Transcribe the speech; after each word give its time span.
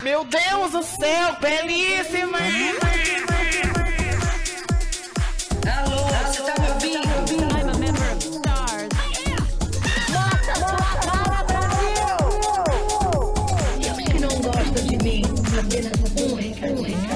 Meu 0.00 0.24
Deus 0.24 0.70
do 0.70 0.82
céu, 0.84 1.36
belíssima! 1.40 2.38
Alô, 5.76 6.04
você 6.24 6.42
tá 6.44 6.54
me 6.62 6.68
ouvindo? 6.70 7.08
I'm 7.42 7.68
a 7.68 7.78
member 7.78 8.12
of 8.12 8.22
stars. 8.22 8.88
E 13.80 13.90
os 13.90 13.96
que 13.96 14.18
não 14.20 14.40
gostam 14.40 14.86
de 14.86 14.96
mim, 15.02 15.22
apenas 15.58 15.98
um 16.16 16.34
recadinho. 16.36 17.08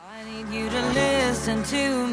I 0.00 0.22
need 0.22 0.48
you 0.54 0.70
to 0.70 0.80
listen 0.94 1.64
to 1.64 2.06
me. 2.06 2.07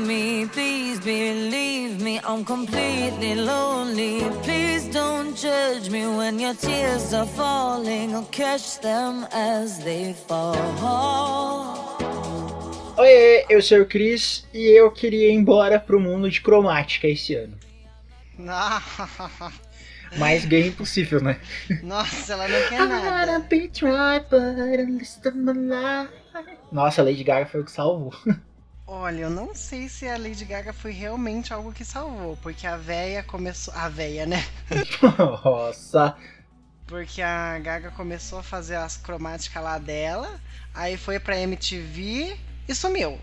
I'm 2.35 2.43
completely 2.43 3.33
lonely. 3.33 4.19
Please 4.43 4.89
don't 4.89 5.37
judge 5.37 5.89
me 5.89 6.05
when 6.05 6.37
your 6.37 6.53
tears 6.53 7.13
are 7.13 7.25
falling. 7.25 8.13
I'll 8.13 8.25
catch 8.25 8.81
them 8.81 9.25
as 9.31 9.79
they 9.79 10.13
fall. 10.27 10.57
Oi, 12.97 13.45
eu 13.49 13.61
sou 13.61 13.83
o 13.83 13.85
Cris 13.85 14.45
e 14.53 14.67
eu 14.77 14.91
queria 14.91 15.29
ir 15.29 15.31
embora 15.31 15.79
pro 15.79 15.97
mundo 15.97 16.29
de 16.29 16.41
cromática 16.41 17.07
esse 17.07 17.35
ano. 17.35 17.57
Mais 20.19 20.43
gay 20.43 20.67
impossível, 20.67 21.21
né? 21.21 21.39
Nossa, 21.83 22.33
ela 22.33 22.49
não 22.49 22.67
quer 22.67 22.85
nada. 22.85 23.39
Nossa, 26.69 27.01
a 27.01 27.05
Lady 27.05 27.23
Gaga 27.23 27.45
foi 27.45 27.61
o 27.61 27.63
que 27.63 27.71
salvou. 27.71 28.13
Olha, 28.87 29.21
eu 29.21 29.29
não 29.31 29.55
sei 29.55 29.89
se 29.89 30.07
a 30.07 30.15
Lady 30.17 30.45
Gaga 30.45 30.71
foi 30.71 30.91
realmente 30.91 31.51
algo 31.51 31.73
que 31.73 31.83
salvou, 31.83 32.37
porque 32.37 32.67
a 32.67 32.77
véia 32.77 33.23
começou. 33.23 33.73
A 33.73 33.89
véia, 33.89 34.27
né? 34.27 34.43
Nossa. 35.43 36.15
Porque 36.85 37.21
a 37.21 37.57
Gaga 37.57 37.89
começou 37.91 38.39
a 38.39 38.43
fazer 38.43 38.75
as 38.75 38.95
cromáticas 38.95 39.63
lá 39.63 39.79
dela, 39.79 40.39
aí 40.73 40.97
foi 40.97 41.19
pra 41.19 41.39
MTV 41.39 42.37
e 42.67 42.75
sumiu. 42.75 43.19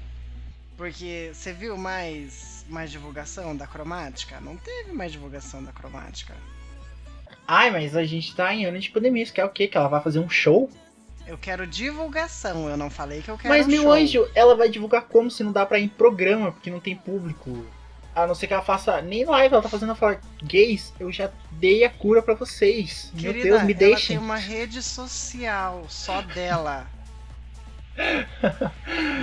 Porque 0.76 1.30
você 1.32 1.52
viu 1.52 1.76
mais, 1.76 2.64
mais 2.68 2.90
divulgação 2.90 3.56
da 3.56 3.66
cromática? 3.66 4.40
Não 4.40 4.56
teve 4.56 4.92
mais 4.92 5.12
divulgação 5.12 5.62
da 5.62 5.70
cromática. 5.70 6.34
Ai, 7.46 7.70
mas 7.70 7.94
a 7.94 8.04
gente 8.04 8.34
tá 8.34 8.52
em 8.52 8.64
ano 8.64 8.80
de 8.80 8.90
pandemia. 8.90 9.22
Isso 9.22 9.32
quer 9.32 9.44
o 9.44 9.50
quê? 9.50 9.68
Que 9.68 9.76
ela 9.76 9.88
vai 9.88 10.02
fazer 10.02 10.18
um 10.18 10.28
show? 10.28 10.68
Eu 11.26 11.38
quero 11.38 11.66
divulgação, 11.66 12.68
eu 12.68 12.76
não 12.76 12.90
falei 12.90 13.22
que 13.22 13.30
eu 13.30 13.38
quero 13.38 13.54
mas, 13.54 13.66
meu 13.66 13.82
show. 13.82 13.92
anjo, 13.92 14.28
ela 14.34 14.56
vai 14.56 14.68
divulgar 14.68 15.02
como 15.02 15.30
se 15.30 15.42
não 15.44 15.52
dá 15.52 15.64
pra 15.64 15.78
ir 15.78 15.84
em 15.84 15.88
programa, 15.88 16.52
porque 16.52 16.70
não 16.70 16.80
tem 16.80 16.96
público. 16.96 17.64
A 18.14 18.26
não 18.26 18.34
ser 18.34 18.46
que 18.46 18.52
ela 18.52 18.62
faça 18.62 19.00
nem 19.00 19.24
live, 19.24 19.54
ela 19.54 19.62
tá 19.62 19.68
fazendo 19.70 19.90
ela 19.90 19.98
falar, 19.98 20.20
gays, 20.42 20.92
eu 21.00 21.10
já 21.10 21.30
dei 21.52 21.84
a 21.84 21.90
cura 21.90 22.20
pra 22.22 22.34
vocês. 22.34 23.10
meu 23.14 23.32
Querida, 23.32 23.48
Deus, 23.56 23.62
me 23.62 23.72
ela 23.72 23.78
deixem. 23.78 24.16
tem 24.18 24.24
uma 24.24 24.36
rede 24.36 24.82
social 24.82 25.86
só 25.88 26.20
dela. 26.20 26.86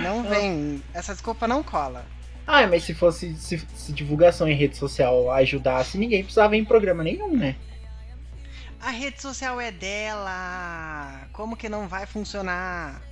não 0.02 0.22
vem. 0.28 0.82
Essa 0.92 1.12
desculpa 1.12 1.46
não 1.46 1.62
cola. 1.62 2.04
Ah, 2.46 2.66
mas 2.66 2.82
se 2.82 2.94
fosse 2.94 3.32
se, 3.36 3.58
se 3.76 3.92
divulgação 3.92 4.48
em 4.48 4.54
rede 4.54 4.76
social 4.76 5.30
ajudasse, 5.30 5.96
ninguém 5.98 6.22
precisava 6.24 6.56
ir 6.56 6.60
em 6.60 6.64
programa 6.64 7.04
nenhum, 7.04 7.36
né? 7.36 7.54
A 8.80 8.90
rede 8.90 9.20
social 9.20 9.60
é 9.60 9.70
dela. 9.70 11.28
Como 11.32 11.56
que 11.56 11.68
não 11.68 11.86
vai 11.86 12.06
funcionar? 12.06 13.02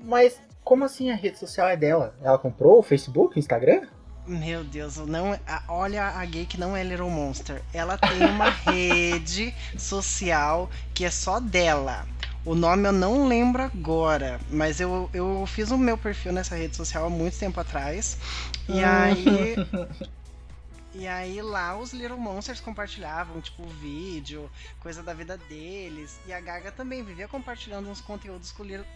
Mas 0.00 0.40
como 0.64 0.84
assim 0.84 1.10
a 1.10 1.14
rede 1.14 1.38
social 1.38 1.68
é 1.68 1.76
dela? 1.76 2.14
Ela 2.22 2.38
comprou 2.38 2.78
o 2.78 2.82
Facebook, 2.82 3.36
o 3.36 3.38
Instagram? 3.38 3.86
Meu 4.26 4.62
Deus, 4.64 4.96
não, 4.98 5.38
olha 5.68 6.06
a 6.06 6.24
gay 6.24 6.46
que 6.46 6.58
não 6.58 6.76
é 6.76 6.82
Little 6.82 7.10
Monster. 7.10 7.60
Ela 7.74 7.98
tem 7.98 8.24
uma 8.24 8.48
rede 8.64 9.54
social 9.76 10.70
que 10.94 11.04
é 11.04 11.10
só 11.10 11.40
dela. 11.40 12.06
O 12.44 12.54
nome 12.54 12.88
eu 12.88 12.92
não 12.92 13.26
lembro 13.26 13.62
agora, 13.62 14.40
mas 14.50 14.80
eu, 14.80 15.10
eu 15.12 15.44
fiz 15.46 15.70
o 15.70 15.78
meu 15.78 15.98
perfil 15.98 16.32
nessa 16.32 16.56
rede 16.56 16.76
social 16.76 17.06
há 17.06 17.10
muito 17.10 17.38
tempo 17.38 17.60
atrás. 17.60 18.16
E 18.68 18.82
aí. 18.82 19.56
E 20.94 21.06
aí 21.08 21.40
lá 21.40 21.76
os 21.76 21.92
Little 21.92 22.18
Monsters 22.18 22.60
compartilhavam, 22.60 23.40
tipo, 23.40 23.64
vídeo, 23.64 24.50
coisa 24.80 25.02
da 25.02 25.14
vida 25.14 25.38
deles. 25.38 26.20
E 26.26 26.32
a 26.32 26.40
Gaga 26.40 26.70
também 26.70 27.02
vivia 27.02 27.26
compartilhando 27.26 27.88
uns 27.88 28.00
conteúdos 28.00 28.52
com 28.52 28.62
o 28.62 28.66
Little. 28.66 28.86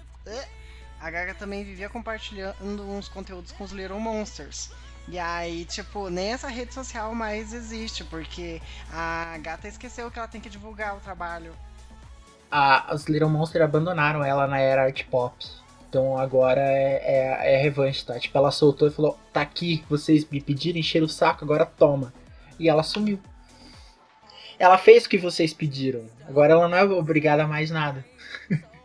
A 1.01 1.11
Gaga 1.11 1.35
também 1.35 1.65
vivia 1.65 1.89
compartilhando 1.89 2.83
uns 2.83 3.09
conteúdos 3.09 3.53
com 3.53 3.65
os 3.65 3.73
Little 3.73 4.01
Monsters. 4.01 4.71
E 5.09 5.19
aí, 5.19 5.65
tipo, 5.65 6.11
nem 6.11 6.33
essa 6.33 6.49
rede 6.49 6.75
social 6.75 7.15
mais 7.15 7.53
existe, 7.53 8.03
porque 8.05 8.61
a 8.93 9.39
gata 9.41 9.69
esqueceu 9.69 10.11
que 10.11 10.19
ela 10.19 10.27
tem 10.27 10.41
que 10.41 10.51
divulgar 10.51 10.97
o 10.97 11.01
trabalho. 11.01 11.55
Ah, 12.51 12.91
os 12.93 13.07
Little 13.07 13.29
Monster 13.29 13.63
abandonaram 13.63 14.25
ela 14.25 14.47
na 14.47 14.59
era 14.59 14.83
art 14.83 15.05
pop. 15.07 15.37
Então 15.97 16.19
agora 16.19 16.61
é, 16.61 17.41
é, 17.43 17.55
é 17.55 17.57
revanche, 17.57 18.05
tá? 18.05 18.21
Tipo, 18.21 18.37
ela 18.37 18.51
soltou 18.51 18.87
e 18.87 18.91
falou: 18.91 19.19
tá 19.33 19.41
aqui, 19.41 19.83
vocês 19.89 20.29
me 20.29 20.43
pediram, 20.43 20.79
encheram 20.79 21.07
o 21.07 21.09
saco, 21.09 21.43
agora 21.43 21.65
toma. 21.65 22.13
E 22.59 22.69
ela 22.69 22.83
sumiu. 22.83 23.19
Ela 24.59 24.77
fez 24.77 25.07
o 25.07 25.09
que 25.09 25.17
vocês 25.17 25.55
pediram. 25.55 26.05
Agora 26.29 26.53
ela 26.53 26.69
não 26.69 26.77
é 26.77 26.85
obrigada 26.85 27.45
a 27.45 27.49
mais 27.49 27.71
nada. 27.71 28.05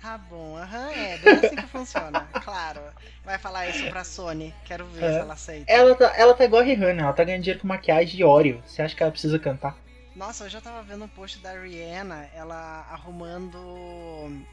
Tá 0.00 0.18
bom, 0.18 0.56
aham, 0.56 0.88
é, 0.92 1.18
bem 1.18 1.32
assim 1.34 1.56
que 1.56 1.66
funciona, 1.66 2.28
claro. 2.44 2.80
Vai 3.24 3.38
falar 3.38 3.68
isso 3.68 3.90
pra 3.90 4.04
Sony, 4.04 4.54
quero 4.64 4.84
ver 4.84 5.02
É. 5.02 5.12
se 5.14 5.18
ela 5.18 5.32
aceita. 5.32 5.72
Ela 5.72 5.94
tá, 5.96 6.12
ela 6.16 6.32
tá 6.32 6.44
igual 6.44 6.62
a 6.62 6.64
Rihanna, 6.64 7.02
ela 7.02 7.12
tá 7.12 7.24
ganhando 7.24 7.42
dinheiro 7.42 7.60
com 7.60 7.66
maquiagem 7.66 8.20
e 8.20 8.22
Oreo. 8.22 8.62
Você 8.64 8.82
acha 8.82 8.94
que 8.94 9.02
ela 9.02 9.10
precisa 9.10 9.36
cantar? 9.36 9.76
Nossa, 10.16 10.44
hoje 10.44 10.56
eu 10.56 10.62
tava 10.62 10.82
vendo 10.82 11.04
um 11.04 11.08
post 11.08 11.38
da 11.40 11.52
Rihanna, 11.52 12.30
ela 12.32 12.86
arrumando 12.90 13.58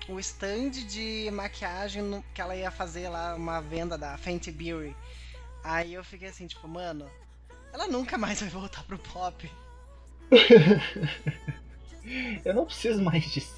o 0.10 0.20
stand 0.20 0.72
de 0.72 1.32
maquiagem 1.32 2.22
que 2.34 2.42
ela 2.42 2.54
ia 2.54 2.70
fazer 2.70 3.08
lá, 3.08 3.34
uma 3.34 3.62
venda 3.62 3.98
da 3.98 4.18
Fenty 4.18 4.52
Beauty. 4.52 4.94
Aí 5.64 5.94
eu 5.94 6.04
fiquei 6.04 6.28
assim, 6.28 6.48
tipo, 6.48 6.68
mano, 6.68 7.10
ela 7.72 7.88
nunca 7.88 8.18
mais 8.18 8.42
vai 8.42 8.50
voltar 8.50 8.84
pro 8.84 9.00
pop. 9.00 9.50
Eu 12.44 12.54
não 12.54 12.66
preciso 12.66 13.02
mais 13.02 13.24
disso. 13.24 13.56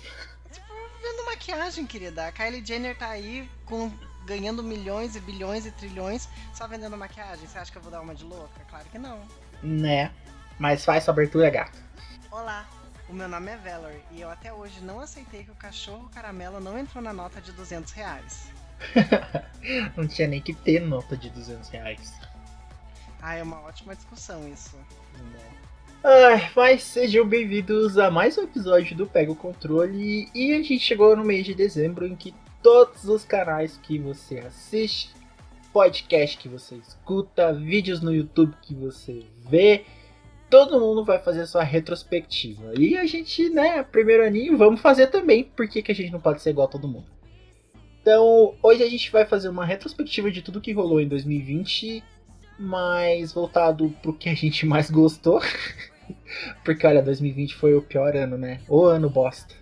Vendo 1.01 1.25
maquiagem, 1.25 1.87
querida. 1.87 2.27
A 2.27 2.31
Kylie 2.31 2.63
Jenner 2.63 2.95
tá 2.95 3.09
aí 3.09 3.49
com, 3.65 3.91
ganhando 4.27 4.61
milhões 4.61 5.15
e 5.15 5.19
bilhões 5.19 5.65
e 5.65 5.71
trilhões 5.71 6.29
só 6.53 6.67
vendendo 6.67 6.95
maquiagem. 6.95 7.47
Você 7.47 7.57
acha 7.57 7.71
que 7.71 7.77
eu 7.79 7.81
vou 7.81 7.91
dar 7.91 8.01
uma 8.01 8.13
de 8.13 8.23
louca? 8.23 8.63
Claro 8.69 8.85
que 8.91 8.99
não. 8.99 9.19
Né? 9.63 10.11
Mas 10.59 10.85
faz 10.85 11.03
sua 11.03 11.11
abertura, 11.11 11.49
gato. 11.49 11.84
Olá, 12.37 12.69
o 13.07 13.13
meu 13.13 13.29
nome 13.29 13.49
é 13.49 13.55
Valerie 13.55 14.01
e 14.11 14.19
eu 14.19 14.29
até 14.29 14.51
hoje 14.51 14.81
não 14.81 14.99
aceitei 14.99 15.45
que 15.45 15.51
o 15.51 15.55
cachorro 15.55 16.09
caramelo 16.13 16.59
não 16.59 16.77
entrou 16.77 17.01
na 17.01 17.13
nota 17.13 17.39
de 17.39 17.53
200 17.53 17.93
reais. 17.93 18.51
Não 19.95 20.05
tinha 20.05 20.27
nem 20.27 20.41
que 20.41 20.53
ter 20.53 20.81
nota 20.81 21.15
de 21.15 21.29
200 21.29 21.69
reais. 21.69 22.13
Ah, 23.21 23.35
é 23.35 23.41
uma 23.41 23.61
ótima 23.61 23.95
discussão 23.95 24.45
isso. 24.49 24.77
Ai, 26.03 26.51
mas 26.53 26.83
sejam 26.83 27.25
bem-vindos 27.25 27.97
a 27.97 28.11
mais 28.11 28.37
um 28.37 28.43
episódio 28.43 28.97
do 28.97 29.07
Pega 29.07 29.31
o 29.31 29.35
Controle. 29.35 30.29
E 30.35 30.51
a 30.51 30.57
gente 30.57 30.79
chegou 30.79 31.15
no 31.15 31.23
mês 31.23 31.45
de 31.45 31.53
dezembro 31.53 32.05
em 32.05 32.17
que 32.17 32.35
todos 32.61 33.05
os 33.05 33.23
canais 33.23 33.79
que 33.81 33.97
você 33.97 34.39
assiste, 34.39 35.15
podcast 35.71 36.37
que 36.37 36.49
você 36.49 36.75
escuta, 36.75 37.53
vídeos 37.53 38.01
no 38.01 38.13
YouTube 38.13 38.53
que 38.61 38.75
você 38.75 39.25
vê, 39.49 39.85
todo 40.55 40.79
mundo 40.79 41.03
vai 41.03 41.19
fazer 41.19 41.45
sua 41.47 41.63
retrospectiva. 41.63 42.71
E 42.79 42.95
a 42.95 43.05
gente, 43.05 43.49
né, 43.49 43.83
primeiro 43.83 44.25
aninho, 44.25 44.57
vamos 44.57 44.79
fazer 44.79 45.07
também. 45.07 45.43
Por 45.43 45.67
que, 45.67 45.81
que 45.81 45.91
a 45.91 45.95
gente 45.95 46.13
não 46.13 46.21
pode 46.21 46.41
ser 46.41 46.51
igual 46.51 46.65
a 46.65 46.71
todo 46.71 46.87
mundo? 46.87 47.07
Então, 48.01 48.53
hoje 48.63 48.81
a 48.81 48.89
gente 48.89 49.11
vai 49.11 49.25
fazer 49.25 49.49
uma 49.49 49.65
retrospectiva 49.65 50.31
de 50.31 50.41
tudo 50.41 50.61
que 50.61 50.71
rolou 50.71 51.01
em 51.01 51.09
2020, 51.09 52.01
mas 52.57 53.33
voltado 53.33 53.93
pro 54.01 54.13
que 54.13 54.29
a 54.29 54.33
gente 54.33 54.65
mais 54.65 54.89
gostou. 54.89 55.41
Porque, 56.63 56.87
olha, 56.87 57.01
2020 57.01 57.53
foi 57.55 57.75
o 57.75 57.81
pior 57.81 58.15
ano, 58.15 58.37
né? 58.37 58.61
O 58.69 58.85
ano 58.85 59.09
bosta. 59.09 59.53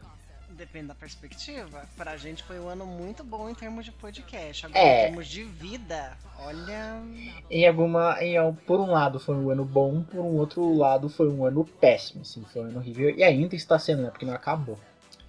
Depende 0.73 0.87
da 0.87 0.95
perspectiva. 0.95 1.83
Pra 1.95 2.17
gente 2.17 2.41
foi 2.41 2.59
um 2.59 2.67
ano 2.67 2.83
muito 2.83 3.23
bom 3.23 3.47
em 3.47 3.53
termos 3.53 3.85
de 3.85 3.91
podcast. 3.91 4.65
Agora, 4.65 4.79
É. 4.83 5.03
em 5.03 5.05
termos 5.09 5.27
de 5.27 5.43
vida, 5.43 6.17
olha. 6.39 6.99
Em 7.47 7.67
alguma. 7.67 8.17
Em, 8.19 8.37
por 8.65 8.79
um 8.79 8.89
lado 8.89 9.19
foi 9.19 9.35
um 9.35 9.51
ano 9.51 9.63
bom, 9.63 10.01
por 10.01 10.19
um 10.19 10.35
outro 10.35 10.75
lado 10.75 11.09
foi 11.09 11.29
um 11.29 11.45
ano 11.45 11.63
péssimo, 11.63 12.21
assim, 12.23 12.43
foi 12.51 12.63
um 12.63 12.65
ano 12.65 12.79
horrível. 12.79 13.11
E 13.15 13.23
ainda 13.23 13.55
está 13.55 13.77
sendo, 13.77 14.01
né? 14.01 14.09
Porque 14.09 14.25
não 14.25 14.33
acabou. 14.33 14.79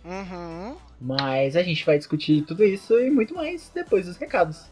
Uhum. 0.02 0.78
Mas 0.98 1.56
a 1.56 1.62
gente 1.62 1.84
vai 1.84 1.98
discutir 1.98 2.40
tudo 2.46 2.64
isso 2.64 2.98
e 2.98 3.10
muito 3.10 3.34
mais 3.34 3.70
depois 3.74 4.06
dos 4.06 4.16
recados. 4.16 4.62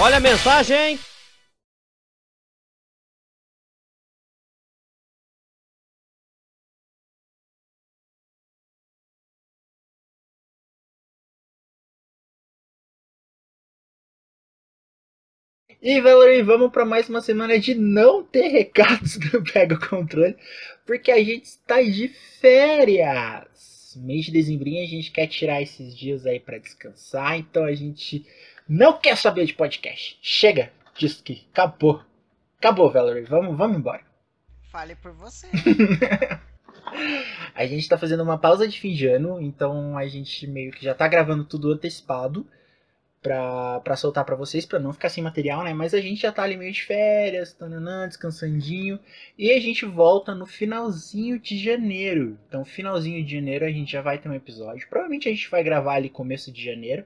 Olha 0.00 0.18
a 0.18 0.20
mensagem! 0.20 1.00
E 15.80 16.00
Valerie, 16.00 16.42
vamos 16.42 16.72
para 16.72 16.84
mais 16.84 17.08
uma 17.08 17.20
semana 17.20 17.56
de 17.56 17.72
não 17.72 18.24
ter 18.24 18.48
recados 18.48 19.16
do 19.30 19.44
Pega 19.44 19.76
o 19.76 19.88
Controle, 19.88 20.36
porque 20.84 21.08
a 21.12 21.22
gente 21.22 21.44
está 21.44 21.80
de 21.80 22.08
férias. 22.40 23.94
Mês 23.96 24.24
de 24.24 24.32
dezembro 24.32 24.68
a 24.68 24.86
gente 24.86 25.12
quer 25.12 25.28
tirar 25.28 25.62
esses 25.62 25.96
dias 25.96 26.26
aí 26.26 26.40
para 26.40 26.58
descansar, 26.58 27.38
então 27.38 27.64
a 27.64 27.72
gente 27.74 28.26
não 28.68 28.98
quer 28.98 29.16
saber 29.16 29.46
de 29.46 29.54
podcast. 29.54 30.18
Chega 30.20 30.72
disso 30.96 31.22
que 31.22 31.46
acabou. 31.52 32.02
Acabou, 32.58 32.90
Valerie. 32.90 33.22
Vamos, 33.22 33.56
vamos 33.56 33.78
embora. 33.78 34.02
Fale 34.72 34.96
por 34.96 35.12
você. 35.12 35.46
a 37.54 37.66
gente 37.66 37.88
tá 37.88 37.96
fazendo 37.96 38.24
uma 38.24 38.36
pausa 38.36 38.66
de 38.66 38.80
fim 38.80 38.94
de 38.94 39.06
ano, 39.06 39.40
então 39.40 39.96
a 39.96 40.08
gente 40.08 40.44
meio 40.48 40.72
que 40.72 40.84
já 40.84 40.92
tá 40.92 41.06
gravando 41.06 41.44
tudo 41.44 41.72
antecipado 41.72 42.44
pra 43.22 43.96
soltar 43.96 44.24
pra 44.24 44.36
vocês, 44.36 44.64
pra 44.64 44.78
não 44.78 44.92
ficar 44.92 45.08
sem 45.08 45.22
material, 45.22 45.64
né? 45.64 45.74
Mas 45.74 45.92
a 45.92 46.00
gente 46.00 46.22
já 46.22 46.32
tá 46.32 46.42
ali 46.42 46.56
meio 46.56 46.72
de 46.72 46.82
férias, 46.82 47.52
tananã, 47.52 48.06
descansandinho. 48.06 48.98
E 49.36 49.50
a 49.50 49.60
gente 49.60 49.84
volta 49.84 50.34
no 50.34 50.46
finalzinho 50.46 51.38
de 51.38 51.58
janeiro. 51.58 52.38
Então, 52.48 52.64
finalzinho 52.64 53.24
de 53.24 53.32
janeiro 53.32 53.64
a 53.64 53.70
gente 53.70 53.92
já 53.92 54.00
vai 54.00 54.18
ter 54.18 54.28
um 54.28 54.34
episódio. 54.34 54.88
Provavelmente 54.88 55.28
a 55.28 55.32
gente 55.32 55.50
vai 55.50 55.62
gravar 55.62 55.94
ali 55.94 56.08
começo 56.08 56.52
de 56.52 56.64
janeiro. 56.64 57.04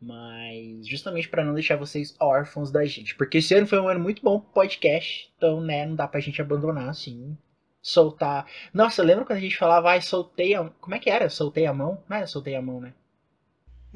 Mas 0.00 0.86
justamente 0.86 1.28
para 1.28 1.44
não 1.44 1.54
deixar 1.54 1.76
vocês 1.76 2.14
órfãos 2.20 2.70
da 2.70 2.84
gente. 2.84 3.14
Porque 3.14 3.38
esse 3.38 3.54
ano 3.54 3.66
foi 3.66 3.80
um 3.80 3.88
ano 3.88 4.00
muito 4.00 4.22
bom 4.22 4.38
pro 4.38 4.52
podcast. 4.52 5.32
Então, 5.36 5.60
né, 5.60 5.86
não 5.86 5.94
dá 5.96 6.06
pra 6.06 6.20
gente 6.20 6.40
abandonar 6.42 6.90
assim. 6.90 7.36
Soltar. 7.80 8.46
Nossa, 8.74 9.02
lembra 9.02 9.24
quando 9.24 9.38
a 9.38 9.42
gente 9.42 9.56
falava, 9.56 9.90
ai, 9.90 10.02
soltei 10.02 10.54
a. 10.54 10.64
Como 10.80 10.94
é 10.94 10.98
que 10.98 11.08
era? 11.08 11.30
Soltei 11.30 11.66
a 11.66 11.72
mão? 11.72 12.02
Não 12.08 12.16
era 12.16 12.26
soltei 12.26 12.54
a 12.54 12.60
mão, 12.60 12.80
né? 12.80 12.92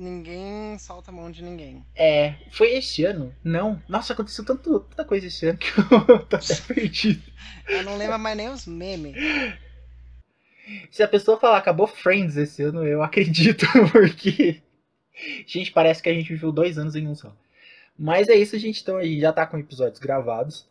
Ninguém 0.01 0.79
solta 0.79 1.11
a 1.11 1.15
mão 1.15 1.31
de 1.31 1.43
ninguém. 1.43 1.85
É. 1.95 2.37
Foi 2.51 2.73
esse 2.73 3.05
ano? 3.05 3.35
Não. 3.45 3.83
Nossa, 3.87 4.15
aconteceu 4.15 4.43
tanto, 4.43 4.81
tanta 4.81 5.05
coisa 5.05 5.27
esse 5.27 5.45
ano 5.45 5.59
que 5.59 5.69
eu 5.79 6.25
tô 6.25 6.37
até 6.37 6.55
perdido. 6.67 7.23
Eu 7.69 7.83
não 7.83 7.99
lembro 7.99 8.19
mais 8.19 8.35
nem 8.35 8.49
os 8.49 8.65
memes. 8.65 9.15
Se 10.91 11.03
a 11.03 11.09
pessoa 11.09 11.39
falar 11.39 11.59
acabou 11.59 11.87
Friends 11.87 12.39
esse 12.39 12.63
ano, 12.63 12.83
eu 12.87 13.03
acredito, 13.03 13.67
porque. 13.93 14.63
Gente, 15.47 15.71
parece 15.71 16.03
que 16.03 16.09
a 16.09 16.15
gente 16.15 16.33
viveu 16.33 16.51
dois 16.51 16.79
anos 16.79 16.97
em 16.97 17.07
um 17.07 17.15
só. 17.15 17.37
Mas 17.99 18.31
é 18.31 18.35
isso, 18.35 18.59
gente. 18.59 18.81
Então 18.81 18.97
a 18.97 19.05
gente 19.05 19.21
já 19.21 19.35
tá 19.35 19.45
com 19.45 19.59
episódios 19.59 20.01
gravados. 20.01 20.67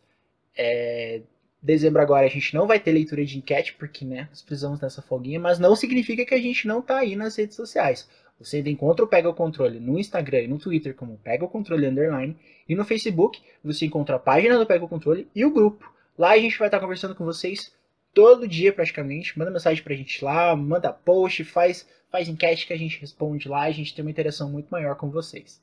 É... 0.56 1.20
Dezembro 1.62 2.02
agora 2.02 2.26
a 2.26 2.30
gente 2.30 2.52
não 2.52 2.66
vai 2.66 2.80
ter 2.80 2.90
leitura 2.90 3.24
de 3.24 3.38
enquete, 3.38 3.74
porque, 3.74 4.04
né, 4.04 4.26
nós 4.28 4.42
precisamos 4.42 4.80
dessa 4.80 5.00
folguinha, 5.00 5.38
mas 5.38 5.60
não 5.60 5.76
significa 5.76 6.24
que 6.24 6.34
a 6.34 6.40
gente 6.40 6.66
não 6.66 6.82
tá 6.82 6.98
aí 6.98 7.14
nas 7.14 7.36
redes 7.36 7.54
sociais. 7.54 8.08
Você 8.40 8.56
ainda 8.56 8.70
encontra 8.70 9.04
o 9.04 9.08
Pega 9.08 9.28
o 9.28 9.34
Controle 9.34 9.78
no 9.78 9.98
Instagram 9.98 10.40
e 10.40 10.48
no 10.48 10.58
Twitter 10.58 10.94
como 10.94 11.18
Pega 11.18 11.44
o 11.44 11.48
Controle 11.48 11.86
Underline. 11.86 12.36
E 12.66 12.74
no 12.74 12.84
Facebook 12.84 13.40
você 13.62 13.84
encontra 13.84 14.16
a 14.16 14.18
página 14.18 14.58
do 14.58 14.64
Pega 14.64 14.84
o 14.84 14.88
Controle 14.88 15.28
e 15.34 15.44
o 15.44 15.50
grupo. 15.50 15.92
Lá 16.16 16.30
a 16.30 16.38
gente 16.38 16.58
vai 16.58 16.68
estar 16.68 16.80
conversando 16.80 17.14
com 17.14 17.24
vocês 17.24 17.72
todo 18.14 18.48
dia 18.48 18.72
praticamente. 18.72 19.38
Manda 19.38 19.50
mensagem 19.50 19.84
pra 19.84 19.94
gente 19.94 20.24
lá, 20.24 20.56
manda 20.56 20.92
post, 20.92 21.44
faz, 21.44 21.86
faz 22.10 22.28
enquete 22.28 22.66
que 22.66 22.72
a 22.72 22.78
gente 22.78 22.98
responde 22.98 23.46
lá. 23.46 23.62
A 23.64 23.70
gente 23.70 23.94
tem 23.94 24.02
uma 24.02 24.10
interação 24.10 24.50
muito 24.50 24.68
maior 24.70 24.96
com 24.96 25.10
vocês. 25.10 25.62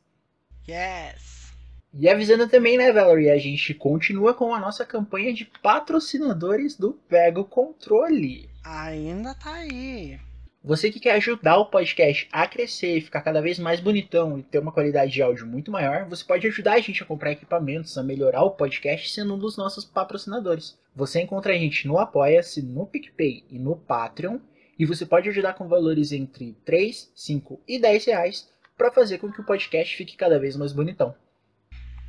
Yes! 0.69 1.47
E 1.93 2.07
avisando 2.07 2.47
também, 2.47 2.77
né, 2.77 2.91
Valerie, 2.91 3.31
a 3.31 3.39
gente 3.39 3.73
continua 3.73 4.33
com 4.33 4.53
a 4.53 4.59
nossa 4.59 4.85
campanha 4.85 5.33
de 5.33 5.45
patrocinadores 5.63 6.77
do 6.77 6.93
Pega 6.93 7.39
o 7.39 7.45
Controle. 7.45 8.49
Ainda 8.63 9.33
tá 9.33 9.53
aí. 9.53 10.19
Você 10.63 10.91
que 10.91 10.99
quer 10.99 11.13
ajudar 11.13 11.57
o 11.57 11.67
podcast 11.67 12.27
a 12.31 12.47
crescer, 12.47 12.99
ficar 13.01 13.21
cada 13.21 13.41
vez 13.41 13.57
mais 13.59 13.79
bonitão 13.79 14.37
e 14.37 14.43
ter 14.43 14.59
uma 14.59 14.71
qualidade 14.71 15.11
de 15.11 15.21
áudio 15.21 15.45
muito 15.45 15.71
maior, 15.71 16.09
você 16.09 16.25
pode 16.25 16.45
ajudar 16.47 16.73
a 16.73 16.79
gente 16.79 17.01
a 17.01 17.05
comprar 17.05 17.31
equipamentos, 17.31 17.97
a 17.97 18.03
melhorar 18.03 18.43
o 18.43 18.51
podcast 18.51 19.09
sendo 19.11 19.35
um 19.35 19.39
dos 19.39 19.55
nossos 19.55 19.85
patrocinadores. 19.85 20.77
Você 20.95 21.21
encontra 21.21 21.53
a 21.53 21.57
gente 21.57 21.87
no 21.87 21.97
Apoia-se, 21.97 22.61
no 22.61 22.85
PicPay 22.85 23.45
e 23.49 23.59
no 23.59 23.75
Patreon, 23.75 24.39
e 24.77 24.85
você 24.85 25.05
pode 25.05 25.29
ajudar 25.29 25.53
com 25.53 25.67
valores 25.67 26.11
entre 26.11 26.57
3, 26.65 27.11
5 27.15 27.61
e 27.67 27.79
10 27.79 28.05
reais 28.05 28.49
para 28.77 28.91
fazer 28.91 29.19
com 29.19 29.31
que 29.31 29.41
o 29.41 29.45
podcast 29.45 29.95
fique 29.95 30.17
cada 30.17 30.39
vez 30.39 30.55
mais 30.55 30.73
bonitão. 30.73 31.15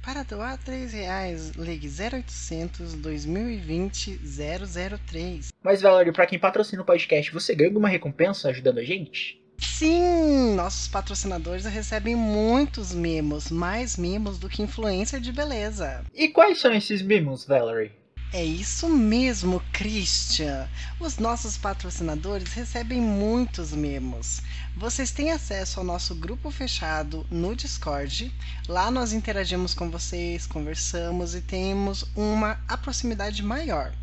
Para 0.08 0.22
doar 0.22 0.56
3 0.64 0.90
reais, 0.94 1.50
ligue 1.50 1.86
0800 1.86 2.94
2020 2.94 4.18
003. 4.18 5.48
Mas, 5.62 5.82
Valerie, 5.82 6.14
para 6.14 6.24
quem 6.24 6.38
patrocina 6.38 6.80
o 6.80 6.84
podcast, 6.86 7.30
você 7.30 7.54
ganha 7.54 7.68
alguma 7.68 7.90
recompensa 7.90 8.48
ajudando 8.48 8.78
a 8.78 8.82
gente? 8.82 9.38
Sim, 9.58 10.54
nossos 10.54 10.88
patrocinadores 10.88 11.66
recebem 11.66 12.16
muitos 12.16 12.94
mimos, 12.94 13.50
mais 13.50 13.98
mimos 13.98 14.38
do 14.38 14.48
que 14.48 14.62
influencer 14.62 15.20
de 15.20 15.30
beleza. 15.30 16.02
E 16.14 16.28
quais 16.28 16.58
são 16.58 16.72
esses 16.72 17.02
mimos, 17.02 17.44
Valerie? 17.44 17.92
É 18.30 18.44
isso 18.44 18.90
mesmo, 18.90 19.62
Christian. 19.72 20.68
Os 21.00 21.16
nossos 21.16 21.56
patrocinadores 21.56 22.52
recebem 22.52 23.00
muitos 23.00 23.72
mimos. 23.72 24.42
Vocês 24.76 25.10
têm 25.10 25.30
acesso 25.30 25.80
ao 25.80 25.86
nosso 25.86 26.14
grupo 26.14 26.50
fechado 26.50 27.26
no 27.30 27.56
Discord. 27.56 28.30
Lá 28.68 28.90
nós 28.90 29.14
interagimos 29.14 29.72
com 29.72 29.90
vocês, 29.90 30.46
conversamos 30.46 31.34
e 31.34 31.40
temos 31.40 32.04
uma 32.14 32.56
proximidade 32.82 33.42
maior. 33.42 33.94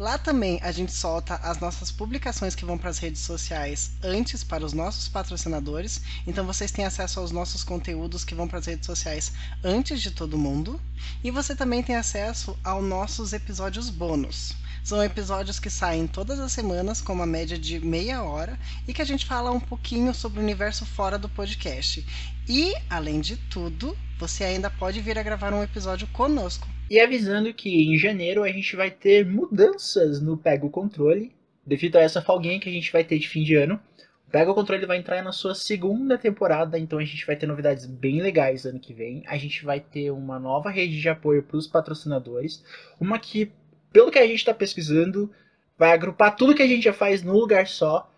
Lá 0.00 0.16
também 0.16 0.58
a 0.62 0.72
gente 0.72 0.92
solta 0.92 1.34
as 1.42 1.60
nossas 1.60 1.92
publicações 1.92 2.54
que 2.54 2.64
vão 2.64 2.78
para 2.78 2.88
as 2.88 2.96
redes 2.96 3.20
sociais 3.20 3.90
antes 4.02 4.42
para 4.42 4.64
os 4.64 4.72
nossos 4.72 5.08
patrocinadores. 5.08 6.00
Então 6.26 6.46
vocês 6.46 6.70
têm 6.70 6.86
acesso 6.86 7.20
aos 7.20 7.30
nossos 7.30 7.62
conteúdos 7.62 8.24
que 8.24 8.34
vão 8.34 8.48
para 8.48 8.60
as 8.60 8.64
redes 8.64 8.86
sociais 8.86 9.30
antes 9.62 10.00
de 10.00 10.10
todo 10.10 10.38
mundo. 10.38 10.80
E 11.22 11.30
você 11.30 11.54
também 11.54 11.82
tem 11.82 11.96
acesso 11.96 12.58
aos 12.64 12.82
nossos 12.82 13.34
episódios 13.34 13.90
bônus. 13.90 14.56
São 14.82 15.04
episódios 15.04 15.60
que 15.60 15.68
saem 15.68 16.06
todas 16.06 16.40
as 16.40 16.52
semanas, 16.52 17.02
com 17.02 17.12
uma 17.12 17.26
média 17.26 17.58
de 17.58 17.78
meia 17.78 18.22
hora, 18.22 18.58
e 18.88 18.94
que 18.94 19.02
a 19.02 19.04
gente 19.04 19.26
fala 19.26 19.50
um 19.50 19.60
pouquinho 19.60 20.14
sobre 20.14 20.40
o 20.40 20.42
universo 20.42 20.86
fora 20.86 21.18
do 21.18 21.28
podcast. 21.28 22.06
E, 22.52 22.74
além 22.90 23.20
de 23.20 23.36
tudo, 23.48 23.96
você 24.18 24.42
ainda 24.42 24.68
pode 24.68 25.00
vir 25.00 25.16
a 25.16 25.22
gravar 25.22 25.54
um 25.54 25.62
episódio 25.62 26.08
conosco. 26.08 26.66
E 26.90 26.98
avisando 26.98 27.54
que 27.54 27.70
em 27.70 27.96
janeiro 27.96 28.42
a 28.42 28.48
gente 28.48 28.74
vai 28.74 28.90
ter 28.90 29.24
mudanças 29.24 30.20
no 30.20 30.36
Pega 30.36 30.66
o 30.66 30.68
Controle, 30.68 31.32
devido 31.64 31.94
a 31.94 32.00
essa 32.00 32.20
folguinha 32.20 32.58
que 32.58 32.68
a 32.68 32.72
gente 32.72 32.90
vai 32.90 33.04
ter 33.04 33.20
de 33.20 33.28
fim 33.28 33.44
de 33.44 33.54
ano. 33.54 33.78
O 34.26 34.32
Pega 34.32 34.50
o 34.50 34.54
Controle 34.56 34.84
vai 34.84 34.98
entrar 34.98 35.22
na 35.22 35.30
sua 35.30 35.54
segunda 35.54 36.18
temporada, 36.18 36.76
então 36.76 36.98
a 36.98 37.04
gente 37.04 37.24
vai 37.24 37.36
ter 37.36 37.46
novidades 37.46 37.86
bem 37.86 38.20
legais 38.20 38.66
ano 38.66 38.80
que 38.80 38.92
vem. 38.92 39.22
A 39.28 39.38
gente 39.38 39.64
vai 39.64 39.78
ter 39.78 40.10
uma 40.10 40.40
nova 40.40 40.70
rede 40.70 41.00
de 41.00 41.08
apoio 41.08 41.44
para 41.44 41.56
os 41.56 41.68
patrocinadores, 41.68 42.64
uma 43.00 43.20
que, 43.20 43.52
pelo 43.92 44.10
que 44.10 44.18
a 44.18 44.26
gente 44.26 44.40
está 44.40 44.52
pesquisando, 44.52 45.30
vai 45.78 45.92
agrupar 45.92 46.34
tudo 46.34 46.56
que 46.56 46.62
a 46.64 46.66
gente 46.66 46.82
já 46.82 46.92
faz 46.92 47.22
num 47.22 47.34
lugar 47.34 47.68
só. 47.68 48.12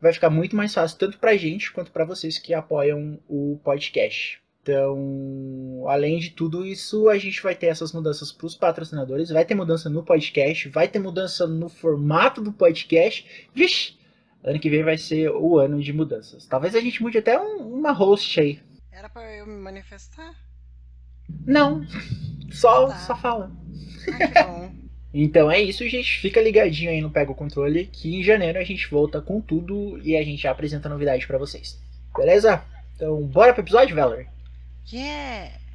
Vai 0.00 0.12
ficar 0.12 0.30
muito 0.30 0.54
mais 0.54 0.74
fácil 0.74 0.98
tanto 0.98 1.18
para 1.18 1.30
a 1.30 1.36
gente 1.36 1.72
quanto 1.72 1.90
para 1.90 2.04
vocês 2.04 2.38
que 2.38 2.52
apoiam 2.52 3.18
o 3.28 3.58
podcast. 3.64 4.40
Então, 4.66 5.84
além 5.86 6.18
de 6.18 6.30
tudo 6.30 6.66
isso, 6.66 7.08
a 7.08 7.16
gente 7.16 7.40
vai 7.40 7.54
ter 7.54 7.66
essas 7.66 7.92
mudanças 7.92 8.32
para 8.32 8.46
os 8.46 8.56
patrocinadores, 8.56 9.30
vai 9.30 9.44
ter 9.44 9.54
mudança 9.54 9.88
no 9.88 10.02
podcast, 10.02 10.68
vai 10.68 10.88
ter 10.88 10.98
mudança 10.98 11.46
no 11.46 11.68
formato 11.68 12.42
do 12.42 12.52
podcast. 12.52 13.48
Vixe, 13.54 13.96
ano 14.42 14.58
que 14.58 14.68
vem 14.68 14.82
vai 14.82 14.98
ser 14.98 15.30
o 15.30 15.56
ano 15.56 15.80
de 15.80 15.92
mudanças. 15.92 16.46
Talvez 16.46 16.74
a 16.74 16.80
gente 16.80 17.00
mude 17.00 17.16
até 17.16 17.38
um, 17.40 17.78
uma 17.78 17.92
host 17.92 18.40
aí. 18.40 18.60
Era 18.90 19.08
para 19.08 19.36
eu 19.36 19.46
me 19.46 19.56
manifestar? 19.56 20.34
Não, 21.46 21.86
só, 22.50 22.88
tá. 22.88 22.98
só 22.98 23.16
fala. 23.16 23.52
Ah, 24.12 24.26
que 24.26 24.42
bom. 24.42 24.75
Então 25.22 25.50
é 25.50 25.58
isso, 25.58 25.88
gente. 25.88 26.20
Fica 26.20 26.42
ligadinho 26.42 26.90
aí 26.90 27.00
no 27.00 27.10
Pega 27.10 27.32
o 27.32 27.34
Controle, 27.34 27.86
que 27.86 28.14
em 28.14 28.22
janeiro 28.22 28.58
a 28.58 28.64
gente 28.64 28.86
volta 28.90 29.18
com 29.20 29.40
tudo 29.40 29.98
e 30.04 30.14
a 30.14 30.22
gente 30.22 30.42
já 30.42 30.50
apresenta 30.50 30.90
novidade 30.90 31.26
para 31.26 31.38
vocês. 31.38 31.80
Beleza? 32.14 32.62
Então, 32.94 33.22
bora 33.22 33.54
pro 33.54 33.62
episódio, 33.62 33.96
Valerie? 33.96 34.26
yeah! 34.92 35.65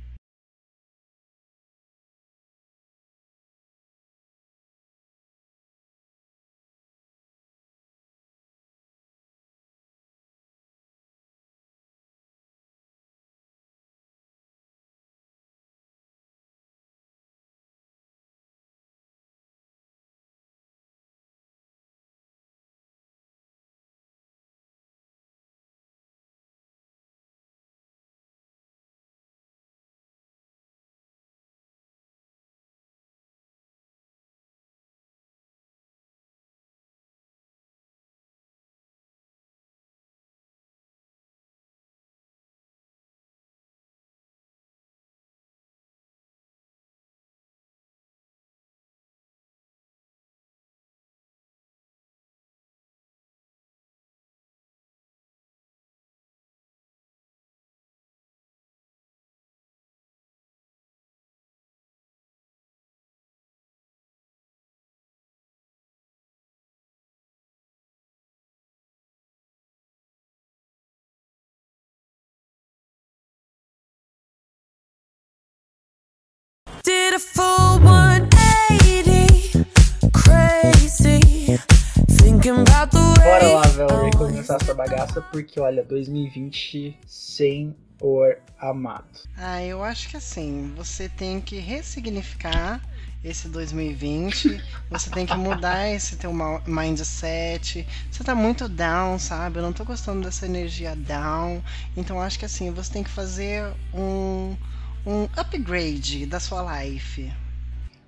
Bora 83.19 83.43
way. 83.43 83.53
lá, 83.53 83.61
Valerie, 83.63 84.17
começar 84.17 84.55
essa 84.61 84.73
bagaça, 84.73 85.21
porque 85.21 85.59
olha, 85.59 85.83
2020 85.83 86.97
sem 87.05 87.75
o 88.01 88.33
amado. 88.57 89.19
Ah, 89.35 89.61
eu 89.61 89.83
acho 89.83 90.07
que 90.07 90.15
assim, 90.15 90.73
você 90.73 91.09
tem 91.09 91.41
que 91.41 91.59
ressignificar 91.59 92.79
esse 93.21 93.49
2020, 93.49 94.63
você 94.89 95.09
tem 95.09 95.25
que 95.25 95.35
mudar 95.35 95.89
esse 95.91 96.15
teu 96.15 96.31
mindset. 96.65 97.85
Você 98.09 98.23
tá 98.23 98.33
muito 98.33 98.69
down, 98.69 99.19
sabe? 99.19 99.59
Eu 99.59 99.63
não 99.63 99.73
tô 99.73 99.83
gostando 99.83 100.21
dessa 100.21 100.45
energia 100.45 100.95
down. 100.95 101.61
Então 101.97 102.21
acho 102.21 102.39
que 102.39 102.45
assim, 102.45 102.71
você 102.71 102.93
tem 102.93 103.03
que 103.03 103.09
fazer 103.09 103.65
um, 103.93 104.55
um 105.05 105.23
upgrade 105.37 106.25
da 106.25 106.39
sua 106.39 106.83
life. 106.83 107.31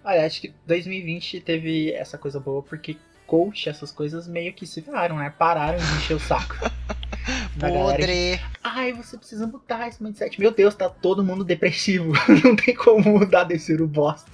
Olha, 0.03 0.25
acho 0.25 0.41
que 0.41 0.53
2020 0.67 1.41
teve 1.41 1.91
essa 1.93 2.17
coisa 2.17 2.39
boa, 2.39 2.61
porque 2.61 2.97
coach, 3.25 3.69
essas 3.69 3.91
coisas 3.91 4.27
meio 4.27 4.53
que 4.53 4.67
se 4.67 4.81
viraram, 4.81 5.17
né? 5.17 5.29
Pararam 5.29 5.77
de 5.77 5.93
encher 5.95 6.15
o 6.15 6.19
saco. 6.19 6.55
Podre. 7.57 8.39
Ai, 8.61 8.91
você 8.91 9.17
precisa 9.17 9.47
mudar 9.47 9.87
esse 9.87 10.03
mindset. 10.03 10.39
Meu 10.39 10.51
Deus, 10.51 10.75
tá 10.75 10.89
todo 10.89 11.23
mundo 11.23 11.43
depressivo. 11.43 12.11
Não 12.43 12.55
tem 12.55 12.75
como 12.75 13.19
mudar 13.19 13.45
desse 13.45 13.73
o 13.73 13.87
bosta. 13.87 14.31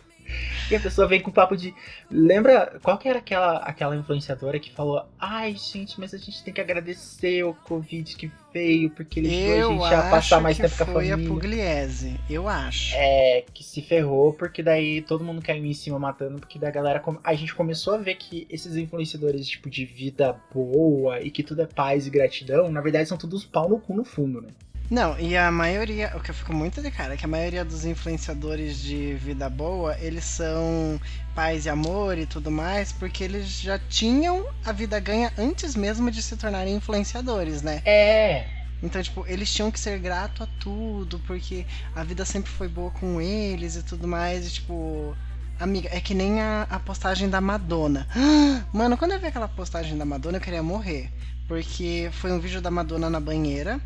E 0.69 0.75
a 0.75 0.79
pessoa 0.79 1.07
vem 1.07 1.21
com 1.21 1.31
papo 1.31 1.57
de. 1.57 1.73
Lembra 2.11 2.79
qual 2.83 2.97
que 2.97 3.09
era 3.09 3.19
aquela, 3.19 3.57
aquela 3.57 3.95
influenciadora 3.95 4.59
que 4.59 4.71
falou: 4.71 5.03
Ai, 5.19 5.55
gente, 5.55 5.99
mas 5.99 6.13
a 6.13 6.17
gente 6.17 6.43
tem 6.43 6.53
que 6.53 6.61
agradecer 6.61 7.43
o 7.43 7.53
Covid 7.53 8.15
que 8.15 8.31
veio, 8.53 8.89
porque 8.91 9.19
ele 9.19 9.33
Eu 9.33 9.69
ajudou 9.69 9.85
a 9.85 9.89
gente 9.89 9.95
a 9.95 9.99
acho 9.99 10.09
passar 10.09 10.41
mais 10.41 10.57
tempo 10.57 10.77
com 10.77 10.83
a 10.83 10.85
foi 10.85 11.07
a 11.07 11.11
família. 11.11 11.33
Pugliese. 11.33 12.19
Eu 12.29 12.47
acho. 12.47 12.95
É, 12.95 13.45
que 13.53 13.63
se 13.63 13.81
ferrou, 13.81 14.33
porque 14.33 14.61
daí 14.61 15.01
todo 15.01 15.23
mundo 15.23 15.41
caiu 15.41 15.65
em 15.65 15.73
cima 15.73 15.97
matando, 15.97 16.39
porque 16.39 16.59
daí 16.59 16.69
a 16.69 16.73
galera. 16.73 17.03
A 17.23 17.33
gente 17.33 17.55
começou 17.55 17.95
a 17.95 17.97
ver 17.97 18.15
que 18.15 18.45
esses 18.49 18.75
influenciadores, 18.75 19.47
tipo, 19.47 19.69
de 19.69 19.85
vida 19.85 20.35
boa 20.53 21.19
e 21.21 21.31
que 21.31 21.43
tudo 21.43 21.61
é 21.61 21.65
paz 21.65 22.05
e 22.05 22.09
gratidão, 22.09 22.71
na 22.71 22.81
verdade 22.81 23.09
são 23.09 23.17
todos 23.17 23.43
pau 23.43 23.67
no 23.67 23.79
cu 23.79 23.93
no 23.95 24.03
fundo, 24.03 24.41
né? 24.41 24.49
Não, 24.89 25.19
e 25.19 25.37
a 25.37 25.51
maioria, 25.51 26.11
o 26.15 26.19
que 26.19 26.31
eu 26.31 26.35
fico 26.35 26.51
muito 26.51 26.81
de 26.81 26.89
cara, 26.89 27.13
é 27.13 27.17
que 27.17 27.25
a 27.25 27.27
maioria 27.27 27.63
dos 27.63 27.85
influenciadores 27.85 28.79
de 28.79 29.13
vida 29.13 29.47
boa, 29.47 29.95
eles 29.99 30.23
são 30.23 30.99
paz 31.35 31.65
e 31.65 31.69
amor 31.69 32.17
e 32.17 32.25
tudo 32.25 32.49
mais, 32.49 32.91
porque 32.91 33.23
eles 33.23 33.47
já 33.47 33.77
tinham 33.77 34.47
a 34.65 34.71
vida 34.71 34.99
ganha 34.99 35.31
antes 35.37 35.75
mesmo 35.75 36.09
de 36.09 36.23
se 36.23 36.35
tornarem 36.35 36.75
influenciadores, 36.75 37.61
né? 37.61 37.83
É. 37.85 38.47
Então, 38.81 39.01
tipo, 39.03 39.25
eles 39.27 39.53
tinham 39.53 39.69
que 39.69 39.79
ser 39.79 39.99
grato 39.99 40.43
a 40.43 40.47
tudo, 40.59 41.19
porque 41.19 41.65
a 41.95 42.03
vida 42.03 42.25
sempre 42.25 42.49
foi 42.49 42.67
boa 42.67 42.89
com 42.91 43.21
eles 43.21 43.75
e 43.75 43.83
tudo 43.83 44.07
mais, 44.07 44.47
e 44.47 44.51
tipo. 44.51 45.15
Amiga, 45.59 45.89
é 45.91 45.99
que 45.99 46.13
nem 46.13 46.39
a, 46.39 46.65
a 46.69 46.79
postagem 46.79 47.29
da 47.29 47.41
Madonna. 47.41 48.07
Mano, 48.71 48.97
quando 48.97 49.11
eu 49.11 49.19
vi 49.19 49.27
aquela 49.27 49.47
postagem 49.47 49.97
da 49.97 50.05
Madonna, 50.05 50.37
eu 50.37 50.41
queria 50.41 50.63
morrer. 50.63 51.11
Porque 51.49 52.09
foi 52.13 52.31
um 52.31 52.39
vídeo 52.39 52.61
da 52.61 52.71
Madonna 52.71 53.09
na 53.09 53.19
banheira, 53.19 53.81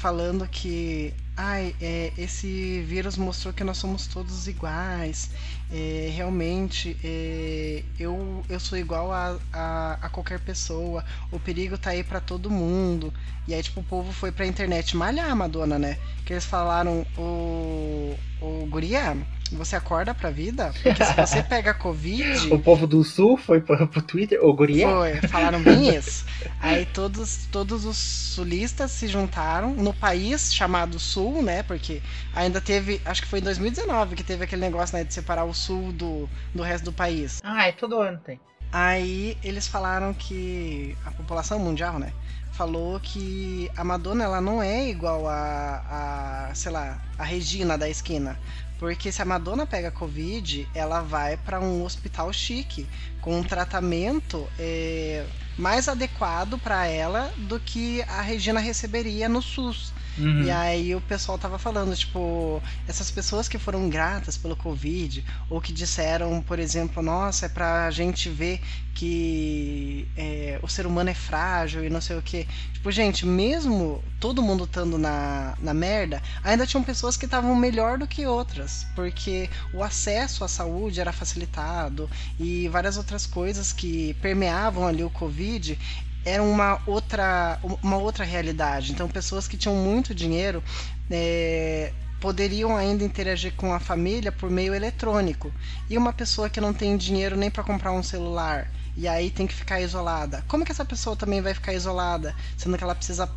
falando 0.00 0.48
que. 0.48 1.12
Ai, 1.36 1.74
é, 1.80 2.12
esse 2.18 2.82
vírus 2.82 3.16
mostrou 3.16 3.52
que 3.54 3.64
nós 3.64 3.76
somos 3.78 4.06
todos 4.06 4.46
iguais. 4.48 5.30
É, 5.72 6.10
realmente, 6.14 6.96
é, 7.04 7.82
eu, 7.98 8.44
eu 8.48 8.60
sou 8.60 8.76
igual 8.76 9.12
a, 9.12 9.38
a, 9.52 9.98
a 10.02 10.08
qualquer 10.10 10.40
pessoa. 10.40 11.04
O 11.30 11.38
perigo 11.38 11.78
tá 11.78 11.90
aí 11.90 12.02
pra 12.02 12.20
todo 12.20 12.50
mundo. 12.50 13.12
E 13.46 13.54
aí, 13.54 13.62
tipo, 13.62 13.80
o 13.80 13.84
povo 13.84 14.12
foi 14.12 14.32
pra 14.32 14.46
internet 14.46 14.96
malhar 14.96 15.30
a 15.30 15.34
Madonna, 15.34 15.78
né? 15.78 15.98
Que 16.24 16.32
eles 16.32 16.44
falaram, 16.44 17.06
o. 17.16 18.16
O 18.40 18.66
Guria, 18.70 19.16
você 19.56 19.76
acorda 19.76 20.14
pra 20.14 20.30
vida? 20.30 20.72
Porque 20.82 21.04
se 21.04 21.12
você 21.14 21.42
pega 21.44 21.74
Covid. 21.74 22.52
O 22.52 22.58
povo 22.58 22.86
do 22.86 23.02
sul 23.02 23.36
foi 23.36 23.60
pro, 23.60 23.86
pro 23.88 24.02
Twitter, 24.02 24.42
o 24.44 24.52
Guria. 24.52 24.88
Foi, 24.88 25.16
falaram 25.28 25.62
bem 25.62 25.94
isso. 25.94 26.24
Aí 26.60 26.86
todos, 26.86 27.46
todos 27.50 27.84
os 27.84 27.96
sulistas 27.96 28.90
se 28.90 29.08
juntaram 29.08 29.74
no 29.74 29.92
país 29.92 30.52
chamado 30.54 30.98
Sul, 30.98 31.42
né? 31.42 31.62
Porque 31.62 32.00
ainda 32.34 32.60
teve, 32.60 33.00
acho 33.04 33.22
que 33.22 33.28
foi 33.28 33.40
em 33.40 33.42
2019 33.42 34.16
que 34.16 34.22
teve 34.22 34.44
aquele 34.44 34.62
negócio 34.62 34.96
né, 34.96 35.04
de 35.04 35.12
separar 35.12 35.44
o 35.44 35.54
Sul 35.54 35.92
do, 35.92 36.28
do 36.54 36.62
resto 36.62 36.84
do 36.84 36.92
país. 36.92 37.40
Ah, 37.42 37.66
é 37.66 37.72
todo 37.72 38.00
ano 38.00 38.18
tem. 38.18 38.40
Aí 38.72 39.36
eles 39.42 39.66
falaram 39.66 40.14
que 40.14 40.96
a 41.04 41.10
população 41.10 41.58
mundial, 41.58 41.98
né? 41.98 42.12
Falou 42.52 43.00
que 43.00 43.70
a 43.76 43.82
Madonna 43.82 44.24
ela 44.24 44.40
não 44.40 44.62
é 44.62 44.88
igual 44.88 45.26
a, 45.26 46.48
a 46.50 46.54
sei 46.54 46.70
lá, 46.70 47.00
a 47.18 47.24
Regina 47.24 47.76
da 47.76 47.88
esquina. 47.88 48.38
Porque 48.80 49.12
se 49.12 49.20
a 49.20 49.26
Madonna 49.26 49.66
pega 49.66 49.90
Covid, 49.90 50.66
ela 50.74 51.02
vai 51.02 51.36
para 51.36 51.60
um 51.60 51.84
hospital 51.84 52.32
chique, 52.32 52.88
com 53.20 53.38
um 53.38 53.44
tratamento 53.44 54.48
é, 54.58 55.26
mais 55.58 55.86
adequado 55.86 56.58
para 56.58 56.86
ela 56.86 57.30
do 57.36 57.60
que 57.60 58.00
a 58.08 58.22
Regina 58.22 58.58
receberia 58.58 59.28
no 59.28 59.42
SUS. 59.42 59.92
Uhum. 60.18 60.42
E 60.42 60.50
aí 60.50 60.94
o 60.94 61.00
pessoal 61.00 61.38
tava 61.38 61.58
falando, 61.58 61.94
tipo, 61.96 62.62
essas 62.86 63.10
pessoas 63.10 63.48
que 63.48 63.58
foram 63.58 63.88
gratas 63.88 64.36
pelo 64.36 64.56
Covid, 64.56 65.24
ou 65.48 65.60
que 65.60 65.72
disseram, 65.72 66.42
por 66.42 66.58
exemplo, 66.58 67.02
nossa, 67.02 67.46
é 67.46 67.48
pra 67.48 67.90
gente 67.90 68.28
ver 68.28 68.60
que 68.94 70.06
é, 70.16 70.58
o 70.62 70.68
ser 70.68 70.86
humano 70.86 71.10
é 71.10 71.14
frágil 71.14 71.84
e 71.84 71.90
não 71.90 72.00
sei 72.00 72.18
o 72.18 72.22
que. 72.22 72.46
Tipo, 72.72 72.90
gente, 72.90 73.24
mesmo 73.24 74.02
todo 74.18 74.42
mundo 74.42 74.64
estando 74.64 74.98
na, 74.98 75.56
na 75.60 75.72
merda, 75.72 76.22
ainda 76.42 76.66
tinham 76.66 76.82
pessoas 76.82 77.16
que 77.16 77.24
estavam 77.24 77.54
melhor 77.54 77.98
do 77.98 78.06
que 78.06 78.26
outras, 78.26 78.86
porque 78.94 79.48
o 79.72 79.82
acesso 79.82 80.44
à 80.44 80.48
saúde 80.48 81.00
era 81.00 81.12
facilitado 81.12 82.10
e 82.38 82.68
várias 82.68 82.96
outras 82.96 83.26
coisas 83.26 83.72
que 83.72 84.14
permeavam 84.14 84.86
ali 84.86 85.02
o 85.02 85.10
Covid 85.10 85.78
era 86.24 86.42
uma 86.42 86.80
outra, 86.86 87.58
uma 87.82 87.96
outra 87.96 88.24
realidade. 88.24 88.92
Então, 88.92 89.08
pessoas 89.08 89.48
que 89.48 89.56
tinham 89.56 89.74
muito 89.76 90.14
dinheiro 90.14 90.62
é, 91.10 91.92
poderiam 92.20 92.76
ainda 92.76 93.02
interagir 93.02 93.54
com 93.54 93.72
a 93.72 93.80
família 93.80 94.30
por 94.30 94.50
meio 94.50 94.74
eletrônico. 94.74 95.52
E 95.88 95.96
uma 95.96 96.12
pessoa 96.12 96.50
que 96.50 96.60
não 96.60 96.72
tem 96.72 96.96
dinheiro 96.96 97.36
nem 97.36 97.50
para 97.50 97.64
comprar 97.64 97.92
um 97.92 98.02
celular 98.02 98.70
e 98.96 99.08
aí 99.08 99.30
tem 99.30 99.46
que 99.46 99.54
ficar 99.54 99.80
isolada. 99.80 100.44
Como 100.46 100.64
que 100.64 100.72
essa 100.72 100.84
pessoa 100.84 101.16
também 101.16 101.40
vai 101.40 101.54
ficar 101.54 101.72
isolada, 101.72 102.34
sendo 102.56 102.76
que 102.76 102.84
ela 102.84 102.94
precisa 102.94 103.30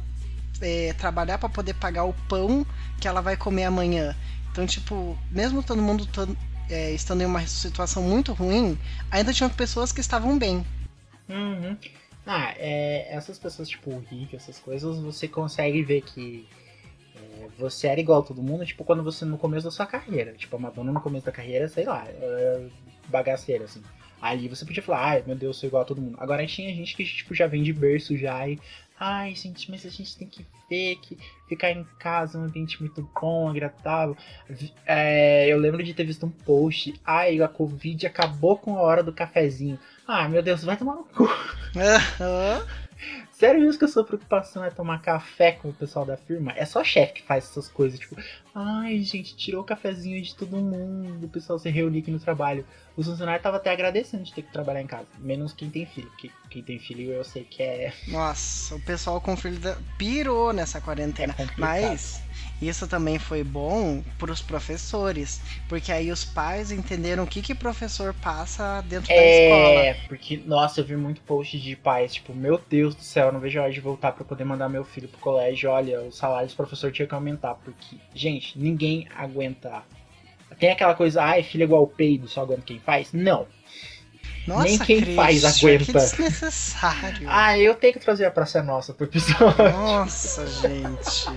é, 0.62 0.94
trabalhar 0.94 1.38
para 1.38 1.50
poder 1.50 1.74
pagar 1.76 2.04
o 2.04 2.14
pão 2.28 2.66
que 3.00 3.08
ela 3.08 3.22
vai 3.22 3.38
comer 3.38 3.64
amanhã? 3.64 4.16
Então, 4.52 4.66
tipo, 4.66 5.18
mesmo 5.32 5.64
todo 5.64 5.82
mundo 5.82 6.08
é, 6.70 6.92
estando 6.92 7.22
em 7.22 7.26
uma 7.26 7.46
situação 7.48 8.04
muito 8.04 8.34
ruim, 8.34 8.78
ainda 9.10 9.34
tinham 9.34 9.50
pessoas 9.50 9.92
que 9.92 10.02
estavam 10.02 10.38
bem. 10.38 10.66
Uhum. 11.30 11.78
Ah, 12.26 12.54
é, 12.58 13.14
essas 13.14 13.38
pessoas, 13.38 13.68
tipo, 13.68 13.92
o 13.92 14.00
Rick, 14.00 14.36
essas 14.36 14.60
coisas, 14.60 14.98
você 15.00 15.28
consegue 15.28 15.84
ver 15.84 16.02
que 16.02 16.48
é, 17.16 17.48
você 17.58 17.88
era 17.88 18.00
igual 18.00 18.22
a 18.22 18.26
todo 18.26 18.42
mundo, 18.42 18.66
tipo, 18.66 18.84
quando 18.84 19.04
você 19.04 19.26
no 19.26 19.38
começo 19.38 19.66
da 19.66 19.72
sua 19.72 19.86
carreira. 19.86 20.34
Tipo, 20.34 20.56
a 20.56 20.60
Madonna 20.60 20.92
no 20.92 21.02
começo 21.02 21.26
da 21.26 21.32
carreira, 21.32 21.68
sei 21.68 21.86
lá, 21.86 22.08
era 22.08 22.70
bagaceira, 23.10 23.66
assim. 23.66 23.82
Ali 24.22 24.48
você 24.48 24.64
podia 24.64 24.82
falar, 24.82 25.06
ai 25.06 25.24
meu 25.28 25.36
Deus, 25.36 25.58
sou 25.58 25.68
igual 25.68 25.84
a 25.84 25.86
todo 25.86 26.02
mundo. 26.02 26.16
Agora 26.18 26.48
tinha 26.48 26.74
gente 26.74 26.96
que, 26.96 27.04
tipo, 27.04 27.36
já 27.36 27.46
vem 27.46 27.62
de 27.62 27.74
berço 27.74 28.18
já 28.18 28.48
e. 28.48 28.58
Ai, 28.98 29.36
gente, 29.36 29.70
mas 29.70 29.86
a 29.86 29.90
gente 29.90 30.16
tem 30.16 30.30
que 30.30 30.46
ver 30.70 30.96
que 31.02 31.18
ficar 31.50 31.72
em 31.72 31.84
casa 32.00 32.38
é 32.38 32.42
um 32.42 32.46
ambiente 32.46 32.80
muito 32.80 33.02
bom, 33.20 33.50
agradável. 33.50 34.16
É, 34.86 35.48
eu 35.50 35.58
lembro 35.58 35.84
de 35.84 35.94
ter 35.94 36.06
visto 36.06 36.26
um 36.26 36.30
post. 36.30 36.94
Ai, 37.04 37.42
a 37.42 37.50
Covid 37.50 38.08
acabou 38.08 38.58
com 38.58 38.78
a 38.78 38.82
hora 38.82 39.04
do 39.04 39.12
cafezinho. 39.12 39.78
Ah, 40.08 40.28
meu 40.28 40.44
Deus, 40.44 40.64
vai 40.64 40.76
tomar 40.78 40.96
no 40.96 41.04
cu. 41.06 41.30
Sério 43.44 43.60
mesmo 43.60 43.78
que 43.78 43.84
a 43.84 43.90
sua 43.90 44.06
preocupação 44.06 44.64
é 44.64 44.70
tomar 44.70 45.02
café 45.02 45.52
com 45.52 45.68
o 45.68 45.74
pessoal 45.74 46.06
da 46.06 46.16
firma? 46.16 46.54
É 46.56 46.64
só 46.66 46.82
chefe 46.82 47.16
que 47.16 47.24
faz 47.24 47.44
essas 47.44 47.68
coisas, 47.68 48.00
tipo, 48.00 48.16
ai 48.56 49.00
gente, 49.02 49.36
tirou 49.36 49.60
o 49.60 49.66
cafezinho 49.66 50.22
de 50.22 50.34
todo 50.34 50.56
mundo, 50.56 51.26
o 51.26 51.30
pessoal 51.30 51.60
se 51.60 51.70
reunir 51.70 52.00
aqui 52.00 52.10
no 52.12 52.22
trabalho. 52.22 52.66
Os 52.96 53.06
funcionários 53.06 53.40
estavam 53.40 53.60
até 53.60 53.70
agradecendo 53.72 54.24
de 54.24 54.32
ter 54.34 54.44
que 54.44 54.52
trabalhar 54.54 54.82
em 54.82 54.88
casa, 54.88 55.08
menos 55.20 55.52
quem 55.52 55.70
tem 55.70 55.86
filho, 55.86 56.08
porque 56.12 56.32
quem 56.50 56.64
tem 56.64 56.80
filho 56.80 57.12
eu 57.12 57.24
sei 57.26 57.44
que 57.44 57.62
é, 57.62 57.92
Nossa, 58.08 58.76
o 58.76 58.80
pessoal 58.80 59.20
com 59.20 59.36
filho 59.36 59.60
da- 59.60 59.76
pirou 59.98 60.54
nessa 60.54 60.78
é 60.78 60.82
quarentena. 60.82 61.34
complicado. 61.34 61.58
Mas 61.60 62.22
isso 62.62 62.88
também 62.88 63.18
foi 63.20 63.44
bom 63.44 64.02
para 64.18 64.32
os 64.32 64.42
professores, 64.42 65.42
porque 65.68 65.92
aí 65.92 66.12
os 66.12 66.24
pais 66.24 66.72
entenderam 66.72 67.24
o 67.24 67.28
que 67.28 67.42
que 67.42 67.54
professor 67.54 68.14
passa 68.14 68.82
dentro 68.82 69.08
da 69.14 69.26
escola. 69.26 69.86
É, 69.86 69.94
porque, 70.08 70.38
nossa, 70.46 70.80
eu 70.80 70.86
vi 70.86 70.96
muito 70.96 71.20
post 71.22 71.60
de 71.60 71.76
pais, 71.76 72.14
tipo, 72.14 72.34
meu 72.34 72.62
Deus 72.70 72.94
do 72.96 73.02
céu, 73.02 73.32
não 73.34 73.40
vejo 73.40 73.60
a 73.60 73.64
hora 73.64 73.72
de 73.72 73.82
voltar 73.82 74.12
pra 74.12 74.24
poder 74.24 74.44
mandar 74.44 74.70
meu 74.70 74.84
filho 74.84 75.08
pro 75.08 75.20
colégio. 75.20 75.70
Olha, 75.70 76.02
o 76.02 76.12
salário 76.12 76.48
dos 76.48 76.56
professores 76.56 76.96
tinha 76.96 77.08
que 77.08 77.14
aumentar, 77.14 77.56
porque, 77.56 77.98
gente, 78.14 78.58
ninguém 78.58 79.08
aguenta. 79.16 79.84
Tem 80.60 80.72
aquela 80.72 80.94
coisa, 80.94 81.22
filho 81.44 81.64
é 81.64 81.66
igual 81.66 81.88
peido, 81.88 82.28
só 82.28 82.42
aguenta 82.42 82.62
quem 82.62 82.80
faz? 82.80 83.12
Não. 83.12 83.48
Nossa, 84.48 84.64
nem 84.64 84.78
quem 84.78 85.16
faz 85.16 85.44
aguenta. 85.44 85.86
Que 85.86 85.94
desnecessário. 85.94 87.28
Ah, 87.28 87.58
eu 87.58 87.76
tenho 87.76 87.94
que 87.94 88.00
trazer 88.00 88.26
a 88.26 88.32
Praça 88.32 88.62
Nossa 88.62 88.94
pro 88.94 89.06
episódio. 89.06 89.72
Nossa, 89.72 90.46
gente. 90.48 91.28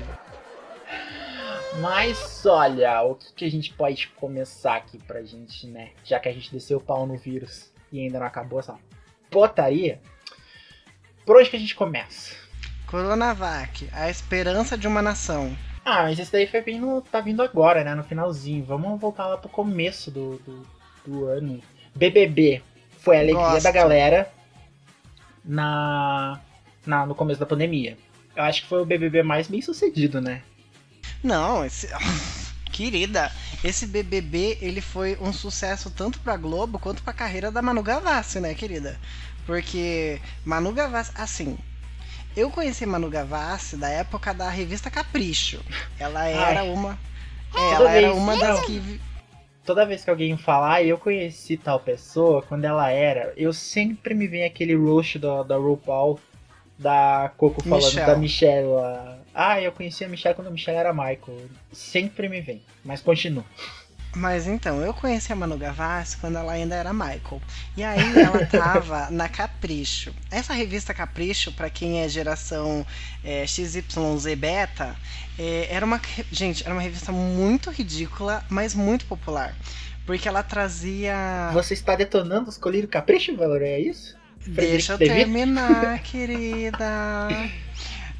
Mas 1.80 2.44
olha, 2.46 3.02
o 3.02 3.14
que, 3.14 3.32
que 3.34 3.44
a 3.44 3.50
gente 3.50 3.72
pode 3.74 4.08
começar 4.08 4.76
aqui 4.76 4.98
pra 4.98 5.22
gente, 5.22 5.66
né? 5.66 5.90
Já 6.04 6.18
que 6.18 6.28
a 6.28 6.32
gente 6.32 6.50
desceu 6.50 6.78
o 6.78 6.80
pau 6.80 7.06
no 7.06 7.16
vírus 7.16 7.70
e 7.92 8.00
ainda 8.00 8.18
não 8.18 8.26
acabou 8.26 8.58
essa 8.58 8.76
potaria. 9.30 10.00
Por 11.26 11.36
onde 11.36 11.50
que 11.50 11.56
a 11.56 11.58
gente 11.58 11.74
começa? 11.74 12.32
Coronavac, 12.86 13.88
a 13.92 14.08
esperança 14.08 14.78
de 14.78 14.86
uma 14.86 15.02
nação. 15.02 15.56
Ah, 15.84 16.04
mas 16.04 16.18
esse 16.20 16.30
daí 16.30 16.46
foi 16.46 16.62
bem 16.62 16.80
no. 16.80 17.02
tá 17.02 17.20
vindo 17.20 17.42
agora, 17.42 17.82
né? 17.82 17.96
No 17.96 18.04
finalzinho. 18.04 18.64
Vamos 18.64 19.00
voltar 19.00 19.26
lá 19.26 19.36
pro 19.36 19.48
começo 19.48 20.10
do, 20.10 20.36
do, 20.38 20.66
do 21.04 21.24
ano. 21.26 21.60
BBB 21.96 22.62
foi 22.98 23.16
a 23.16 23.20
alegria 23.20 23.42
Gosto. 23.42 23.62
da 23.64 23.72
galera 23.72 24.32
na, 25.44 26.40
na 26.86 27.06
no 27.06 27.14
começo 27.14 27.40
da 27.40 27.46
pandemia. 27.46 27.98
Eu 28.36 28.44
acho 28.44 28.62
que 28.62 28.68
foi 28.68 28.82
o 28.82 28.86
BBB 28.86 29.24
mais 29.24 29.48
bem 29.48 29.60
sucedido, 29.60 30.20
né? 30.20 30.42
Não, 31.24 31.64
esse. 31.64 31.88
Querida, 32.72 33.32
esse 33.64 33.86
BBB 33.86 34.58
ele 34.60 34.82
foi 34.82 35.16
um 35.20 35.32
sucesso 35.32 35.90
tanto 35.90 36.20
pra 36.20 36.36
Globo 36.36 36.78
quanto 36.78 37.02
pra 37.02 37.12
carreira 37.12 37.50
da 37.50 37.62
Manu 37.62 37.82
Gavassi, 37.82 38.38
né, 38.38 38.54
querida? 38.54 39.00
Porque 39.46 40.20
Manu 40.44 40.72
Gavassi, 40.72 41.12
assim, 41.14 41.56
eu 42.36 42.50
conheci 42.50 42.84
Manu 42.84 43.08
Gavassi 43.08 43.76
da 43.76 43.88
época 43.88 44.34
da 44.34 44.50
revista 44.50 44.90
Capricho. 44.90 45.60
Ela 45.98 46.26
era 46.26 46.60
Ai. 46.60 46.68
uma. 46.68 46.98
É, 47.54 47.72
ela 47.72 47.92
era 47.92 48.12
uma 48.12 48.36
das 48.36 48.60
que. 48.66 49.00
Toda 49.64 49.86
vez 49.86 50.04
que 50.04 50.10
alguém 50.10 50.36
falar, 50.36 50.74
ah, 50.74 50.82
eu 50.82 50.96
conheci 50.98 51.56
tal 51.56 51.80
pessoa, 51.80 52.40
quando 52.42 52.64
ela 52.64 52.88
era, 52.88 53.32
eu 53.36 53.52
sempre 53.52 54.14
me 54.14 54.28
vem 54.28 54.44
aquele 54.44 54.76
roast 54.76 55.18
da, 55.18 55.42
da 55.42 55.56
RuPaul, 55.56 56.20
da 56.78 57.32
Coco 57.36 57.60
falando 57.64 57.84
Michelle. 57.84 58.06
da 58.06 58.16
Michelle. 58.16 58.68
Ah, 59.34 59.60
eu 59.60 59.72
conheci 59.72 60.04
a 60.04 60.08
Michelle 60.08 60.36
quando 60.36 60.48
a 60.48 60.50
Michelle 60.50 60.78
era 60.78 60.92
Michael. 60.92 61.48
Sempre 61.72 62.28
me 62.28 62.40
vem, 62.40 62.62
mas 62.84 63.00
continua. 63.00 63.44
Mas 64.16 64.46
então, 64.46 64.80
eu 64.80 64.94
conheci 64.94 65.30
a 65.30 65.36
Manu 65.36 65.58
Gavassi 65.58 66.16
quando 66.16 66.38
ela 66.38 66.52
ainda 66.52 66.74
era 66.74 66.90
Michael. 66.90 67.42
E 67.76 67.84
aí 67.84 68.18
ela 68.18 68.44
tava 68.48 69.10
na 69.10 69.28
Capricho. 69.28 70.10
Essa 70.30 70.54
revista 70.54 70.94
Capricho, 70.94 71.52
pra 71.52 71.68
quem 71.68 72.00
é 72.00 72.08
geração 72.08 72.86
é, 73.22 73.46
XYZ 73.46 73.84
Beta, 74.38 74.96
é, 75.38 75.68
era 75.70 75.84
uma. 75.84 76.00
Gente, 76.32 76.64
era 76.64 76.72
uma 76.72 76.80
revista 76.80 77.12
muito 77.12 77.70
ridícula, 77.70 78.42
mas 78.48 78.74
muito 78.74 79.04
popular. 79.04 79.54
Porque 80.06 80.26
ela 80.26 80.42
trazia. 80.42 81.50
Você 81.52 81.74
está 81.74 81.94
detonando 81.94 82.48
os 82.48 82.56
colírios 82.56 82.90
capricho, 82.90 83.36
Valor? 83.36 83.60
É 83.60 83.78
isso? 83.78 84.16
Deixa 84.46 84.94
eu 84.94 84.98
terminar, 84.98 85.98
querida. 86.02 87.28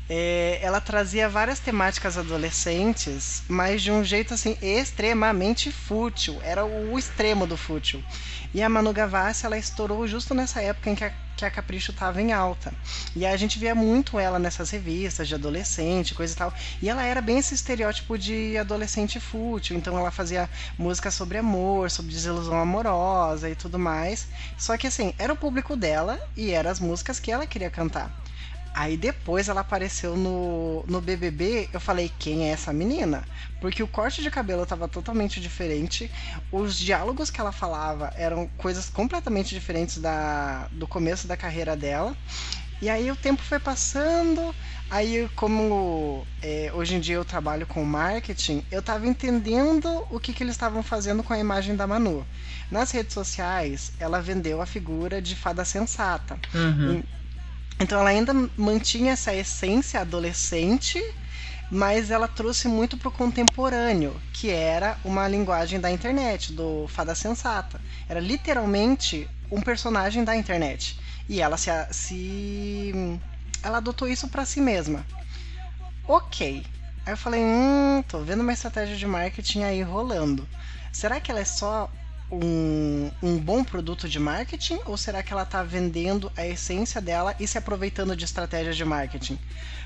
É, 0.08 0.60
ela 0.62 0.80
trazia 0.80 1.28
várias 1.28 1.58
temáticas 1.58 2.16
adolescentes, 2.16 3.42
mas 3.48 3.82
de 3.82 3.90
um 3.90 4.04
jeito 4.04 4.34
assim 4.34 4.56
extremamente 4.62 5.72
fútil. 5.72 6.38
Era 6.42 6.64
o 6.64 6.96
extremo 6.96 7.46
do 7.46 7.56
fútil. 7.56 8.02
E 8.54 8.62
a 8.62 8.68
Manu 8.68 8.92
Gavassi, 8.92 9.44
ela 9.44 9.58
estourou 9.58 10.06
justo 10.06 10.32
nessa 10.32 10.62
época 10.62 10.90
em 10.90 10.94
que 10.94 11.04
a, 11.04 11.12
que 11.36 11.44
a 11.44 11.50
Capricho 11.50 11.90
estava 11.90 12.22
em 12.22 12.32
alta. 12.32 12.72
E 13.16 13.26
a 13.26 13.36
gente 13.36 13.58
via 13.58 13.74
muito 13.74 14.16
ela 14.18 14.38
nessas 14.38 14.70
revistas 14.70 15.26
de 15.26 15.34
adolescente, 15.34 16.14
coisa 16.14 16.32
e 16.32 16.36
tal. 16.36 16.54
E 16.80 16.88
ela 16.88 17.02
era 17.02 17.20
bem 17.20 17.38
esse 17.38 17.54
estereótipo 17.54 18.16
de 18.16 18.56
adolescente 18.56 19.18
fútil. 19.18 19.76
Então 19.76 19.98
ela 19.98 20.12
fazia 20.12 20.48
música 20.78 21.10
sobre 21.10 21.38
amor, 21.38 21.90
sobre 21.90 22.12
desilusão 22.12 22.60
amorosa 22.60 23.50
e 23.50 23.56
tudo 23.56 23.76
mais. 23.76 24.28
Só 24.56 24.76
que 24.76 24.86
assim, 24.86 25.12
era 25.18 25.32
o 25.32 25.36
público 25.36 25.74
dela 25.74 26.16
e 26.36 26.52
eram 26.52 26.70
as 26.70 26.78
músicas 26.78 27.18
que 27.18 27.32
ela 27.32 27.44
queria 27.44 27.70
cantar. 27.70 28.14
Aí 28.76 28.94
depois 28.94 29.48
ela 29.48 29.62
apareceu 29.62 30.18
no, 30.18 30.84
no 30.86 31.00
BBB, 31.00 31.70
eu 31.72 31.80
falei, 31.80 32.12
quem 32.18 32.46
é 32.46 32.52
essa 32.52 32.74
menina? 32.74 33.24
Porque 33.58 33.82
o 33.82 33.88
corte 33.88 34.20
de 34.22 34.30
cabelo 34.30 34.66
tava 34.66 34.86
totalmente 34.86 35.40
diferente, 35.40 36.10
os 36.52 36.78
diálogos 36.78 37.30
que 37.30 37.40
ela 37.40 37.52
falava 37.52 38.12
eram 38.14 38.46
coisas 38.58 38.90
completamente 38.90 39.54
diferentes 39.54 39.96
da, 39.96 40.68
do 40.70 40.86
começo 40.86 41.26
da 41.26 41.38
carreira 41.38 41.74
dela. 41.74 42.14
E 42.82 42.90
aí 42.90 43.10
o 43.10 43.16
tempo 43.16 43.42
foi 43.42 43.58
passando, 43.58 44.54
aí 44.90 45.26
como 45.34 46.26
é, 46.42 46.70
hoje 46.74 46.96
em 46.96 47.00
dia 47.00 47.14
eu 47.14 47.24
trabalho 47.24 47.66
com 47.66 47.82
marketing, 47.82 48.62
eu 48.70 48.82
tava 48.82 49.06
entendendo 49.06 50.04
o 50.10 50.20
que, 50.20 50.34
que 50.34 50.42
eles 50.42 50.52
estavam 50.52 50.82
fazendo 50.82 51.22
com 51.22 51.32
a 51.32 51.38
imagem 51.38 51.74
da 51.74 51.86
Manu. 51.86 52.26
Nas 52.70 52.90
redes 52.90 53.14
sociais, 53.14 53.92
ela 53.98 54.20
vendeu 54.20 54.60
a 54.60 54.66
figura 54.66 55.22
de 55.22 55.34
fada 55.34 55.64
sensata. 55.64 56.38
Uhum. 56.54 57.02
Então 57.78 58.00
ela 58.00 58.10
ainda 58.10 58.32
mantinha 58.56 59.12
essa 59.12 59.34
essência 59.34 60.00
adolescente, 60.00 61.02
mas 61.70 62.10
ela 62.10 62.28
trouxe 62.28 62.68
muito 62.68 62.96
pro 62.96 63.10
contemporâneo, 63.10 64.20
que 64.32 64.50
era 64.50 64.98
uma 65.04 65.28
linguagem 65.28 65.80
da 65.80 65.90
internet, 65.90 66.52
do 66.52 66.86
Fada 66.88 67.14
Sensata. 67.14 67.80
Era 68.08 68.20
literalmente 68.20 69.28
um 69.50 69.60
personagem 69.60 70.24
da 70.24 70.34
internet. 70.36 70.98
E 71.28 71.40
ela 71.40 71.56
se, 71.56 71.70
se 71.90 73.20
ela 73.62 73.78
adotou 73.78 74.08
isso 74.08 74.28
para 74.28 74.44
si 74.46 74.60
mesma. 74.60 75.04
OK. 76.06 76.64
Aí 77.04 77.12
eu 77.12 77.16
falei, 77.16 77.40
hum, 77.42 78.02
tô 78.08 78.20
vendo 78.20 78.40
uma 78.40 78.52
estratégia 78.52 78.96
de 78.96 79.06
marketing 79.06 79.62
aí 79.64 79.82
rolando. 79.82 80.48
Será 80.92 81.20
que 81.20 81.30
ela 81.30 81.40
é 81.40 81.44
só 81.44 81.90
um, 82.30 83.10
um 83.22 83.38
bom 83.38 83.62
produto 83.62 84.08
de 84.08 84.18
marketing 84.18 84.78
ou 84.84 84.96
será 84.96 85.22
que 85.22 85.32
ela 85.32 85.42
está 85.42 85.62
vendendo 85.62 86.30
a 86.36 86.46
essência 86.46 87.00
dela 87.00 87.34
e 87.38 87.46
se 87.46 87.56
aproveitando 87.56 88.16
de 88.16 88.24
estratégias 88.24 88.76
de 88.76 88.84
marketing? 88.84 89.38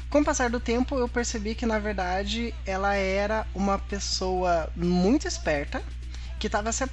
Com 0.09 0.21
o 0.21 0.25
passar 0.25 0.51
do 0.51 0.59
tempo, 0.59 0.97
eu 0.99 1.09
percebi 1.09 1.55
que 1.55 1.67
na 1.67 1.79
verdade 1.79 2.55
ela 2.67 2.95
era 2.95 3.47
uma 3.55 3.79
pessoa 3.79 4.71
muito 4.75 5.29
esperta 5.29 5.83
que 6.39 6.47
estava 6.47 6.73
se, 6.73 6.85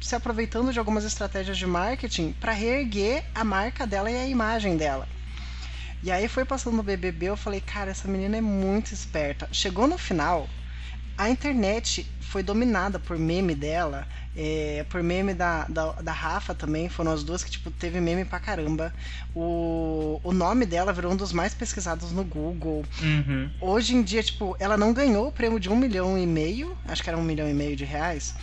se 0.00 0.16
aproveitando 0.16 0.72
de 0.72 0.78
algumas 0.78 1.04
estratégias 1.04 1.56
de 1.56 1.66
marketing 1.66 2.32
para 2.32 2.52
reerguer 2.52 3.24
a 3.34 3.44
marca 3.44 3.86
dela 3.86 4.10
e 4.10 4.16
a 4.16 4.26
imagem 4.26 4.76
dela. 4.76 5.06
E 6.02 6.10
aí 6.10 6.28
foi 6.28 6.44
passando 6.44 6.76
no 6.76 6.82
BBB, 6.82 7.26
eu 7.26 7.36
falei, 7.36 7.60
cara, 7.60 7.90
essa 7.90 8.08
menina 8.08 8.36
é 8.36 8.40
muito 8.40 8.94
esperta. 8.94 9.48
Chegou 9.52 9.86
no 9.86 9.98
final, 9.98 10.48
a 11.16 11.28
internet 11.28 12.10
foi 12.28 12.42
dominada 12.42 12.98
por 12.98 13.18
meme 13.18 13.54
dela, 13.54 14.06
é, 14.36 14.84
por 14.90 15.02
meme 15.02 15.32
da, 15.32 15.64
da, 15.64 15.92
da, 15.92 16.12
Rafa 16.12 16.54
também, 16.54 16.88
foram 16.88 17.10
as 17.10 17.24
duas 17.24 17.42
que 17.42 17.50
tipo, 17.50 17.70
teve 17.70 18.00
meme 18.00 18.24
pra 18.24 18.38
caramba. 18.38 18.92
O, 19.34 20.20
o 20.22 20.32
nome 20.32 20.66
dela 20.66 20.92
virou 20.92 21.12
um 21.12 21.16
dos 21.16 21.32
mais 21.32 21.54
pesquisados 21.54 22.12
no 22.12 22.22
Google. 22.22 22.84
Uhum. 23.00 23.50
Hoje 23.60 23.96
em 23.96 24.02
dia, 24.02 24.22
tipo, 24.22 24.54
ela 24.60 24.76
não 24.76 24.92
ganhou 24.92 25.28
o 25.28 25.32
prêmio 25.32 25.58
de 25.58 25.70
um 25.70 25.76
milhão 25.76 26.18
e 26.18 26.26
meio, 26.26 26.76
acho 26.86 27.02
que 27.02 27.08
era 27.08 27.18
um 27.18 27.22
milhão 27.22 27.48
e 27.48 27.54
meio 27.54 27.74
de 27.74 27.86
reais. 27.86 28.34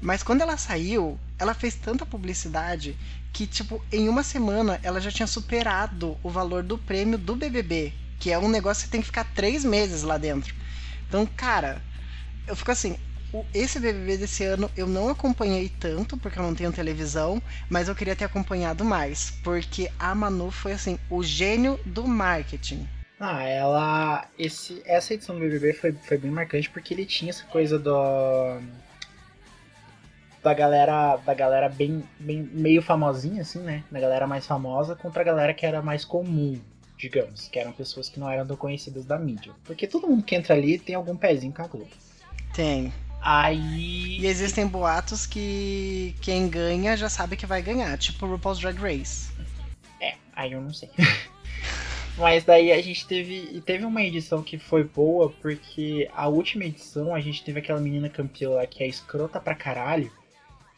Mas 0.00 0.22
quando 0.22 0.40
ela 0.40 0.56
saiu, 0.56 1.18
ela 1.38 1.52
fez 1.52 1.74
tanta 1.74 2.06
publicidade 2.06 2.96
que, 3.30 3.46
tipo, 3.46 3.84
em 3.92 4.08
uma 4.08 4.22
semana 4.22 4.80
ela 4.82 5.00
já 5.00 5.10
tinha 5.10 5.26
superado 5.26 6.16
o 6.22 6.30
valor 6.30 6.62
do 6.62 6.78
prêmio 6.78 7.18
do 7.18 7.36
BBB, 7.36 7.92
que 8.18 8.30
é 8.30 8.38
um 8.38 8.48
negócio 8.48 8.84
que 8.84 8.90
tem 8.90 9.00
que 9.02 9.06
ficar 9.06 9.24
três 9.34 9.66
meses 9.66 10.02
lá 10.02 10.16
dentro. 10.16 10.54
Então, 11.06 11.26
cara, 11.26 11.82
eu 12.46 12.56
fico 12.56 12.70
assim, 12.70 12.96
esse 13.52 13.80
BBB 13.80 14.18
desse 14.18 14.44
ano 14.44 14.70
eu 14.76 14.86
não 14.86 15.08
acompanhei 15.08 15.68
tanto, 15.80 16.16
porque 16.16 16.38
eu 16.38 16.42
não 16.42 16.54
tenho 16.54 16.72
televisão, 16.72 17.42
mas 17.70 17.88
eu 17.88 17.94
queria 17.94 18.14
ter 18.14 18.24
acompanhado 18.24 18.84
mais, 18.84 19.30
porque 19.42 19.90
a 19.98 20.14
Manu 20.14 20.50
foi 20.50 20.72
assim, 20.72 20.98
o 21.10 21.22
gênio 21.22 21.80
do 21.84 22.06
marketing. 22.06 22.86
Ah, 23.18 23.42
ela. 23.42 24.28
Esse, 24.38 24.82
essa 24.84 25.14
edição 25.14 25.34
do 25.34 25.40
BBB 25.40 25.72
foi, 25.72 25.92
foi 25.92 26.18
bem 26.18 26.30
marcante 26.30 26.68
porque 26.68 26.92
ele 26.92 27.06
tinha 27.06 27.30
essa 27.30 27.44
coisa 27.44 27.78
do. 27.78 28.60
Da 30.42 30.52
galera. 30.52 31.16
Da 31.16 31.32
galera 31.32 31.68
bem, 31.68 32.04
bem. 32.18 32.42
meio 32.52 32.82
famosinha, 32.82 33.42
assim, 33.42 33.60
né? 33.60 33.84
Da 33.90 34.00
galera 34.00 34.26
mais 34.26 34.46
famosa 34.46 34.94
contra 34.94 35.22
a 35.22 35.24
galera 35.24 35.54
que 35.54 35.64
era 35.64 35.80
mais 35.80 36.04
comum, 36.04 36.60
digamos. 36.98 37.48
Que 37.48 37.58
eram 37.58 37.72
pessoas 37.72 38.08
que 38.08 38.20
não 38.20 38.28
eram 38.28 38.46
tão 38.46 38.56
conhecidas 38.56 39.06
da 39.06 39.18
mídia. 39.18 39.52
Porque 39.64 39.86
todo 39.86 40.08
mundo 40.08 40.22
que 40.22 40.34
entra 40.34 40.54
ali 40.54 40.78
tem 40.78 40.94
algum 40.94 41.16
pezinho 41.16 41.52
com 41.52 41.62
a 41.62 41.66
Globo. 41.66 41.90
Tem. 42.52 42.92
Aí. 43.24 44.18
E 44.20 44.26
existem 44.26 44.66
boatos 44.66 45.24
que 45.24 46.14
quem 46.20 46.46
ganha 46.46 46.94
já 46.94 47.08
sabe 47.08 47.36
que 47.36 47.46
vai 47.46 47.62
ganhar, 47.62 47.96
tipo 47.96 48.26
o 48.26 48.30
RuPaul's 48.30 48.58
Drag 48.58 48.76
Race. 48.78 49.30
É, 49.98 50.14
aí 50.36 50.52
eu 50.52 50.60
não 50.60 50.74
sei. 50.74 50.90
Mas 52.18 52.44
daí 52.44 52.70
a 52.70 52.82
gente 52.82 53.06
teve. 53.06 53.48
E 53.50 53.62
teve 53.62 53.86
uma 53.86 54.02
edição 54.02 54.42
que 54.42 54.58
foi 54.58 54.84
boa, 54.84 55.32
porque 55.40 56.06
a 56.14 56.28
última 56.28 56.64
edição 56.64 57.14
a 57.14 57.20
gente 57.20 57.42
teve 57.42 57.60
aquela 57.60 57.80
menina 57.80 58.10
campeã 58.10 58.50
lá 58.50 58.66
que 58.66 58.84
é 58.84 58.86
escrota 58.86 59.40
pra 59.40 59.54
caralho. 59.54 60.12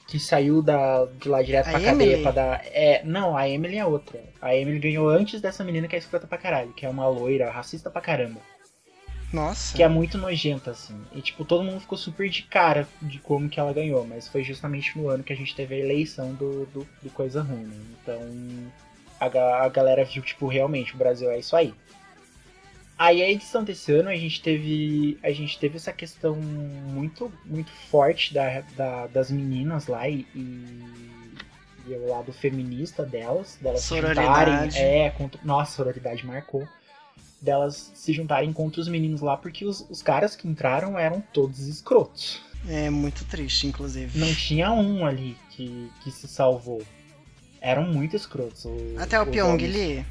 Que 0.06 0.20
saiu 0.20 0.62
da, 0.62 1.04
de 1.20 1.28
lá 1.28 1.42
direto 1.42 1.66
A 1.66 1.70
pra 1.72 1.82
Emily? 1.82 1.98
cadeia 1.98 2.22
pra 2.22 2.30
dar. 2.30 2.64
É, 2.66 3.02
não, 3.04 3.36
a 3.36 3.48
Emily 3.48 3.76
é 3.76 3.84
outra. 3.84 4.22
A 4.40 4.54
Emily 4.54 4.78
ganhou 4.78 5.08
antes 5.08 5.40
dessa 5.40 5.64
menina 5.64 5.88
que 5.88 5.96
é 5.96 5.98
escrota 5.98 6.28
pra 6.28 6.38
caralho, 6.38 6.72
que 6.74 6.86
é 6.86 6.88
uma 6.88 7.08
loira, 7.08 7.50
racista 7.50 7.90
pra 7.90 8.00
caramba. 8.00 8.40
Nossa. 9.32 9.76
Que 9.76 9.82
é 9.82 9.88
muito 9.88 10.16
nojenta, 10.16 10.70
assim. 10.70 10.98
E, 11.12 11.20
tipo, 11.20 11.44
todo 11.44 11.64
mundo 11.64 11.80
ficou 11.80 11.98
super 11.98 12.28
de 12.28 12.42
cara 12.42 12.88
de 13.02 13.18
como 13.18 13.48
que 13.48 13.58
ela 13.60 13.72
ganhou. 13.72 14.06
Mas 14.06 14.28
foi 14.28 14.42
justamente 14.44 14.96
no 14.96 15.08
ano 15.08 15.24
que 15.24 15.32
a 15.32 15.36
gente 15.36 15.54
teve 15.54 15.74
a 15.74 15.78
eleição 15.78 16.32
do, 16.34 16.66
do, 16.66 16.86
do 17.02 17.10
Coisa 17.10 17.42
Ruim, 17.42 17.64
né? 17.64 17.76
Então, 18.02 18.20
a, 19.20 19.64
a 19.64 19.68
galera 19.68 20.04
viu, 20.04 20.22
tipo, 20.22 20.46
realmente, 20.46 20.94
o 20.94 20.96
Brasil 20.98 21.30
é 21.30 21.38
isso 21.38 21.56
aí. 21.56 21.74
Aí 22.98 23.22
a 23.22 23.30
edição 23.30 23.62
desse 23.62 23.92
ano 23.92 24.08
a 24.08 24.16
gente 24.16 24.40
teve. 24.40 25.18
A 25.22 25.30
gente 25.30 25.58
teve 25.58 25.76
essa 25.76 25.92
questão 25.92 26.34
muito, 26.36 27.30
muito 27.44 27.70
forte 27.90 28.32
da, 28.32 28.62
da- 28.74 29.06
das 29.08 29.30
meninas 29.30 29.86
lá 29.86 30.08
e, 30.08 30.26
e, 30.34 30.74
e 31.88 31.92
o 31.92 32.08
lado 32.08 32.32
feminista 32.32 33.04
delas, 33.04 33.58
delas 33.60 33.82
Sororidade. 33.82 34.70
juntarem. 34.70 34.82
É, 34.82 35.10
contra, 35.10 35.38
nossa, 35.44 35.72
a 35.72 35.76
sororidade 35.76 36.24
marcou. 36.24 36.66
Delas 37.40 37.92
se 37.94 38.12
juntarem 38.12 38.52
contra 38.52 38.80
os 38.80 38.88
meninos 38.88 39.20
lá, 39.20 39.36
porque 39.36 39.64
os, 39.64 39.86
os 39.90 40.02
caras 40.02 40.34
que 40.34 40.48
entraram 40.48 40.98
eram 40.98 41.22
todos 41.32 41.60
escrotos. 41.66 42.40
É 42.68 42.90
muito 42.90 43.24
triste, 43.26 43.66
inclusive. 43.66 44.18
Não 44.18 44.34
tinha 44.34 44.72
um 44.72 45.06
ali 45.06 45.36
que, 45.50 45.90
que 46.02 46.10
se 46.10 46.26
salvou. 46.26 46.82
Eram 47.60 47.84
muito 47.84 48.16
escrotos. 48.16 48.66
Até 48.98 49.20
o 49.20 49.26
Pyong. 49.26 49.58
Lee. 49.58 50.04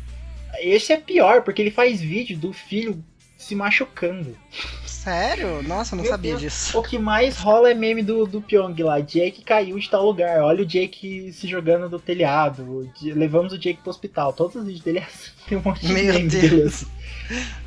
Esse 0.59 0.93
é 0.93 0.97
pior, 0.97 1.41
porque 1.41 1.61
ele 1.61 1.71
faz 1.71 1.99
vídeo 1.99 2.37
do 2.37 2.53
filho 2.53 3.03
se 3.37 3.55
machucando. 3.55 4.37
Sério? 4.85 5.61
Nossa, 5.63 5.93
eu 5.93 5.97
não 5.97 6.03
Meu 6.03 6.11
sabia 6.11 6.31
Deus. 6.31 6.41
disso. 6.41 6.79
O 6.79 6.81
que 6.81 6.97
mais 6.97 7.37
rola 7.37 7.69
é 7.69 7.73
meme 7.73 8.01
do, 8.01 8.25
do 8.25 8.41
Pyong 8.41 8.75
lá. 8.81 8.99
Jake 8.99 9.43
caiu 9.43 9.77
de 9.77 9.89
tal 9.89 10.05
lugar. 10.05 10.41
Olha 10.41 10.63
o 10.63 10.65
Jake 10.65 11.31
se 11.31 11.47
jogando 11.47 11.87
do 11.89 11.99
telhado. 11.99 12.89
Levamos 13.03 13.53
o 13.53 13.57
Jake 13.57 13.81
pro 13.81 13.89
hospital. 13.91 14.33
Todos 14.33 14.55
os 14.55 14.63
vídeos 14.63 14.83
dele 14.83 14.99
é 14.99 15.03
assim. 15.03 15.31
Tem 15.47 15.57
um 15.57 15.61
monte 15.61 15.85
de 15.85 15.93
Meu 15.93 16.13
meme 16.13 16.29
Deus. 16.29 16.81
dele. 16.81 16.91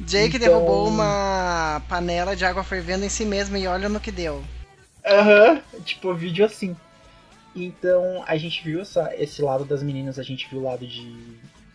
Jake 0.01 0.37
Então- 0.37 0.39
derrubou 0.41 0.87
uma 0.89 1.83
panela 1.89 2.35
de 2.37 2.45
água 2.45 2.63
fervendo 2.65 3.05
em 3.05 3.09
si 3.09 3.25
mesmo 3.25 3.57
e 3.57 3.67
olha 3.67 3.89
no 3.89 4.01
que 4.01 4.11
deu. 4.13 4.43
Aham, 5.05 5.61
tipo, 5.85 6.15
vídeo 6.15 6.45
assim. 6.45 6.77
Então, 7.57 8.23
a 8.27 8.37
gente 8.37 8.63
viu 8.63 8.81
essa, 8.81 9.13
esse 9.17 9.43
lado 9.43 9.65
das 9.65 9.83
meninas, 9.83 10.19
a 10.19 10.23
gente 10.23 10.49
viu 10.49 10.61
o 10.61 10.63
lado 10.65 10.87
de. 10.87 11.17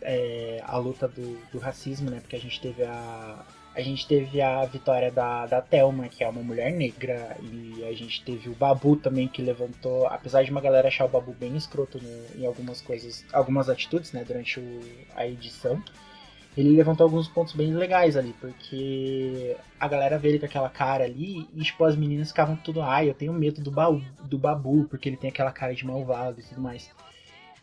é, 0.01 0.61
a 0.65 0.77
luta 0.77 1.07
do, 1.07 1.37
do 1.51 1.59
racismo, 1.59 2.09
né? 2.09 2.19
Porque 2.21 2.35
a 2.35 2.39
gente 2.39 2.59
teve 2.61 2.83
a. 2.83 3.43
A 3.75 3.81
gente 3.81 4.05
teve 4.07 4.39
a 4.39 4.63
vitória 4.65 5.11
da, 5.11 5.47
da 5.47 5.59
Thelma, 5.59 6.07
que 6.07 6.23
é 6.23 6.27
uma 6.29 6.43
mulher 6.43 6.71
negra, 6.71 7.35
e 7.41 7.83
a 7.89 7.91
gente 7.93 8.23
teve 8.23 8.47
o 8.47 8.53
Babu 8.53 8.95
também, 8.95 9.27
que 9.27 9.41
levantou, 9.41 10.05
apesar 10.05 10.43
de 10.43 10.51
uma 10.51 10.61
galera 10.61 10.89
achar 10.89 11.05
o 11.05 11.07
Babu 11.09 11.33
bem 11.33 11.57
escroto 11.57 11.99
em 12.37 12.45
algumas 12.45 12.81
coisas, 12.81 13.25
algumas 13.33 13.69
atitudes, 13.69 14.11
né, 14.11 14.23
durante 14.23 14.59
o- 14.59 14.79
a 15.15 15.25
edição, 15.25 15.81
ele 16.55 16.75
levantou 16.75 17.05
alguns 17.05 17.27
pontos 17.27 17.53
bem 17.53 17.73
legais 17.73 18.15
ali, 18.15 18.33
porque 18.39 19.57
a 19.79 19.87
galera 19.87 20.19
vê 20.19 20.29
ele 20.29 20.39
com 20.39 20.45
aquela 20.45 20.69
cara 20.69 21.03
ali 21.03 21.47
e, 21.53 21.63
tipo, 21.63 21.83
as 21.83 21.95
meninas 21.95 22.29
ficavam 22.29 22.55
tudo, 22.55 22.81
ai, 22.81 23.09
eu 23.09 23.13
tenho 23.13 23.33
medo 23.33 23.61
do, 23.61 23.71
baú, 23.71 24.01
do 24.23 24.37
Babu, 24.37 24.85
porque 24.85 25.09
ele 25.09 25.17
tem 25.17 25.29
aquela 25.29 25.51
cara 25.51 25.73
de 25.73 25.85
malvado 25.85 26.39
e 26.39 26.43
tudo 26.43 26.61
mais. 26.61 26.91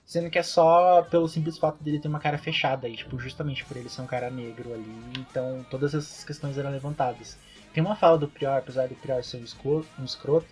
Sendo 0.05 0.29
que 0.29 0.41
é 0.41 0.43
só 0.43 1.03
pelo 1.03 1.29
simples 1.29 1.57
fato 1.57 1.85
dele 1.85 2.01
ter 2.01 2.09
uma 2.09 2.19
cara 2.19 2.37
fechada 2.37 2.89
aí, 2.89 2.97
tipo, 2.97 3.17
justamente 3.17 3.65
por 3.65 3.77
ele 3.77 3.89
ser 3.89 4.03
um 4.03 4.07
cara 4.07 4.29
negro 4.29 4.75
ali, 4.75 4.93
então 5.19 5.65
todas 5.71 5.95
essas 5.95 6.25
questões 6.25 6.59
eram 6.59 6.71
levantadas. 6.71 7.39
Tem 7.73 7.81
uma 7.85 7.95
fala 7.95 8.19
do 8.19 8.27
Prior, 8.27 8.59
apesar 8.59 8.89
do 8.89 8.97
Prior 8.97 9.23
ser 9.23 9.37
um 9.37 9.45
escroto, 9.45 9.87
um 10.01 10.05
escroto 10.05 10.49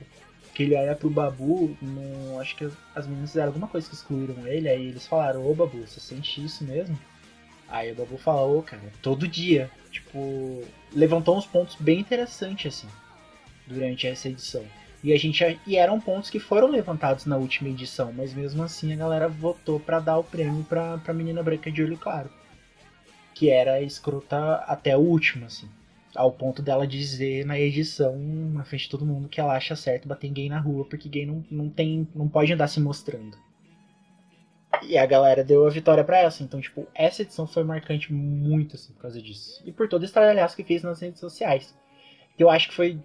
que 0.55 0.63
ele 0.63 0.77
olha 0.77 0.95
pro 0.95 1.11
Babu, 1.11 1.77
no, 1.83 2.41
acho 2.41 2.55
que 2.55 2.71
as 2.95 3.07
meninas 3.07 3.31
fizeram 3.31 3.49
alguma 3.49 3.67
coisa 3.67 3.89
que 3.89 3.95
excluíram 3.97 4.47
ele, 4.47 4.69
aí 4.69 4.87
eles 4.87 5.09
falaram, 5.09 5.45
ô 5.45 5.53
Babu, 5.55 5.85
você 5.85 5.99
sente 5.99 6.45
isso 6.45 6.63
mesmo? 6.63 6.97
Aí 7.69 7.93
o 7.93 7.95
Babu 7.95 8.17
falou, 8.17 8.63
cara, 8.63 8.83
todo 9.03 9.29
dia. 9.29 9.71
Tipo, 9.91 10.63
levantou 10.93 11.37
uns 11.37 11.47
pontos 11.47 11.77
bem 11.79 12.01
interessantes, 12.01 12.75
assim, 12.75 12.89
durante 13.67 14.07
essa 14.07 14.29
edição. 14.29 14.65
E 15.03 15.13
a 15.13 15.19
gente 15.19 15.61
e 15.67 15.77
eram 15.77 16.01
pontos 16.01 16.29
que 16.29 16.41
foram 16.41 16.69
levantados 16.69 17.25
na 17.25 17.37
última 17.37 17.69
edição, 17.69 18.13
mas 18.13 18.35
mesmo 18.35 18.63
assim 18.63 18.93
a 18.93 18.97
galera 18.97 19.29
votou 19.29 19.79
pra 19.79 20.01
dar 20.01 20.19
o 20.19 20.25
prêmio 20.25 20.65
pra, 20.65 20.99
pra 20.99 21.15
menina 21.15 21.43
branca 21.43 21.71
de 21.71 21.83
olho 21.83 21.97
claro. 21.97 22.31
Que 23.33 23.49
era 23.51 23.81
escrota 23.81 24.57
até 24.67 24.97
o 24.97 25.01
último, 25.01 25.47
assim. 25.47 25.69
Ao 26.17 26.33
ponto 26.33 26.61
dela 26.63 26.87
dizer 26.87 27.47
na 27.47 27.59
edição, 27.61 28.19
na 28.19 28.65
frente 28.65 28.85
de 28.85 28.91
todo 28.91 29.07
mundo, 29.07 29.29
que 29.29 29.41
ela 29.41 29.57
acha 29.57 29.77
certo 29.77 30.09
bater 30.09 30.31
gay 30.31 30.49
na 30.49 30.59
rua, 30.59 30.85
porque 30.85 31.09
gay 31.09 31.25
não, 31.25 31.45
não 31.49 31.69
tem. 31.69 32.09
não 32.15 32.29
pode 32.29 32.53
andar 32.53 32.67
se 32.67 32.81
mostrando. 32.81 33.37
E 34.83 34.97
a 34.97 35.07
galera 35.07 35.45
deu 35.45 35.67
a 35.67 35.71
vitória 35.71 36.05
pra 36.05 36.19
essa. 36.19 36.43
Então, 36.43 36.61
tipo, 36.61 36.87
essa 36.95 37.23
edição 37.23 37.47
foi 37.47 37.65
marcante 37.65 38.13
muito, 38.13 38.77
assim, 38.77 38.93
por 38.93 39.03
causa 39.03 39.21
disso. 39.21 39.63
E 39.65 39.73
por 39.73 39.89
todo 39.89 40.03
esse 40.03 40.11
estradalhaço 40.11 40.57
que 40.57 40.65
fez 40.65 40.83
nas 40.83 41.01
redes 41.01 41.21
sociais. 41.21 41.77
Eu 42.39 42.51
acho 42.51 42.69
que 42.69 42.75
foi 42.75 43.01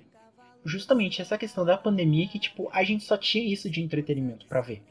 justamente 0.66 1.22
essa 1.22 1.38
questão 1.38 1.66
da 1.66 1.78
pandemia 1.78 2.28
que, 2.28 2.40
tipo, 2.40 2.70
a 2.72 2.84
gente 2.84 3.04
só 3.04 3.18
tinha 3.18 3.52
isso 3.52 3.70
de 3.70 3.82
entretenimento 3.82 4.46
pra 4.46 4.62
ver. 4.62 4.82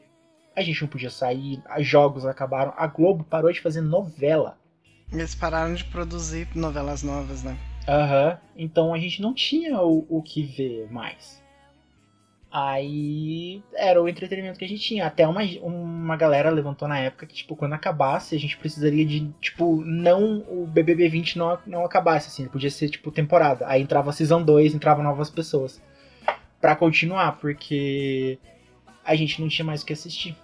A 0.55 0.61
gente 0.61 0.81
não 0.81 0.87
podia 0.87 1.09
sair, 1.09 1.61
os 1.79 1.87
jogos 1.87 2.25
acabaram, 2.25 2.73
a 2.77 2.85
Globo 2.85 3.23
parou 3.23 3.51
de 3.51 3.61
fazer 3.61 3.81
novela. 3.81 4.57
Eles 5.11 5.33
pararam 5.33 5.73
de 5.73 5.83
produzir 5.85 6.47
novelas 6.55 7.01
novas, 7.01 7.43
né? 7.43 7.57
Aham. 7.87 8.39
Então 8.55 8.93
a 8.93 8.99
gente 8.99 9.21
não 9.21 9.33
tinha 9.33 9.79
o, 9.81 10.05
o 10.09 10.21
que 10.21 10.43
ver 10.43 10.91
mais. 10.91 11.42
Aí 12.55 13.63
era 13.73 13.99
o 13.99 14.07
entretenimento 14.07 14.59
que 14.59 14.65
a 14.65 14.67
gente 14.67 14.83
tinha. 14.83 15.07
Até 15.07 15.27
uma, 15.27 15.41
uma 15.63 16.15
galera 16.15 16.51
levantou 16.51 16.87
na 16.87 16.99
época 16.99 17.25
que, 17.25 17.33
tipo, 17.33 17.55
quando 17.55 17.73
acabasse, 17.73 18.35
a 18.35 18.39
gente 18.39 18.55
precisaria 18.55 19.03
de, 19.03 19.27
tipo, 19.41 19.83
não 19.83 20.45
o 20.47 20.67
BBB 20.67 21.09
20 21.09 21.39
não, 21.39 21.57
não 21.65 21.83
acabasse, 21.83 22.27
assim. 22.27 22.47
Podia 22.47 22.69
ser, 22.69 22.89
tipo, 22.89 23.09
temporada. 23.09 23.65
Aí 23.67 23.81
entrava 23.81 24.11
a 24.11 24.13
Season 24.13 24.43
2, 24.43 24.75
entravam 24.75 25.03
novas 25.03 25.31
pessoas. 25.31 25.81
Pra 26.61 26.75
continuar, 26.75 27.39
porque 27.39 28.37
a 29.03 29.15
gente 29.15 29.41
não 29.41 29.47
tinha 29.47 29.65
mais 29.65 29.81
o 29.81 29.85
que 29.87 29.93
assistir. 29.93 30.37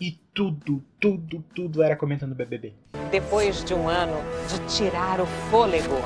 E 0.00 0.12
tudo, 0.32 0.82
tudo, 0.98 1.44
tudo 1.54 1.82
era 1.82 1.94
comentando 1.94 2.34
BBB. 2.34 2.72
Depois 3.10 3.62
de 3.62 3.74
um 3.74 3.86
ano 3.86 4.16
de 4.48 4.76
tirar 4.76 5.20
o 5.20 5.26
fôlego. 5.50 5.96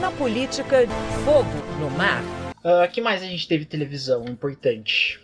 Na 0.00 0.12
política, 0.12 0.86
fogo 1.24 1.80
no 1.80 1.90
mar. 1.98 2.22
O 2.62 2.88
que 2.88 3.00
mais 3.00 3.22
a 3.22 3.26
gente 3.26 3.48
teve 3.48 3.64
televisão 3.64 4.24
importante? 4.26 5.18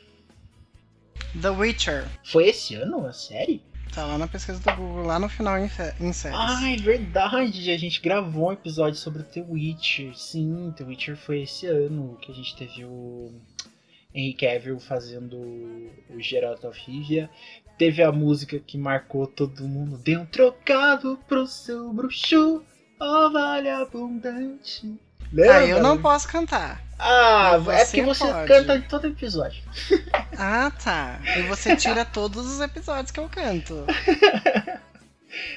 The 1.40 1.51
Witcher. 1.51 2.07
Foi 2.25 2.49
esse 2.49 2.75
ano 2.75 3.07
a 3.07 3.12
série? 3.12 3.62
Tá 3.92 4.05
lá 4.05 4.18
na 4.18 4.27
pesquisa 4.27 4.59
do 4.59 4.77
Google, 4.77 5.05
lá 5.05 5.18
no 5.18 5.29
final 5.29 5.59
em, 5.59 5.70
em 6.01 6.12
séries. 6.12 6.38
Ah, 6.38 6.70
é 6.70 6.77
verdade! 6.77 7.70
A 7.70 7.79
gente 7.79 8.01
gravou 8.01 8.49
um 8.49 8.53
episódio 8.53 8.99
sobre 8.99 9.22
o 9.22 9.25
The 9.25 9.44
Witcher. 9.49 10.16
Sim, 10.16 10.72
The 10.77 10.85
Witcher 10.85 11.16
foi 11.16 11.42
esse 11.42 11.66
ano 11.66 12.18
que 12.20 12.33
a 12.33 12.35
gente 12.35 12.57
teve 12.57 12.85
o 12.85 13.35
Henry 14.14 14.35
Cavill 14.35 14.81
fazendo 14.81 15.37
o 15.37 16.20
Geralt 16.20 16.64
of 16.64 16.79
Rivia. 16.81 17.31
Teve 17.79 18.03
a 18.03 18.11
música 18.11 18.59
que 18.59 18.79
marcou 18.79 19.27
todo 19.27 19.68
mundo. 19.68 19.99
Dê 19.99 20.16
um 20.16 20.25
trocado 20.25 21.18
pro 21.29 21.46
seu 21.46 21.92
bruxo, 21.92 22.64
ó 22.99 23.31
vale 23.31 23.68
abundante. 23.68 24.99
Lembra? 25.32 25.58
Ah, 25.58 25.66
eu 25.66 25.82
não 25.82 26.00
posso 26.00 26.28
cantar. 26.28 26.82
Ah, 26.98 27.60
é 27.72 27.84
porque 27.84 28.02
você 28.02 28.24
pode. 28.24 28.48
canta 28.48 28.76
em 28.76 28.82
todo 28.82 29.06
episódio. 29.06 29.62
Ah, 30.38 30.70
tá. 30.84 31.18
E 31.38 31.42
você 31.42 31.74
tira 31.76 32.04
todos 32.04 32.44
os 32.44 32.60
episódios 32.60 33.10
que 33.10 33.18
eu 33.18 33.26
canto. 33.26 33.86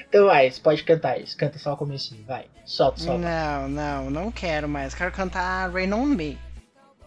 Então 0.08 0.26
vai, 0.26 0.50
você 0.50 0.60
pode 0.60 0.82
cantar 0.84 1.20
isso. 1.20 1.36
Canta 1.36 1.58
só 1.58 1.74
o 1.74 1.76
comecinho, 1.76 2.24
vai. 2.26 2.46
Solta, 2.64 3.00
solta. 3.00 3.18
Não, 3.18 3.68
não, 3.68 4.10
não 4.10 4.32
quero 4.32 4.68
mais. 4.68 4.94
Quero 4.94 5.12
cantar 5.12 5.70
Rain 5.70 5.92
on 5.92 6.06
Me. 6.06 6.38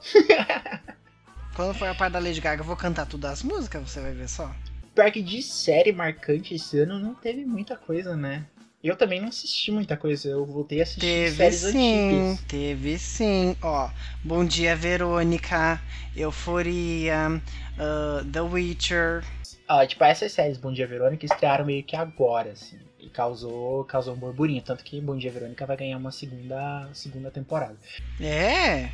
Quando 1.55 1.73
for 1.75 1.87
a 1.87 1.95
parte 1.95 2.13
da 2.13 2.19
Lady 2.19 2.41
Gaga, 2.41 2.61
eu 2.61 2.65
vou 2.65 2.75
cantar 2.75 3.05
todas 3.05 3.31
as 3.31 3.43
músicas, 3.43 3.89
você 3.89 4.01
vai 4.01 4.11
ver 4.11 4.27
só. 4.27 4.51
Pior 4.93 5.11
que 5.11 5.21
de 5.21 5.41
série 5.41 5.91
marcante 5.91 6.55
esse 6.55 6.79
ano 6.79 6.99
não 6.99 7.15
teve 7.15 7.45
muita 7.45 7.75
coisa, 7.75 8.15
né? 8.15 8.45
Eu 8.83 8.97
também 8.97 9.21
não 9.21 9.29
assisti 9.29 9.71
muita 9.71 9.95
coisa, 9.95 10.27
eu 10.27 10.45
voltei 10.45 10.81
a 10.81 10.83
assistir 10.83 10.99
Teve 10.99 11.35
séries 11.37 11.59
sim, 11.61 12.19
antigas. 12.19 12.45
teve 12.49 12.99
sim. 12.99 13.55
Ó, 13.61 13.89
Bom 14.21 14.43
Dia 14.43 14.75
Verônica, 14.75 15.81
Euforia, 16.13 17.41
ah, 17.79 18.25
The 18.29 18.41
Witcher. 18.41 19.23
Ah, 19.69 19.87
tipo, 19.87 20.03
essas 20.03 20.33
séries 20.33 20.57
Bom 20.57 20.73
Dia 20.73 20.85
Verônica 20.85 21.25
estrearam 21.25 21.63
meio 21.63 21.81
que 21.81 21.95
agora, 21.95 22.51
assim. 22.51 22.77
E 22.99 23.07
causou, 23.09 23.85
causou 23.85 24.15
um 24.15 24.17
burburinho. 24.17 24.61
Tanto 24.61 24.83
que 24.83 24.99
Bom 24.99 25.15
Dia 25.15 25.31
Verônica 25.31 25.65
vai 25.65 25.77
ganhar 25.77 25.97
uma 25.97 26.11
segunda, 26.11 26.89
segunda 26.91 27.31
temporada. 27.31 27.77
É? 28.19 28.89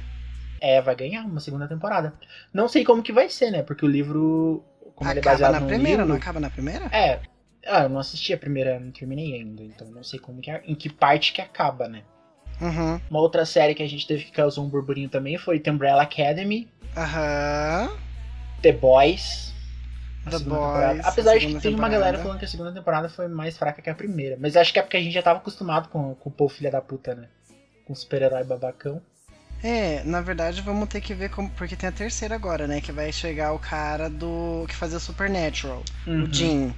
É, 0.61 0.81
vai 0.83 0.95
ganhar 0.95 1.25
uma 1.25 1.39
segunda 1.39 1.67
temporada. 1.67 2.13
Não 2.53 2.67
sei 2.67 2.83
como 2.83 3.01
que 3.01 3.11
vai 3.11 3.27
ser, 3.27 3.49
né? 3.49 3.63
Porque 3.63 3.85
o 3.85 3.89
livro, 3.89 4.63
como 4.93 5.09
ele 5.09 5.17
é 5.17 5.21
acaba 5.21 5.35
baseado 5.35 5.53
na 5.53 5.61
primeira, 5.61 6.03
livro, 6.03 6.05
não 6.05 6.15
acaba 6.15 6.39
na 6.39 6.49
primeira? 6.51 6.85
É. 6.91 7.21
Ah, 7.65 7.83
eu 7.83 7.89
não 7.89 7.99
assisti 7.99 8.33
a 8.33 8.37
primeira, 8.37 8.79
não 8.79 8.91
terminei 8.91 9.33
ainda, 9.35 9.61
então 9.63 9.87
não 9.89 10.03
sei 10.03 10.19
como 10.19 10.41
que 10.41 10.49
é, 10.49 10.61
em 10.65 10.75
que 10.75 10.89
parte 10.89 11.33
que 11.33 11.41
acaba, 11.41 11.87
né? 11.87 12.03
Uhum. 12.61 12.99
Uma 13.09 13.19
outra 13.19 13.45
série 13.45 13.73
que 13.75 13.83
a 13.83 13.87
gente 13.87 14.05
teve 14.07 14.25
que 14.25 14.31
causou 14.31 14.65
um 14.65 14.69
burburinho 14.69 15.09
também 15.09 15.37
foi 15.37 15.59
The 15.59 15.71
Umbrella 15.71 16.03
Academy, 16.03 16.67
Aham. 16.97 17.89
The 18.61 18.71
Boys. 18.73 19.53
The 20.29 20.39
Boys, 20.39 21.05
Apesar 21.05 21.37
de 21.37 21.47
que 21.47 21.53
teve 21.55 21.69
uma 21.75 21.87
temporada. 21.87 21.93
galera 21.93 22.17
falando 22.19 22.39
que 22.39 22.45
a 22.45 22.47
segunda 22.47 22.71
temporada 22.73 23.07
foi 23.09 23.27
mais 23.27 23.57
fraca 23.57 23.81
que 23.81 23.89
a 23.89 23.95
primeira. 23.95 24.37
Mas 24.39 24.55
acho 24.57 24.73
que 24.73 24.79
é 24.79 24.81
porque 24.81 24.97
a 24.97 25.01
gente 25.01 25.13
já 25.13 25.21
tava 25.21 25.39
acostumado 25.39 25.87
com, 25.89 26.13
com 26.15 26.29
o 26.29 26.31
povo 26.31 26.53
filha 26.53 26.69
da 26.69 26.81
puta, 26.81 27.15
né? 27.15 27.27
Com 27.85 27.93
o 27.93 27.95
super-herói 27.95 28.43
babacão. 28.43 29.01
É, 29.63 30.03
na 30.03 30.21
verdade 30.21 30.61
vamos 30.61 30.87
ter 30.89 31.01
que 31.01 31.13
ver 31.13 31.29
como. 31.29 31.49
Porque 31.51 31.75
tem 31.75 31.89
a 31.89 31.91
terceira 31.91 32.35
agora, 32.35 32.67
né? 32.67 32.79
Que 32.81 32.91
vai 32.91 33.11
chegar 33.11 33.53
o 33.53 33.59
cara 33.59 34.09
do. 34.09 34.65
que 34.67 34.75
fazia 34.75 34.99
Supernatural, 34.99 35.83
Uhum. 36.05 36.23
o 36.23 36.33
Jim. 36.33 36.73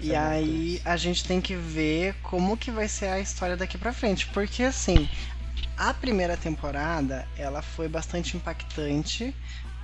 E 0.00 0.14
aí 0.14 0.80
a 0.84 0.96
gente 0.96 1.24
tem 1.24 1.40
que 1.40 1.54
ver 1.56 2.14
como 2.22 2.56
que 2.56 2.70
vai 2.70 2.88
ser 2.88 3.06
a 3.06 3.20
história 3.20 3.56
daqui 3.56 3.78
pra 3.78 3.92
frente. 3.92 4.26
Porque 4.28 4.62
assim, 4.62 5.08
A 5.76 5.92
primeira 5.94 6.36
temporada, 6.36 7.26
ela 7.36 7.62
foi 7.62 7.88
bastante 7.88 8.36
impactante, 8.36 9.34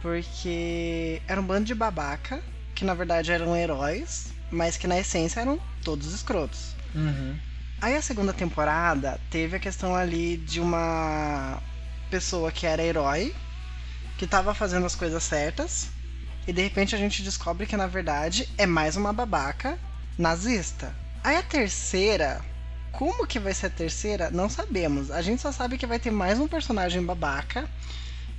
porque 0.01 1.23
era 1.27 1.41
um 1.41 1.45
bando 1.47 1.67
de 1.67 1.75
babaca, 1.75 2.43
que 2.75 2.85
na 2.85 2.95
verdade 2.95 3.33
eram 3.33 3.57
heróis, 3.57 4.33
mas 4.51 4.77
que 4.77 4.87
na 4.87 4.99
essência 4.99 5.41
eram 5.41 5.61
todos 5.85 6.13
escrotos. 6.13 6.75
Uhum. 6.95 7.39
Aí 7.81 7.97
a 7.97 8.03
segunda 8.03 8.33
temporada 8.33 9.21
teve 9.31 9.57
a 9.57 9.61
questão 9.61 9.95
ali 9.95 10.37
de 10.37 10.61
uma 10.61 11.61
pessoa 12.11 12.53
que 12.53 12.67
era 12.67 12.83
herói, 12.83 13.35
que 14.19 14.27
tava 14.27 14.55
fazendo 14.55 14.87
as 14.87 14.95
coisas 14.95 15.23
certas, 15.25 15.89
e 16.47 16.53
de 16.53 16.63
repente 16.63 16.95
a 16.95 16.99
gente 16.99 17.23
descobre 17.23 17.67
que 17.67 17.77
na 17.77 17.87
verdade 17.87 18.49
é 18.59 18.67
mais 18.67 18.97
uma 18.97 19.13
babaca 19.13 19.79
nazista. 20.19 20.95
Aí 21.23 21.37
a 21.37 21.43
terceira, 21.43 22.45
como 22.91 23.27
que 23.27 23.39
vai 23.39 23.55
ser 23.55 23.67
a 23.67 23.71
terceira? 23.71 24.31
Não 24.31 24.49
sabemos. 24.49 25.11
A 25.11 25.23
gente 25.23 25.41
só 25.41 25.53
sabe 25.53 25.79
que 25.79 25.87
vai 25.87 25.99
ter 25.99 26.11
mais 26.11 26.39
um 26.39 26.49
personagem 26.49 27.03
babaca. 27.03 27.69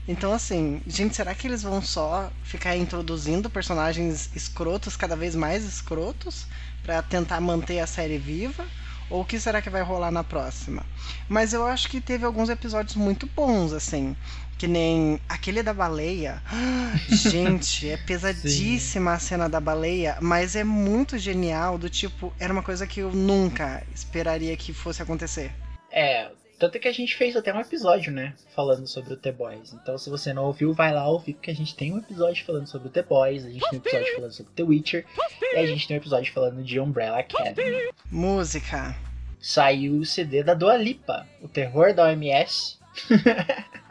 Então, 0.08 0.34
assim, 0.34 0.82
gente, 0.86 1.16
será 1.16 1.34
que 1.34 1.48
eles 1.48 1.64
vão 1.64 1.82
só 1.82 2.30
ficar 2.44 2.76
introduzindo 2.76 3.50
personagens 3.50 4.30
escrotos, 4.36 4.98
cada 4.98 5.16
vez 5.16 5.34
mais 5.34 5.64
escrotos, 5.64 6.46
para 6.84 7.02
tentar 7.02 7.40
manter 7.40 7.80
a 7.80 7.88
série 7.88 8.18
viva? 8.18 8.66
Ou 9.10 9.22
o 9.22 9.26
que 9.26 9.40
será 9.40 9.62
que 9.62 9.70
vai 9.70 9.82
rolar 9.82 10.12
na 10.12 10.24
próxima? 10.24 10.84
Mas 11.30 11.54
eu 11.54 11.66
acho 11.66 11.90
que 11.90 12.02
teve 12.02 12.26
alguns 12.26 12.50
episódios 12.50 12.96
muito 12.96 13.30
bons, 13.36 13.72
assim. 13.72 14.16
Que 14.58 14.68
nem 14.68 15.20
aquele 15.28 15.62
da 15.62 15.74
baleia. 15.74 16.42
Gente, 17.10 17.90
é 17.90 17.98
pesadíssima 18.06 19.14
a 19.14 19.20
cena 19.20 19.50
da 19.50 19.60
baleia, 19.60 20.18
mas 20.22 20.56
é 20.56 20.64
muito 20.64 21.18
genial. 21.18 21.78
Do 21.78 21.90
tipo, 21.90 22.34
era 22.40 22.54
uma 22.54 22.64
coisa 22.64 22.88
que 22.88 23.00
eu 23.00 23.12
nunca 23.12 23.84
esperaria 23.94 24.56
que 24.56 24.72
fosse 24.74 25.02
acontecer. 25.02 25.52
É, 25.92 26.32
tanto 26.64 26.80
que 26.80 26.88
a 26.88 26.94
gente 26.94 27.16
fez 27.16 27.36
até 27.36 27.54
um 27.54 27.60
episódio, 27.60 28.10
né? 28.10 28.34
Falando 28.56 28.88
sobre 28.88 29.14
o 29.14 29.18
The 29.18 29.34
Boys. 29.34 29.74
Então, 29.74 29.98
se 29.98 30.10
você 30.10 30.32
não 30.32 30.46
ouviu, 30.46 30.74
vai 30.74 30.94
lá 30.94 31.06
ouvir, 31.08 31.34
porque 31.34 31.52
a 31.52 31.56
gente 31.56 31.76
tem 31.76 31.94
um 31.94 31.98
episódio 31.98 32.46
falando 32.46 32.68
sobre 32.68 32.88
o 32.88 32.92
The 32.92 33.04
Boys, 33.04 33.46
a 33.46 33.50
gente 33.50 33.70
tem 33.70 33.80
um 33.80 33.82
episódio 33.82 34.16
falando 34.16 34.32
sobre 34.32 34.54
The 34.54 34.64
Witcher, 34.64 35.06
e 35.54 35.58
a 35.58 35.66
gente 35.66 35.86
tem 35.86 35.98
um 35.98 36.00
episódio 36.00 36.32
falando 36.32 36.64
de 36.64 36.80
Umbrella 36.80 37.20
Academy. 37.20 37.92
Música. 38.10 38.96
Saiu 39.42 40.00
o 40.00 40.06
CD 40.06 40.42
da 40.42 40.54
Dua 40.54 40.78
Lipa, 40.78 41.28
o 41.42 41.50
terror 41.50 41.94
da 41.94 42.06
OMS. 42.06 42.80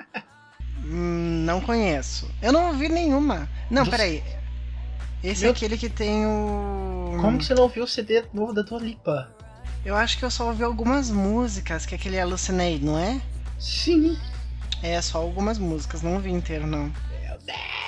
Hum, 0.93 1.43
não 1.47 1.61
conheço. 1.61 2.31
Eu 2.43 2.53
não 2.53 2.69
ouvi 2.69 2.89
nenhuma. 2.89 3.49
Não, 3.71 3.85
Do- 3.85 3.91
peraí. 3.91 4.23
Esse 5.25 5.43
Meu- 5.43 5.51
é 5.51 5.53
aquele 5.53 5.79
que 5.79 5.89
tem 5.89 6.27
o. 6.27 7.17
Como 7.21 7.39
que 7.39 7.45
você 7.45 7.55
não 7.55 7.63
ouviu 7.63 7.85
o 7.85 7.89
CD 7.89 8.25
novo 8.35 8.53
da 8.53 8.63
Dua 8.63 8.81
Lipa? 8.81 9.31
Eu 9.85 9.97
acho 9.97 10.19
que 10.19 10.25
eu 10.25 10.31
só 10.31 10.49
ouvi 10.49 10.63
algumas 10.63 11.11
músicas, 11.11 11.87
que 11.87 11.95
é 11.95 11.99
aquele 11.99 12.19
Hallucinate, 12.21 12.81
não 12.85 12.99
é? 12.99 13.21
Sim. 13.59 14.19
É, 14.83 15.01
só 15.01 15.19
algumas 15.19 15.59
músicas, 15.59 16.03
não 16.03 16.15
ouvi 16.15 16.31
inteiro, 16.31 16.67
não. 16.67 16.85
Meu 16.87 17.39
Deus! 17.45 17.82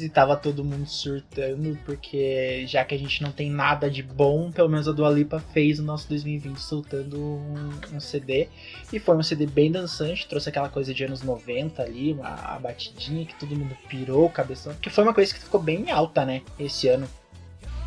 E 0.00 0.08
tava 0.08 0.36
todo 0.36 0.64
mundo 0.64 0.86
surtando, 0.86 1.78
porque 1.84 2.64
já 2.66 2.84
que 2.84 2.94
a 2.94 2.98
gente 2.98 3.22
não 3.22 3.30
tem 3.30 3.50
nada 3.50 3.90
de 3.90 4.02
bom, 4.02 4.50
pelo 4.50 4.68
menos 4.68 4.88
a 4.88 4.92
Dua 4.92 5.10
Lipa 5.10 5.42
fez 5.52 5.78
o 5.78 5.82
nosso 5.82 6.08
2020 6.08 6.58
soltando 6.58 7.18
um, 7.18 7.70
um 7.94 8.00
CD. 8.00 8.48
E 8.92 8.98
foi 8.98 9.16
um 9.16 9.22
CD 9.22 9.46
bem 9.46 9.70
dançante, 9.70 10.26
trouxe 10.26 10.48
aquela 10.48 10.68
coisa 10.68 10.94
de 10.94 11.04
anos 11.04 11.22
90 11.22 11.82
ali, 11.82 12.12
uma 12.12 12.28
a 12.28 12.58
batidinha 12.58 13.26
que 13.26 13.34
todo 13.34 13.56
mundo 13.56 13.76
pirou 13.88 14.28
cabeção. 14.30 14.74
Que 14.74 14.90
foi 14.90 15.04
uma 15.04 15.14
coisa 15.14 15.32
que 15.32 15.40
ficou 15.40 15.60
bem 15.60 15.90
alta, 15.90 16.24
né, 16.24 16.42
esse 16.58 16.88
ano. 16.88 17.08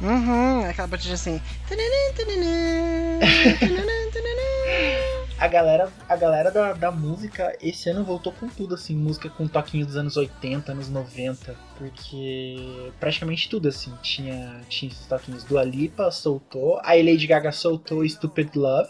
Uhum, 0.02 0.66
aquela 0.66 0.88
batidinha 0.88 1.16
assim. 1.16 1.42
A 5.40 5.48
galera, 5.48 5.90
a 6.10 6.16
galera 6.18 6.52
da, 6.52 6.74
da 6.74 6.92
música 6.92 7.56
esse 7.62 7.90
ano 7.90 8.04
voltou 8.04 8.34
com 8.34 8.50
tudo, 8.50 8.76
assim, 8.76 8.94
música 8.94 9.30
com 9.30 9.48
toquinho 9.48 9.86
dos 9.86 9.96
anos 9.96 10.18
80, 10.18 10.74
anos 10.74 10.90
90, 10.90 11.56
porque 11.78 12.92
praticamente 13.00 13.48
tudo, 13.48 13.70
assim, 13.70 13.94
tinha, 14.02 14.60
tinha 14.68 14.92
esses 14.92 15.06
toquinhos. 15.06 15.46
Dua 15.46 15.64
Lipa 15.64 16.12
soltou, 16.12 16.82
aí 16.84 17.02
Lady 17.02 17.26
Gaga 17.26 17.54
soltou 17.54 18.08
Stupid 18.08 18.54
Love, 18.56 18.90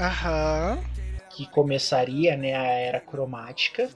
Aham. 0.00 0.78
que 1.30 1.46
começaria, 1.46 2.36
né, 2.36 2.54
a 2.56 2.64
era 2.64 3.00
cromática. 3.00 3.88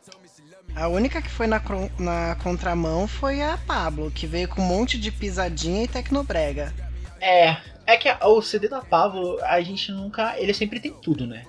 A 0.77 0.87
única 0.87 1.21
que 1.21 1.29
foi 1.31 1.49
na, 1.49 1.61
na 1.99 2.37
contramão 2.43 3.09
foi 3.09 3.43
a 3.43 3.59
Pablo, 3.67 4.09
que 4.13 4.27
veio 4.27 4.49
com 4.49 4.63
um 4.63 4.67
monte 4.67 4.97
de 4.99 5.11
pisadinha 5.11 5.83
e 5.83 5.89
tecnobrega. 5.89 6.73
É, 7.21 7.57
é 7.87 7.97
que 7.97 8.09
a- 8.09 8.19
o 8.29 8.41
CD 8.41 8.69
da 8.69 8.81
Pablo, 8.81 9.39
a 9.43 9.61
gente 9.61 9.91
nunca, 9.91 10.39
ele 10.39 10.55
sempre 10.55 10.79
tem 10.79 10.93
tudo, 10.93 11.27
né? 11.27 11.43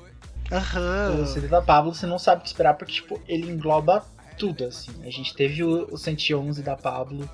Aham. 0.54 1.22
O 1.22 1.26
CD 1.26 1.48
da 1.48 1.62
Pablo, 1.62 1.94
você 1.94 2.06
não 2.06 2.20
sabe 2.20 2.42
o 2.42 2.44
que 2.44 2.48
esperar, 2.48 2.76
porque, 2.76 2.94
tipo, 2.94 3.20
ele 3.28 3.52
engloba 3.52 4.06
tudo, 4.38 4.66
assim. 4.66 4.92
A 5.04 5.10
gente 5.10 5.34
teve 5.34 5.63
o, 5.63 5.92
o 5.92 5.98
111 5.98 6.62
da 6.62 6.76
Pablo, 6.76 7.28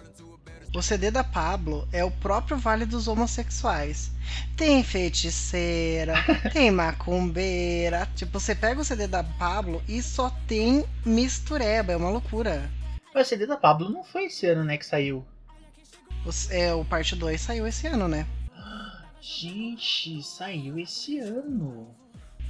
O 0.74 0.82
CD 0.82 1.10
da 1.10 1.24
Pablo 1.24 1.88
é 1.92 2.04
o 2.04 2.12
próprio 2.12 2.58
Vale 2.58 2.86
dos 2.86 3.08
Homossexuais. 3.08 4.12
Tem 4.56 4.84
feiticeira, 4.84 6.14
tem 6.54 6.70
macumbeira. 6.70 8.08
Tipo, 8.16 8.40
você 8.40 8.54
pega 8.54 8.80
o 8.80 8.86
CD 8.86 9.08
da 9.08 9.24
Pablo 9.24 9.82
e 9.88 10.02
só 10.02 10.30
tem 10.48 10.86
mistureba, 11.06 11.92
é 11.92 11.98
uma 11.98 12.10
loucura. 12.10 12.70
O 13.16 13.24
CD 13.24 13.48
da 13.48 13.58
Pablo 13.58 13.90
não 13.90 14.04
foi 14.04 14.26
esse 14.26 14.46
ano, 14.46 14.64
né, 14.64 14.78
que 14.78 14.86
saiu. 14.86 15.26
O, 16.26 16.30
é, 16.54 16.74
o 16.74 16.86
parte 16.86 17.16
2 17.16 17.42
saiu 17.42 17.66
esse 17.66 17.88
ano, 17.88 18.08
né? 18.08 18.28
Gente, 19.20 20.22
saiu 20.24 20.78
esse 20.80 21.20
ano. 21.20 21.88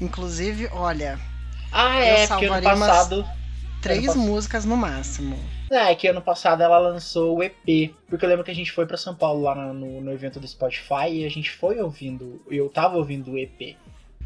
Inclusive, 0.01 0.67
olha, 0.71 1.19
Ah, 1.71 1.99
Eu 1.99 2.03
é, 2.03 2.27
porque 2.27 2.45
ano 2.45 2.53
salvaria 2.55 2.75
umas- 2.75 2.89
passado. 2.89 3.25
três 3.81 4.05
passado. 4.07 4.19
músicas 4.25 4.65
no 4.65 4.75
máximo. 4.75 5.37
É, 5.69 5.93
que 5.93 6.07
ano 6.07 6.21
passado 6.21 6.63
ela 6.63 6.79
lançou 6.79 7.37
o 7.37 7.43
EP. 7.43 7.93
Porque 8.09 8.25
eu 8.25 8.29
lembro 8.29 8.43
que 8.43 8.49
a 8.49 8.55
gente 8.55 8.71
foi 8.71 8.87
pra 8.87 8.97
São 8.97 9.13
Paulo 9.13 9.43
lá 9.43 9.53
no, 9.53 9.73
no- 9.73 10.01
no 10.01 10.11
evento 10.11 10.39
do 10.39 10.47
Spotify 10.47 11.09
e 11.11 11.25
a 11.25 11.29
gente 11.29 11.51
foi 11.51 11.79
ouvindo. 11.79 12.41
Eu 12.49 12.69
tava 12.69 12.97
ouvindo 12.97 13.31
o 13.33 13.37
EP. 13.37 13.77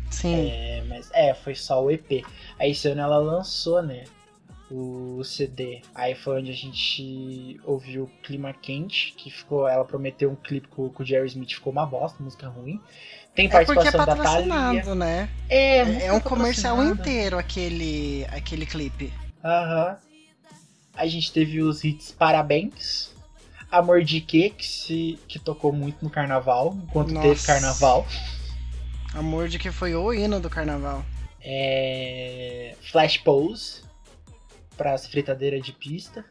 Sim. 0.10 0.50
É, 0.50 0.84
mas 0.88 1.10
é, 1.14 1.34
foi 1.34 1.54
só 1.54 1.84
o 1.84 1.92
EP. 1.92 2.24
Aí 2.58 2.72
esse 2.72 2.88
ano 2.88 3.02
ela 3.02 3.18
lançou, 3.18 3.82
né? 3.82 4.06
O 4.72 5.22
CD. 5.24 5.82
Aí 5.94 6.16
foi 6.16 6.40
onde 6.40 6.50
a 6.52 6.56
gente 6.56 7.60
ouviu 7.66 8.10
Clima 8.24 8.54
Quente, 8.54 9.14
que 9.18 9.30
ficou. 9.30 9.68
Ela 9.68 9.84
prometeu 9.84 10.32
um 10.32 10.36
clipe 10.36 10.68
com, 10.70 10.88
com 10.90 11.04
o 11.04 11.06
Jerry 11.06 11.28
Smith, 11.28 11.56
ficou 11.56 11.74
uma 11.74 11.86
bosta, 11.86 12.24
música 12.24 12.48
ruim. 12.48 12.80
Tem 13.36 13.48
É, 13.48 13.50
porque 13.66 13.72
é 13.72 13.92
participação 13.92 14.06
da 14.06 14.16
Thalia. 14.16 14.24
patrocinado, 14.24 14.96
né? 14.96 15.30
É, 15.50 15.78
É, 15.80 16.06
é 16.06 16.14
um 16.14 16.20
comercial 16.20 16.84
inteiro 16.84 17.38
aquele, 17.38 18.26
aquele 18.30 18.66
clipe. 18.66 19.12
Aham. 19.44 19.98
A 20.96 21.08
gente 21.08 21.32
teve 21.32 21.62
os 21.62 21.84
hits 21.84 22.12
Parabéns. 22.12 23.12
Amor 23.72 24.04
de 24.04 24.22
Quê, 24.22 24.54
que, 24.56 24.68
se, 24.68 25.20
que 25.28 25.40
tocou 25.40 25.74
muito 25.74 26.04
no 26.04 26.10
carnaval, 26.10 26.78
enquanto 26.84 27.08
teve 27.08 27.30
Nossa. 27.30 27.48
carnaval. 27.48 28.06
Amor 29.16 29.48
de 29.48 29.58
que 29.58 29.72
foi 29.72 29.96
o 29.96 30.14
hino 30.14 30.40
do 30.40 30.48
carnaval. 30.48 31.04
É... 31.42 32.76
Flash 32.92 33.18
Pose, 33.18 33.82
pras 34.78 35.08
fritadeiras 35.08 35.66
de 35.66 35.72
pista. 35.72 36.24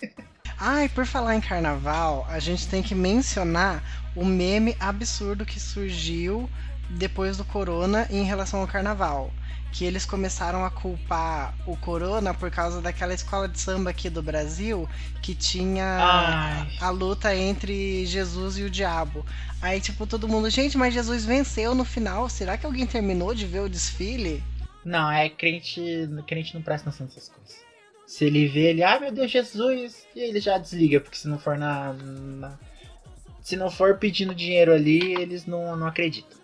Ai, 0.58 0.88
por 0.88 1.04
falar 1.04 1.36
em 1.36 1.40
carnaval, 1.40 2.26
a 2.30 2.38
gente 2.38 2.66
tem 2.66 2.82
que 2.82 2.94
mencionar 2.94 3.84
o 4.16 4.24
meme 4.24 4.74
absurdo 4.80 5.44
que 5.46 5.60
surgiu 5.60 6.50
depois 6.90 7.36
do 7.36 7.44
corona 7.44 8.06
em 8.10 8.24
relação 8.24 8.60
ao 8.60 8.66
carnaval. 8.66 9.30
Que 9.72 9.84
eles 9.84 10.06
começaram 10.06 10.64
a 10.64 10.70
culpar 10.70 11.54
o 11.66 11.76
corona 11.76 12.32
por 12.32 12.50
causa 12.50 12.80
daquela 12.80 13.12
escola 13.12 13.46
de 13.46 13.60
samba 13.60 13.90
aqui 13.90 14.08
do 14.08 14.22
Brasil 14.22 14.88
que 15.20 15.34
tinha 15.34 15.84
Ai. 15.84 16.78
a 16.80 16.88
luta 16.88 17.36
entre 17.36 18.06
Jesus 18.06 18.56
e 18.56 18.62
o 18.62 18.70
diabo. 18.70 19.26
Aí, 19.60 19.80
tipo, 19.80 20.06
todo 20.06 20.28
mundo, 20.28 20.48
gente, 20.48 20.78
mas 20.78 20.94
Jesus 20.94 21.24
venceu 21.26 21.74
no 21.74 21.84
final. 21.84 22.28
Será 22.30 22.56
que 22.56 22.64
alguém 22.64 22.86
terminou 22.86 23.34
de 23.34 23.44
ver 23.46 23.60
o 23.60 23.68
desfile? 23.68 24.42
Não, 24.82 25.10
é 25.10 25.28
crente, 25.28 25.82
crente 26.26 26.54
não 26.54 26.62
presta 26.62 26.88
atenção 26.88 27.06
nessas 27.06 27.28
coisas. 27.28 27.56
Se 28.06 28.24
ele 28.24 28.46
vê 28.46 28.70
ele, 28.70 28.84
ai 28.84 29.00
meu 29.00 29.10
Deus, 29.12 29.30
Jesus, 29.30 30.06
e 30.14 30.20
ele 30.20 30.40
já 30.40 30.56
desliga, 30.58 31.00
porque 31.00 31.16
se 31.18 31.26
não 31.28 31.38
for 31.40 31.58
na. 31.58 31.92
na- 31.92 32.58
se 33.46 33.56
não 33.56 33.70
for 33.70 33.96
pedindo 33.96 34.34
dinheiro 34.34 34.72
ali, 34.72 35.14
eles 35.14 35.46
não, 35.46 35.76
não 35.76 35.86
acreditam. 35.86 36.36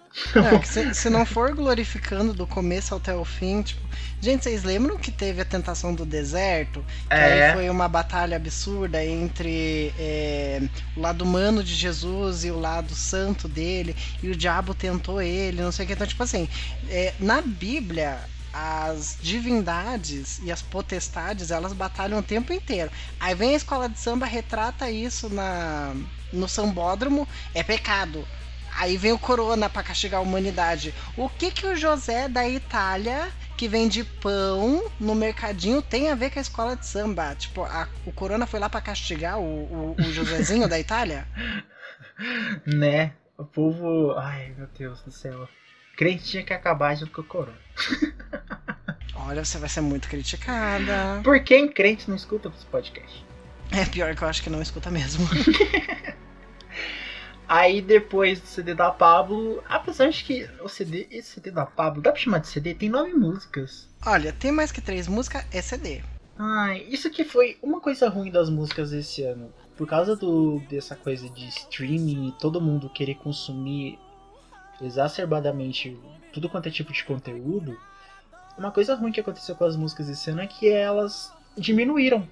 Que 0.61 0.69
se, 0.69 0.95
se 0.95 1.11
não 1.11 1.27
for 1.27 1.53
glorificando 1.53 2.33
do 2.33 2.47
começo 2.47 2.95
até 2.95 3.13
o 3.13 3.25
fim, 3.25 3.61
tipo. 3.61 3.83
Gente, 4.21 4.45
vocês 4.45 4.63
lembram 4.63 4.97
que 4.97 5.11
teve 5.11 5.41
a 5.41 5.45
tentação 5.45 5.93
do 5.93 6.07
deserto? 6.07 6.85
Que 7.09 7.15
É. 7.15 7.49
aí 7.49 7.55
foi 7.55 7.69
uma 7.69 7.89
batalha 7.89 8.37
absurda 8.37 9.05
entre 9.05 9.93
é, 9.99 10.63
o 10.97 11.01
lado 11.01 11.25
humano 11.25 11.65
de 11.65 11.75
Jesus 11.75 12.45
e 12.45 12.53
o 12.53 12.61
lado 12.61 12.95
santo 12.95 13.49
dele, 13.49 13.97
e 14.23 14.29
o 14.31 14.37
diabo 14.37 14.73
tentou 14.73 15.21
ele, 15.21 15.61
não 15.61 15.73
sei 15.73 15.85
o 15.85 15.89
que. 15.89 15.95
Então, 15.95 16.07
tipo 16.07 16.23
assim, 16.23 16.49
é, 16.89 17.15
na 17.19 17.41
Bíblia, 17.41 18.21
as 18.53 19.17
divindades 19.21 20.39
e 20.43 20.53
as 20.53 20.61
potestades, 20.63 21.51
elas 21.51 21.73
batalham 21.73 22.19
o 22.19 22.23
tempo 22.23 22.53
inteiro. 22.53 22.91
Aí 23.19 23.35
vem 23.35 23.55
a 23.55 23.57
escola 23.57 23.89
de 23.89 23.99
samba, 23.99 24.27
retrata 24.27 24.91
isso 24.91 25.29
na, 25.29 25.95
no 26.33 26.49
sambódromo, 26.49 27.27
é 27.55 27.63
pecado. 27.63 28.27
Aí 28.75 28.97
vem 28.97 29.13
o 29.13 29.19
corona 29.19 29.69
pra 29.69 29.83
castigar 29.83 30.19
a 30.21 30.23
humanidade. 30.23 30.95
O 31.17 31.29
que 31.29 31.51
que 31.51 31.67
o 31.67 31.77
José 31.77 32.27
da 32.29 32.49
Itália, 32.49 33.29
que 33.57 33.69
vende 33.69 34.03
pão 34.03 34.91
no 34.99 35.15
mercadinho 35.15 35.83
tem 35.83 36.11
a 36.11 36.15
ver 36.15 36.31
com 36.31 36.39
a 36.39 36.43
escola 36.43 36.75
de 36.75 36.87
samba? 36.87 37.35
Tipo, 37.35 37.65
a- 37.65 37.87
o 38.07 38.13
Corona 38.13 38.47
foi 38.47 38.59
lá 38.59 38.71
pra 38.71 38.81
castigar 38.81 39.39
o, 39.39 39.43
o, 39.45 39.97
o 39.99 40.13
Josézinho 40.13 40.67
da 40.69 40.79
Itália? 40.81 41.27
Né? 42.67 43.13
O 43.37 43.45
povo. 43.45 44.13
Ai, 44.17 44.55
meu 44.57 44.67
Deus 44.79 45.01
do 45.03 45.11
céu. 45.11 45.49
Crente 45.97 46.25
tinha 46.25 46.43
que 46.45 46.53
acabar 46.53 46.95
junto 46.95 47.11
com 47.13 47.21
o 47.21 47.25
corona. 47.25 47.59
Olha, 49.15 49.45
você 49.45 49.59
vai 49.59 49.69
ser 49.69 49.81
muito 49.81 50.09
criticada. 50.09 51.21
Por 51.23 51.43
que 51.43 51.69
crente 51.69 52.09
não 52.09 52.17
escuta 52.17 52.53
esse 52.55 52.67
podcast? 52.67 53.25
É 53.71 53.85
pior 53.87 54.15
que 54.15 54.23
eu 54.23 54.29
acho 54.29 54.43
que 54.43 54.51
não 54.51 54.61
escuta 54.61 54.91
mesmo. 54.91 55.27
Aí 57.49 57.83
depois 57.83 58.41
do 58.41 58.47
CD 58.47 58.75
da 58.75 58.91
Pablo, 58.91 59.63
apesar 59.69 60.09
de 60.09 60.25
que 60.25 60.49
o 60.63 60.69
CD, 60.69 61.07
esse 61.11 61.33
CD 61.33 61.51
da 61.51 61.67
Pablo, 61.67 62.01
dá 62.03 62.11
pra 62.11 62.21
chamar 62.21 62.39
de 62.39 62.49
CD? 62.49 62.75
Tem 62.75 62.89
nove 62.89 63.13
músicas. 63.13 63.89
Olha, 64.07 64.33
tem 64.33 64.51
mais 64.51 64.73
que 64.73 64.81
três 64.81 65.07
músicas, 65.07 65.45
é 65.53 65.61
CD. 65.61 66.03
Ai, 66.39 66.87
isso 66.89 67.11
que 67.11 67.25
foi 67.25 67.59
uma 67.63 67.81
coisa 67.81 68.09
ruim 68.09 68.31
das 68.31 68.49
músicas 68.49 68.91
desse 68.91 69.23
ano. 69.23 69.53
Por 69.77 69.87
causa 69.87 70.17
do, 70.17 70.61
dessa 70.69 70.97
coisa 70.97 71.29
de 71.29 71.47
streaming 71.49 72.29
e 72.29 72.33
todo 72.33 72.61
mundo 72.61 72.89
querer 72.89 73.17
consumir 73.17 73.99
exacerbadamente 74.81 75.99
tudo 76.33 76.49
quanto 76.49 76.69
é 76.69 76.71
tipo 76.71 76.93
de 76.93 77.05
conteúdo, 77.05 77.79
uma 78.59 78.71
coisa 78.71 78.95
ruim 78.95 79.13
que 79.13 79.21
aconteceu 79.21 79.55
com 79.55 79.65
as 79.65 79.77
músicas 79.77 80.07
desse 80.09 80.31
ano 80.31 80.41
é 80.41 80.47
que 80.47 80.69
elas 80.69 81.33
diminuíram. 81.57 82.27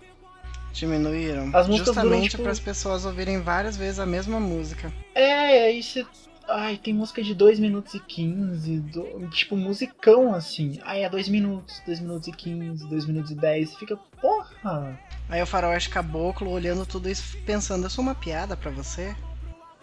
Diminuíram. 0.72 1.50
As 1.52 1.66
músicas 1.66 1.94
Justamente 1.94 2.30
tipo- 2.30 2.42
para 2.44 2.52
as 2.52 2.60
pessoas 2.60 3.04
ouvirem 3.04 3.40
várias 3.42 3.76
vezes 3.76 3.98
a 3.98 4.06
mesma 4.06 4.38
música. 4.38 4.92
É, 5.14 5.64
aí 5.64 5.82
você. 5.82 6.06
Ai, 6.48 6.76
tem 6.82 6.92
música 6.92 7.22
de 7.22 7.32
2 7.32 7.60
minutos 7.60 7.94
e 7.94 8.00
15, 8.00 8.80
do- 8.80 9.28
tipo 9.30 9.56
musicão 9.56 10.34
assim. 10.34 10.80
Aí 10.82 11.02
é 11.02 11.08
2 11.08 11.28
minutos, 11.28 11.80
2 11.86 12.00
minutos 12.00 12.28
e 12.28 12.32
15, 12.32 12.88
2 12.88 13.06
minutos 13.06 13.30
e 13.30 13.34
10. 13.36 13.74
Fica, 13.76 13.96
porra! 14.20 14.98
Aí 15.28 15.40
o 15.40 15.46
faroeste 15.46 15.90
caboclo 15.90 16.50
olhando 16.50 16.84
tudo 16.84 17.08
isso 17.08 17.36
pensando, 17.46 17.84
eu 17.84 17.90
sou 17.90 18.02
uma 18.02 18.14
piada 18.16 18.56
pra 18.56 18.70
você? 18.70 19.14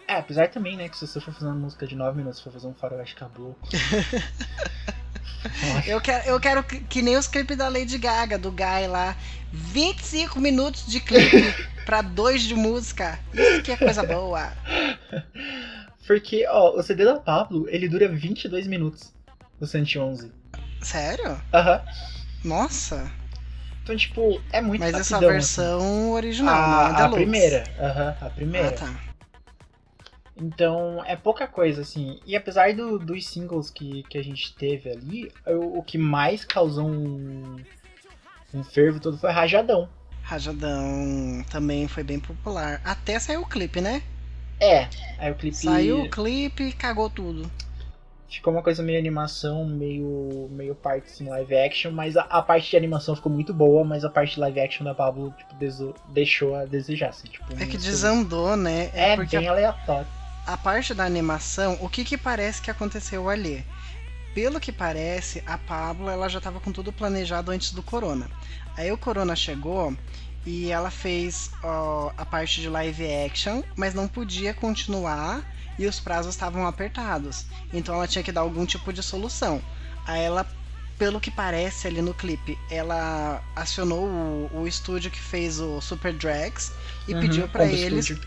É, 0.08 0.14
apesar 0.16 0.48
também, 0.48 0.74
né, 0.74 0.88
que 0.88 0.96
se 0.96 1.06
você 1.06 1.20
for 1.20 1.34
fazer 1.34 1.44
uma 1.46 1.54
música 1.54 1.86
de 1.86 1.94
9 1.94 2.16
minutos, 2.16 2.40
for 2.40 2.50
fazer 2.50 2.66
um 2.66 2.72
faroeste 2.74 3.14
caboclo. 3.14 3.56
Eu 5.86 6.00
quero, 6.00 6.28
eu 6.28 6.40
quero 6.40 6.64
que, 6.64 6.80
que 6.80 7.00
nem 7.00 7.16
os 7.16 7.28
clipes 7.28 7.56
da 7.56 7.68
Lady 7.68 7.96
Gaga, 7.96 8.36
do 8.36 8.50
Guy 8.50 8.88
lá. 8.88 9.16
25 9.52 10.40
minutos 10.40 10.84
de 10.86 10.98
clipe 11.00 11.54
pra 11.86 12.02
dois 12.02 12.42
de 12.42 12.54
música. 12.56 13.18
Isso 13.32 13.62
que 13.62 13.70
é 13.70 13.76
coisa 13.76 14.02
boa. 14.02 14.52
Porque, 16.06 16.44
ó, 16.48 16.76
o 16.76 16.82
CD 16.82 17.04
da 17.04 17.20
Pablo, 17.20 17.66
ele 17.68 17.88
dura 17.88 18.08
22 18.08 18.66
minutos. 18.66 19.12
O 19.60 19.66
111. 19.66 20.32
Sério? 20.82 21.40
Aham. 21.54 21.82
Nossa. 22.44 23.10
Então, 23.84 23.96
tipo, 23.96 24.42
é 24.52 24.60
muito 24.60 24.80
Mas 24.80 24.94
essa 24.94 25.14
rapidão, 25.14 25.32
versão 25.32 25.78
assim. 25.78 26.10
original, 26.12 26.54
a, 26.54 26.92
não 26.92 26.98
é 26.98 27.02
a 27.02 27.08
primeira. 27.08 27.64
Aham, 27.78 28.16
a 28.20 28.30
primeira. 28.30 28.68
Ah, 28.68 28.72
tá. 28.72 29.07
Então, 30.40 31.02
é 31.04 31.16
pouca 31.16 31.46
coisa, 31.46 31.82
assim. 31.82 32.20
E 32.24 32.36
apesar 32.36 32.72
do- 32.74 32.98
dos 32.98 33.26
singles 33.26 33.70
que, 33.70 34.04
que 34.04 34.16
a 34.18 34.22
gente 34.22 34.54
teve 34.54 34.90
ali, 34.90 35.32
o, 35.46 35.78
o 35.78 35.82
que 35.82 35.98
mais 35.98 36.44
causou 36.44 36.86
um, 36.88 37.56
um 38.54 38.62
fervo 38.62 39.00
todo 39.00 39.18
foi 39.18 39.30
Rajadão. 39.30 39.88
Rajadão 40.22 41.44
também 41.50 41.88
foi 41.88 42.02
bem 42.04 42.20
popular. 42.20 42.80
Até 42.84 43.18
saiu 43.18 43.42
o 43.42 43.46
clipe, 43.48 43.80
né? 43.80 44.02
É, 44.60 44.88
aí 45.18 45.30
o 45.30 45.34
clipe 45.34 45.56
Saiu 45.56 46.02
o 46.02 46.10
clipe, 46.10 46.72
cagou 46.72 47.08
tudo. 47.08 47.50
ficou 48.28 48.52
uma 48.52 48.62
coisa 48.62 48.82
meio 48.82 48.98
animação, 48.98 49.64
meio, 49.64 50.48
meio 50.50 50.74
parte 50.74 51.06
assim, 51.06 51.28
live 51.28 51.56
action, 51.56 51.90
mas 51.92 52.16
a, 52.16 52.22
a 52.22 52.42
parte 52.42 52.68
de 52.70 52.76
animação 52.76 53.16
ficou 53.16 53.32
muito 53.32 53.54
boa, 53.54 53.82
mas 53.84 54.04
a 54.04 54.10
parte 54.10 54.34
de 54.34 54.40
live 54.40 54.60
action 54.60 54.84
da 54.84 54.94
Pablo 54.94 55.32
tipo, 55.38 55.54
deixou 56.12 56.54
a 56.54 56.64
desejar, 56.64 57.08
assim, 57.08 57.26
tipo, 57.28 57.46
É 57.58 57.66
que 57.66 57.78
desandou, 57.78 58.56
né? 58.56 58.90
É, 58.92 59.16
porque 59.16 59.36
bem 59.36 59.48
a, 59.48 59.52
aleatório. 59.52 60.17
A 60.48 60.56
parte 60.56 60.94
da 60.94 61.04
animação, 61.04 61.76
o 61.78 61.90
que 61.90 62.02
que 62.02 62.16
parece 62.16 62.62
que 62.62 62.70
aconteceu 62.70 63.28
ali? 63.28 63.66
Pelo 64.32 64.58
que 64.58 64.72
parece, 64.72 65.42
a 65.44 65.58
Pablo 65.58 66.08
ela 66.08 66.26
já 66.26 66.38
estava 66.38 66.58
com 66.58 66.72
tudo 66.72 66.90
planejado 66.90 67.50
antes 67.50 67.70
do 67.70 67.82
Corona. 67.82 68.30
Aí 68.74 68.90
o 68.90 68.96
Corona 68.96 69.36
chegou 69.36 69.94
e 70.46 70.70
ela 70.70 70.90
fez 70.90 71.50
ó, 71.62 72.12
a 72.16 72.24
parte 72.24 72.62
de 72.62 72.68
live 72.70 73.04
action, 73.26 73.62
mas 73.76 73.92
não 73.92 74.08
podia 74.08 74.54
continuar 74.54 75.44
e 75.78 75.86
os 75.86 76.00
prazos 76.00 76.34
estavam 76.34 76.66
apertados. 76.66 77.44
Então 77.70 77.94
ela 77.94 78.08
tinha 78.08 78.24
que 78.24 78.32
dar 78.32 78.40
algum 78.40 78.64
tipo 78.64 78.90
de 78.90 79.02
solução. 79.02 79.62
Aí 80.06 80.22
ela, 80.22 80.46
pelo 80.96 81.20
que 81.20 81.30
parece 81.30 81.86
ali 81.86 82.00
no 82.00 82.14
clipe, 82.14 82.58
ela 82.70 83.44
acionou 83.54 84.06
o, 84.06 84.50
o 84.62 84.66
estúdio 84.66 85.10
que 85.10 85.20
fez 85.20 85.60
o 85.60 85.78
Super 85.82 86.14
Drags 86.14 86.72
e 87.06 87.12
Uhum, 87.12 87.20
pediu 87.20 87.48
para 87.50 87.70
eles 87.70 88.06
Studio. 88.06 88.18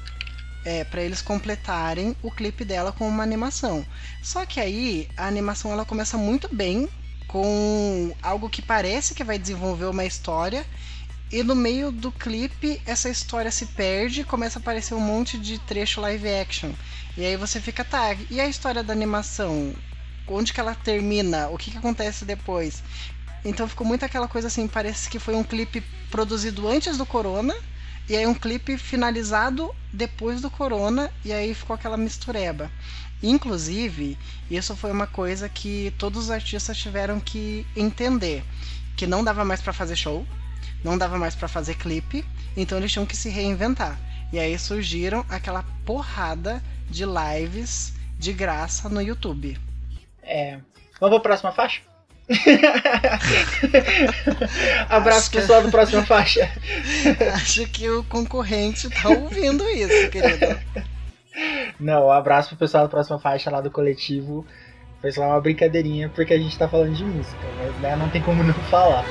É, 0.66 0.84
para 0.84 1.02
eles 1.02 1.22
completarem 1.22 2.16
o 2.22 2.32
clipe 2.32 2.64
dela 2.64 2.92
com 2.92 3.08
uma 3.08 3.24
animação. 3.24 3.86
Só 4.22 4.46
que 4.46 4.60
aí 4.60 5.08
a 5.18 5.28
animação 5.28 5.72
ela 5.72 5.86
começa 5.86 6.18
muito 6.18 6.54
bem 6.54 6.88
com 7.28 8.14
algo 8.22 8.50
que 8.50 8.62
parece 8.62 9.14
que 9.16 9.24
vai 9.24 9.40
desenvolver 9.40 9.86
uma 9.86 10.06
história 10.06 10.66
e 11.32 11.44
no 11.44 11.56
meio 11.56 11.92
do 11.92 12.12
clipe 12.12 12.82
essa 12.86 13.10
história 13.10 13.50
se 13.50 13.68
perde, 13.68 14.26
começa 14.26 14.60
a 14.60 14.62
aparecer 14.62 14.94
um 14.94 15.00
monte 15.00 15.38
de 15.38 15.58
trecho 15.60 16.02
live 16.02 16.28
action. 16.28 16.72
E 17.18 17.26
aí 17.26 17.38
você 17.38 17.60
fica, 17.60 17.86
tá, 17.86 18.16
e 18.30 18.40
a 18.40 18.48
história 18.48 18.84
da 18.84 18.92
animação? 18.92 19.74
Onde 20.28 20.54
que 20.54 20.60
ela 20.60 20.76
termina? 20.76 21.48
O 21.50 21.58
que 21.58 21.72
que 21.72 21.78
acontece 21.78 22.26
depois? 22.26 22.84
Então 23.44 23.68
ficou 23.68 23.88
muito 23.88 24.06
aquela 24.06 24.28
coisa 24.28 24.48
assim, 24.48 24.68
parece 24.68 25.10
que 25.10 25.20
foi 25.20 25.36
um 25.36 25.44
clipe 25.44 25.82
produzido 26.10 26.68
antes 26.68 26.98
do 26.98 27.06
Corona 27.06 27.56
e 28.12 28.18
aí 28.18 28.28
um 28.28 28.34
clipe 28.34 28.78
finalizado 28.78 29.74
depois 29.94 30.42
do 30.42 30.52
Corona, 30.52 31.10
e 31.24 31.32
aí 31.32 31.54
ficou 31.54 31.74
aquela 31.74 31.96
mistureba. 31.96 32.70
Inclusive, 33.24 34.18
isso 34.50 34.76
foi 34.76 34.92
uma 34.92 35.08
coisa 35.08 35.48
que 35.48 35.94
todos 35.98 36.26
os 36.26 36.30
artistas 36.30 36.78
tiveram 36.78 37.22
que 37.22 37.66
entender, 37.74 38.44
que 38.98 39.08
não 39.08 39.24
dava 39.24 39.46
mais 39.46 39.62
pra 39.62 39.72
fazer 39.72 39.96
show, 39.96 40.28
não 40.84 40.98
dava 40.98 41.18
mais 41.18 41.36
pra 41.36 41.48
fazer 41.48 41.76
clipe, 41.76 42.26
então 42.58 42.78
eles 42.78 42.92
tinham 42.92 43.06
que 43.06 43.16
se 43.16 43.30
reinventar. 43.30 43.98
E 44.34 44.38
aí 44.38 44.60
surgiram 44.60 45.26
aquela 45.30 45.64
porrada 45.86 46.62
de 46.90 47.06
lives 47.06 47.94
de 48.20 48.34
graça 48.34 48.90
no 48.90 49.02
YouTube. 49.02 49.58
É. 50.22 50.60
Vamos 51.00 51.16
pra 51.16 51.30
próxima 51.30 51.54
faixa? 51.54 51.82
Abraço 54.90 55.20
Acho 55.20 55.32
que- 55.32 55.38
pessoal 55.38 55.62
do 55.62 55.72
próxima 55.72 56.04
faixa. 56.06 56.50
Acho 57.34 57.66
que 57.68 57.90
o 57.90 58.04
concorrente 58.06 58.90
tá 58.90 59.10
ouvindo 59.10 59.64
isso, 59.70 60.10
querido. 60.10 60.58
Não, 61.80 62.08
um 62.08 62.12
abraço 62.12 62.50
pro 62.50 62.58
pessoal 62.58 62.84
da 62.84 62.90
próxima 62.90 63.20
faixa 63.20 63.50
lá 63.50 63.62
do 63.62 63.72
coletivo. 63.72 64.46
Foi 65.02 65.12
só 65.12 65.22
uma 65.24 65.42
brincadeirinha 65.42 66.10
porque 66.10 66.34
a 66.34 66.38
gente 66.38 66.58
tá 66.58 66.68
falando 66.68 66.94
de 66.94 67.04
música, 67.04 67.38
mas 67.58 67.76
né, 67.82 67.96
não 67.96 68.10
tem 68.10 68.22
como 68.22 68.44
não 68.44 68.54
falar. 68.54 69.04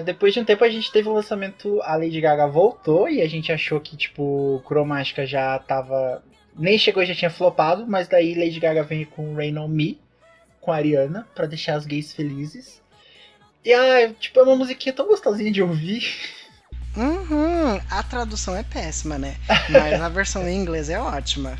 Depois 0.00 0.34
de 0.34 0.40
um 0.40 0.44
tempo 0.44 0.64
a 0.64 0.68
gente 0.68 0.90
teve 0.92 1.08
o 1.08 1.12
lançamento, 1.12 1.80
a 1.82 1.96
Lady 1.96 2.20
Gaga 2.20 2.46
voltou 2.46 3.08
e 3.08 3.20
a 3.20 3.28
gente 3.28 3.52
achou 3.52 3.80
que, 3.80 3.96
tipo, 3.96 4.62
Cromática 4.66 5.26
já 5.26 5.58
tava. 5.58 6.22
Nem 6.56 6.78
chegou 6.78 7.02
e 7.02 7.06
já 7.06 7.14
tinha 7.14 7.30
flopado, 7.30 7.86
mas 7.86 8.08
daí 8.08 8.34
Lady 8.34 8.58
Gaga 8.58 8.82
vem 8.82 9.04
com 9.04 9.34
Rain 9.34 9.56
on 9.58 9.68
Me, 9.68 10.00
com 10.60 10.72
a 10.72 10.76
Ariana, 10.76 11.26
pra 11.34 11.46
deixar 11.46 11.74
as 11.74 11.86
gays 11.86 12.12
felizes. 12.12 12.82
E 13.64 13.72
ah, 13.72 14.12
tipo, 14.18 14.40
é 14.40 14.42
uma 14.42 14.56
musiquinha 14.56 14.92
tão 14.92 15.06
gostosinha 15.06 15.52
de 15.52 15.62
ouvir. 15.62 16.04
Uhum. 16.96 17.58
Hum, 17.68 17.80
a 17.90 18.02
tradução 18.02 18.56
é 18.56 18.62
péssima, 18.62 19.18
né? 19.18 19.36
Mas 19.70 20.00
a 20.00 20.08
versão 20.08 20.48
em 20.48 20.56
inglês 20.56 20.88
é 20.88 20.98
ótima. 20.98 21.58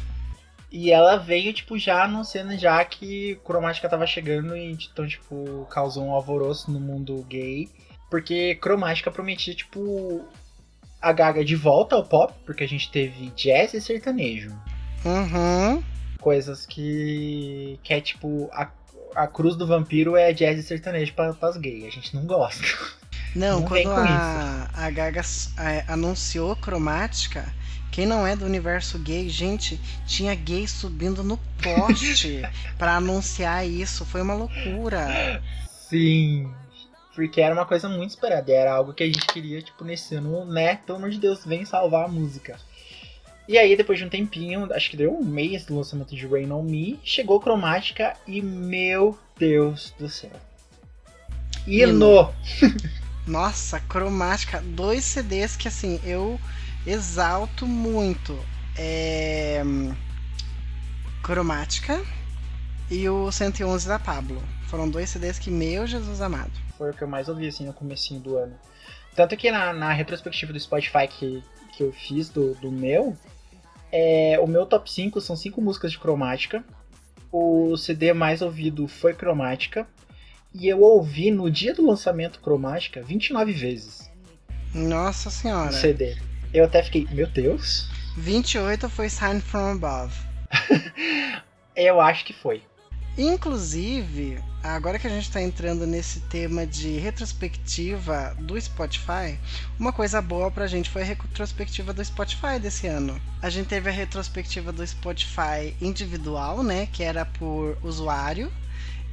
E 0.71 0.91
ela 0.91 1.17
veio, 1.17 1.53
tipo, 1.53 1.79
já 1.79 2.05
anunciando 2.05 2.57
já 2.59 2.85
que 2.85 3.39
Cromática 3.45 3.89
tava 3.89 4.07
chegando 4.07 4.57
e 4.57 4.73
então, 4.73 5.07
tipo, 5.07 5.67
causou 5.71 6.05
um 6.05 6.13
alvoroço 6.13 6.71
no 6.71 6.81
mundo 6.81 7.25
gay. 7.29 7.69
Porque 8.11 8.55
Cromática 8.57 9.11
prometia, 9.11 9.55
tipo, 9.55 10.25
a 11.01 11.13
Gaga 11.13 11.45
de 11.45 11.55
volta 11.55 11.97
ao 11.97 12.05
pop, 12.05 12.33
porque 12.45 12.65
a 12.65 12.69
gente 12.69 12.91
teve 12.91 13.31
jazz 13.37 13.75
e 13.75 13.81
sertanejo. 13.81 14.51
Uhum. 15.05 15.83
Coisas 16.21 16.67
que. 16.67 17.79
que 17.83 17.95
é 17.95 18.01
tipo. 18.01 18.49
A, 18.53 18.69
a 19.15 19.27
cruz 19.27 19.57
do 19.57 19.67
vampiro 19.67 20.17
é 20.17 20.33
jazz 20.33 20.59
e 20.59 20.63
sertanejo 20.63 21.15
para 21.15 21.35
as 21.41 21.57
gays. 21.57 21.85
A 21.85 21.91
gente 21.91 22.15
não 22.15 22.25
gosta. 22.25 22.63
Não, 23.35 23.61
Não 23.61 23.69
vem 23.69 23.85
quando 23.85 24.07
com 24.07 24.13
a, 24.13 24.71
a 24.75 24.91
Gaga 24.91 25.21
é, 25.59 25.85
anunciou 25.87 26.57
Cromática, 26.57 27.45
quem 27.91 28.07
não 28.07 28.27
é 28.27 28.35
do 28.35 28.45
universo 28.45 28.99
gay, 28.99 29.29
gente, 29.29 29.81
tinha 30.07 30.35
gay 30.35 30.67
subindo 30.67 31.23
no 31.23 31.37
poste 31.63 32.43
pra 32.79 32.97
anunciar 32.97 33.67
isso. 33.67 34.05
Foi 34.05 34.23
uma 34.23 34.35
loucura. 34.35 35.43
Sim. 35.89 36.51
Porque 37.19 37.41
era 37.41 37.53
uma 37.53 37.67
coisa 37.67 37.89
muito 37.89 38.11
esperada. 38.11 38.53
Era 38.53 38.73
algo 38.73 38.95
que 38.95 39.03
a 39.03 39.07
gente 39.07 39.27
queria, 39.27 39.61
tipo, 39.61 39.83
nesse 39.83 40.15
ano, 40.15 40.45
né? 40.45 40.77
Pelo 40.77 40.99
amor 40.99 41.11
de 41.11 41.19
Deus, 41.19 41.45
vem 41.45 41.65
salvar 41.65 42.05
a 42.05 42.09
música. 42.09 42.57
E 43.49 43.59
aí, 43.59 43.77
depois 43.77 43.99
de 43.99 44.05
um 44.05 44.09
tempinho, 44.09 44.73
acho 44.73 44.89
que 44.89 44.97
deu 44.97 45.13
um 45.13 45.25
mês 45.25 45.67
do 45.67 45.77
lançamento 45.77 46.15
de 46.15 46.29
Rain 46.29 46.53
On 46.53 46.63
Me, 46.63 46.97
chegou 47.03 47.41
Cromática 47.41 48.15
e, 48.25 48.41
meu 48.41 49.19
Deus 49.37 49.93
do 49.99 50.09
céu. 50.09 50.31
Hino! 51.67 52.33
Nossa, 53.27 53.81
Cromática, 53.81 54.63
dois 54.63 55.03
CDs 55.03 55.57
que 55.57 55.67
assim, 55.67 55.99
eu 56.05 56.39
exalto 56.87 57.67
muito. 57.67 58.39
É... 58.77 59.61
Cromática 61.21 62.01
e 62.89 63.09
o 63.09 63.33
111 63.33 63.89
da 63.89 63.99
Pablo. 63.99 64.41
Foram 64.69 64.89
dois 64.89 65.11
CDs 65.11 65.37
que, 65.37 65.51
meu 65.51 65.85
Jesus 65.85 66.21
amado. 66.21 66.68
Foi 66.79 66.91
o 66.91 66.95
que 66.95 67.03
eu 67.03 67.09
mais 67.09 67.29
ouvi, 67.29 67.47
assim, 67.49 67.67
no 67.67 67.75
comecinho 67.75 68.21
do 68.21 68.37
ano. 68.39 68.55
Tanto 69.15 69.37
que 69.37 69.51
na, 69.51 69.73
na 69.73 69.93
retrospectiva 69.93 70.53
do 70.53 70.61
Spotify 70.61 71.09
que, 71.09 71.43
que 71.77 71.83
eu 71.83 71.93
fiz 71.93 72.29
do, 72.29 72.55
do 72.55 72.71
meu, 72.71 73.17
é, 73.91 74.39
o 74.41 74.47
meu 74.47 74.65
top 74.65 74.91
5 74.91 75.21
são 75.21 75.37
5 75.37 75.61
músicas 75.61 75.93
de 75.93 75.99
cromática. 75.99 76.65
O 77.33 77.77
CD 77.77 78.13
mais 78.13 78.41
ouvido 78.41 78.87
foi 78.87 79.13
cromática. 79.13 79.87
E 80.55 80.67
eu 80.69 80.81
ouvi 80.81 81.31
no 81.31 81.51
dia 81.51 81.75
do 81.75 81.85
lançamento 81.85 82.41
cromática 82.41 83.03
29 83.03 83.53
vezes 83.53 84.11
Nossa 84.73 85.29
no 85.29 85.35
senhora. 85.35 85.73
CD. 85.73 86.17
Eu 86.55 86.65
até 86.65 86.83
fiquei, 86.83 87.07
meu 87.11 87.27
Deus. 87.27 87.91
28 88.17 88.89
foi 88.89 89.11
Sign 89.11 89.41
from 89.41 89.73
Above. 89.73 90.15
Eu 91.77 92.01
acho 92.01 92.25
que 92.25 92.33
foi. 92.33 92.63
Inclusive, 93.19 94.39
agora 94.63 94.97
que 94.97 95.09
a 95.09 95.11
gente 95.11 95.25
está 95.25 95.43
entrando 95.43 95.85
nesse 95.85 96.21
tema 96.21 96.65
de 96.65 96.99
retrospectiva 96.99 98.37
do 98.39 98.59
Spotify, 98.61 99.37
uma 99.77 99.93
coisa 99.93 100.23
boa 100.23 100.53
pra 100.53 100.69
gente 100.69 100.89
foi 100.89 101.03
a 101.03 101.05
retrospectiva 101.05 101.93
do 101.93 102.05
Spotify 102.05 102.61
desse 102.63 102.87
ano. 102.87 103.21
A 103.43 103.51
gente 103.51 103.67
teve 103.67 103.91
a 103.91 103.93
retrospectiva 103.93 104.71
do 104.71 104.87
Spotify 104.87 105.75
individual, 105.81 106.63
né, 106.63 106.87
que 106.93 107.03
era 107.03 107.25
por 107.25 107.77
usuário, 107.83 108.53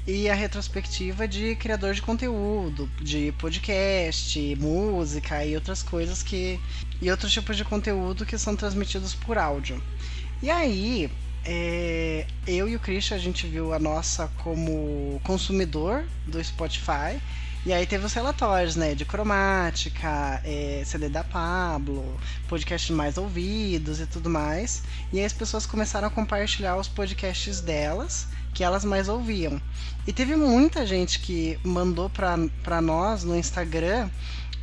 e 0.06 0.30
a 0.30 0.36
retrospectiva 0.36 1.28
de 1.28 1.56
criador 1.56 1.95
de 1.95 2.03
conteúdo, 2.03 2.88
de 3.01 3.32
podcast, 3.39 4.56
música 4.58 5.43
e 5.43 5.56
outras 5.56 5.82
coisas 5.82 6.22
que 6.22 6.60
e 7.01 7.10
outros 7.10 7.34
tipos 7.34 7.58
de 7.58 7.66
conteúdo 7.66 8.24
que 8.24 8.38
são 8.38 8.56
transmitidos 8.56 9.16
por 9.16 9.39
áudio. 9.39 9.82
E 10.43 10.51
aí, 10.51 11.10
é, 11.46 12.26
eu 12.48 12.68
e 12.68 12.76
o 12.76 12.80
Christian, 12.80 13.16
a 13.16 13.20
gente 13.20 13.46
viu 13.46 13.74
a 13.74 13.80
nossa 13.80 14.28
como 14.43 15.22
consumidor 15.24 16.04
do 16.26 16.43
Spotify. 16.43 17.22
E 17.66 17.74
aí 17.74 17.86
teve 17.86 18.06
os 18.06 18.14
relatórios, 18.14 18.76
né? 18.76 18.93
De 18.93 19.06
cromática, 19.06 20.41
é, 20.43 20.84
CD 20.86 21.10
da 21.10 21.24
Pablo, 21.24 22.20
podcasts 22.48 22.96
mais 22.96 23.18
ouvidos 23.18 24.00
e 24.00 24.06
tudo 24.06 24.30
mais. 24.30 24.84
E 25.12 25.20
aí 25.20 25.26
as 25.26 25.34
pessoas 25.34 25.66
começaram 25.66 26.08
a 26.08 26.12
compartilhar 26.12 26.78
os 26.78 26.88
podcasts 26.88 27.62
delas, 27.62 28.28
que 28.54 28.64
elas 28.64 28.86
mais 28.86 29.10
ouviam. 29.10 29.60
E 30.06 30.14
teve 30.14 30.36
muita 30.36 30.86
gente 30.86 31.20
que 31.20 31.60
mandou 31.64 32.10
pra, 32.10 32.38
pra 32.64 32.82
nós 32.82 33.24
no 33.24 33.36
Instagram 33.36 34.10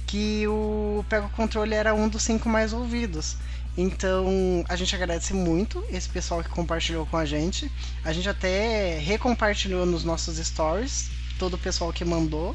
que 0.06 0.46
o 0.46 1.04
Pega 1.08 1.24
o 1.24 1.30
Controle 1.30 1.72
era 1.72 1.94
um 1.94 2.06
dos 2.06 2.22
cinco 2.22 2.48
mais 2.48 2.72
ouvidos. 2.72 3.36
Então, 3.76 4.64
a 4.68 4.76
gente 4.76 4.94
agradece 4.94 5.32
muito 5.32 5.82
esse 5.90 6.08
pessoal 6.08 6.42
que 6.42 6.50
compartilhou 6.50 7.06
com 7.06 7.16
a 7.16 7.24
gente. 7.24 7.72
A 8.04 8.12
gente 8.12 8.28
até 8.28 8.98
recompartilhou 8.98 9.86
nos 9.86 10.04
nossos 10.04 10.36
stories, 10.36 11.10
todo 11.38 11.54
o 11.54 11.58
pessoal 11.58 11.90
que 11.92 12.04
mandou. 12.04 12.54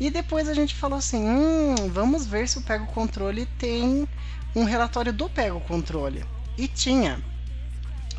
E 0.00 0.10
depois 0.10 0.48
a 0.48 0.54
gente 0.54 0.74
falou 0.74 0.98
assim: 0.98 1.24
hum, 1.24 1.76
vamos 1.88 2.26
ver 2.26 2.48
se 2.48 2.58
o 2.58 2.62
Pega 2.62 2.82
o 2.82 2.88
Controle 2.88 3.46
tem 3.58 4.08
um 4.54 4.64
relatório 4.64 5.12
do 5.12 5.28
Pega 5.28 5.54
o 5.54 5.60
Controle. 5.60 6.24
E 6.58 6.66
tinha. 6.66 7.22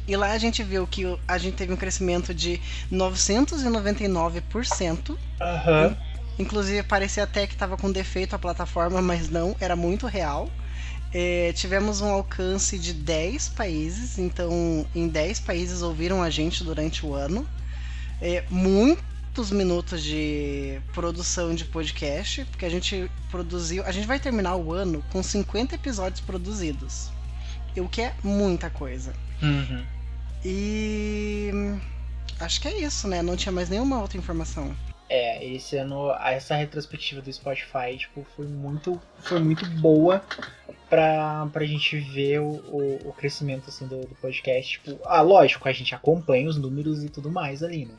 E 0.07 0.15
lá 0.15 0.31
a 0.31 0.37
gente 0.37 0.63
viu 0.63 0.87
que 0.87 1.03
a 1.27 1.37
gente 1.37 1.55
teve 1.55 1.73
um 1.73 1.77
crescimento 1.77 2.33
de 2.33 2.61
999%. 2.91 5.17
Aham. 5.41 5.97
Inclusive 6.39 6.81
parecia 6.83 7.23
até 7.23 7.45
que 7.45 7.53
estava 7.53 7.77
com 7.77 7.91
defeito 7.91 8.35
a 8.35 8.39
plataforma, 8.39 9.01
mas 9.01 9.29
não, 9.29 9.55
era 9.59 9.75
muito 9.75 10.07
real. 10.07 10.49
É, 11.13 11.53
tivemos 11.53 12.01
um 12.01 12.09
alcance 12.09 12.79
de 12.79 12.91
10 12.91 13.49
países, 13.49 14.17
então 14.17 14.85
em 14.95 15.07
10 15.07 15.41
países 15.41 15.83
ouviram 15.83 16.23
a 16.23 16.29
gente 16.29 16.63
durante 16.63 17.05
o 17.05 17.13
ano. 17.13 17.47
É, 18.19 18.43
muitos 18.49 19.51
minutos 19.51 20.01
de 20.01 20.81
produção 20.91 21.53
de 21.53 21.65
podcast, 21.65 22.43
porque 22.45 22.65
a 22.65 22.69
gente 22.69 23.11
produziu. 23.29 23.83
A 23.85 23.91
gente 23.91 24.07
vai 24.07 24.19
terminar 24.19 24.55
o 24.55 24.73
ano 24.73 25.03
com 25.11 25.21
50 25.21 25.75
episódios 25.75 26.19
produzidos. 26.19 27.11
O 27.77 27.87
que 27.87 28.01
é 28.01 28.13
muita 28.23 28.71
coisa. 28.71 29.13
Uhum. 29.41 29.85
E. 30.43 31.51
Acho 32.39 32.59
que 32.59 32.67
é 32.67 32.79
isso, 32.79 33.07
né? 33.07 33.21
Não 33.21 33.35
tinha 33.35 33.51
mais 33.51 33.69
nenhuma 33.69 34.01
outra 34.01 34.17
informação. 34.17 34.75
É, 35.09 35.45
esse 35.45 35.77
ano, 35.77 36.11
essa 36.23 36.55
retrospectiva 36.55 37.21
do 37.21 37.31
Spotify, 37.31 37.97
tipo, 37.97 38.25
foi 38.35 38.47
muito, 38.47 38.99
foi 39.19 39.39
muito 39.39 39.63
boa 39.79 40.23
pra, 40.93 41.47
pra 41.51 41.65
gente 41.65 41.97
ver 41.97 42.39
o, 42.39 42.51
o, 42.67 43.09
o 43.09 43.13
crescimento, 43.13 43.67
assim, 43.67 43.87
do, 43.87 44.01
do 44.01 44.13
podcast. 44.13 44.73
Tipo, 44.73 44.99
ah, 45.05 45.21
lógico, 45.21 45.67
a 45.67 45.71
gente 45.71 45.95
acompanha 45.95 46.47
os 46.47 46.55
números 46.55 47.03
e 47.03 47.09
tudo 47.09 47.31
mais 47.31 47.63
ali, 47.63 47.85
né? 47.85 47.95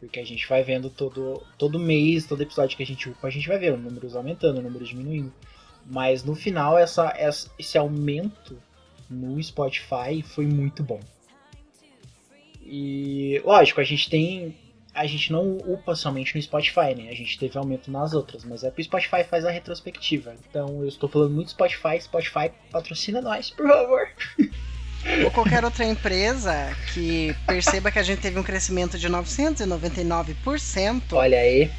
Porque 0.00 0.18
a 0.18 0.24
gente 0.24 0.48
vai 0.48 0.62
vendo 0.62 0.88
todo, 0.88 1.42
todo 1.58 1.78
mês, 1.78 2.26
todo 2.26 2.42
episódio 2.42 2.74
que 2.74 2.82
a 2.82 2.86
gente 2.86 3.06
upa, 3.10 3.26
a 3.26 3.30
gente 3.30 3.46
vai 3.46 3.58
vendo 3.58 3.76
números 3.76 4.16
aumentando, 4.16 4.62
números 4.62 4.88
diminuindo. 4.88 5.30
Mas 5.84 6.24
no 6.24 6.34
final, 6.34 6.78
essa, 6.78 7.12
essa, 7.14 7.50
esse 7.58 7.76
aumento 7.76 8.58
no 9.10 9.42
Spotify 9.42 10.22
foi 10.24 10.46
muito 10.46 10.82
bom. 10.82 11.00
E, 12.62 13.42
lógico, 13.44 13.78
a 13.78 13.84
gente 13.84 14.08
tem 14.08 14.56
a 14.96 15.06
gente 15.06 15.30
não 15.30 15.58
upa 15.58 15.94
somente 15.94 16.34
no 16.34 16.42
Spotify, 16.42 16.94
né? 16.96 17.10
A 17.10 17.14
gente 17.14 17.38
teve 17.38 17.56
aumento 17.58 17.90
nas 17.90 18.14
outras, 18.14 18.44
mas 18.44 18.64
é 18.64 18.70
porque 18.70 18.82
o 18.82 18.84
Spotify 18.86 19.22
faz 19.22 19.44
a 19.44 19.50
retrospectiva. 19.50 20.34
Então 20.48 20.80
eu 20.80 20.88
estou 20.88 21.08
falando 21.08 21.34
muito 21.34 21.50
Spotify, 21.50 22.00
Spotify 22.00 22.50
patrocina 22.72 23.20
nós, 23.20 23.50
por 23.50 23.68
favor. 23.68 24.08
Ou 25.24 25.30
qualquer 25.30 25.64
outra 25.64 25.84
empresa 25.84 26.74
que 26.92 27.34
perceba 27.46 27.90
que 27.92 27.98
a 27.98 28.02
gente 28.02 28.20
teve 28.20 28.38
um 28.38 28.42
crescimento 28.42 28.98
de 28.98 29.08
999%, 29.08 31.02
Olha 31.12 31.38
aí. 31.38 31.70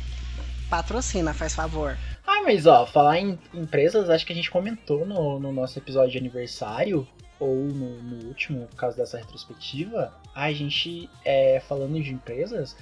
patrocina, 0.70 1.34
faz 1.34 1.56
favor. 1.56 1.98
Ah, 2.26 2.42
mas 2.44 2.66
ó, 2.68 2.86
falar 2.86 3.20
em 3.20 3.40
empresas, 3.54 4.10
acho 4.10 4.26
que 4.26 4.34
a 4.34 4.36
gente 4.36 4.52
comentou 4.52 5.06
no, 5.06 5.40
no 5.40 5.52
nosso 5.52 5.80
episódio 5.80 6.12
de 6.12 6.18
aniversário, 6.18 7.08
ou 7.40 7.56
no, 7.56 8.02
no 8.02 8.28
último, 8.28 8.68
por 8.68 8.76
causa 8.76 8.98
dessa 8.98 9.18
retrospectiva, 9.18 10.14
a 10.34 10.52
gente, 10.52 11.10
é, 11.24 11.62
falando 11.68 12.02
de 12.02 12.12
empresas, 12.12 12.76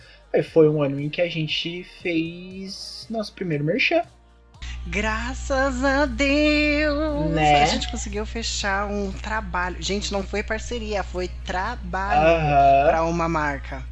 foi 0.44 0.70
um 0.70 0.82
ano 0.82 1.00
em 1.00 1.10
que 1.10 1.22
a 1.22 1.30
gente 1.30 1.84
fez 2.02 3.08
nosso 3.10 3.34
primeiro 3.34 3.64
merchan. 3.64 4.02
Graças 4.88 5.84
a 5.84 6.06
Deus! 6.06 7.32
Né? 7.32 7.64
A 7.64 7.66
gente 7.66 7.90
conseguiu 7.90 8.26
fechar 8.26 8.88
um 8.88 9.12
trabalho. 9.12 9.82
Gente, 9.82 10.12
não 10.12 10.24
foi 10.24 10.44
parceria, 10.44 11.04
foi 11.04 11.28
trabalho 11.44 12.28
Aham. 12.28 12.88
para 12.88 13.04
uma 13.04 13.28
marca. 13.28 13.84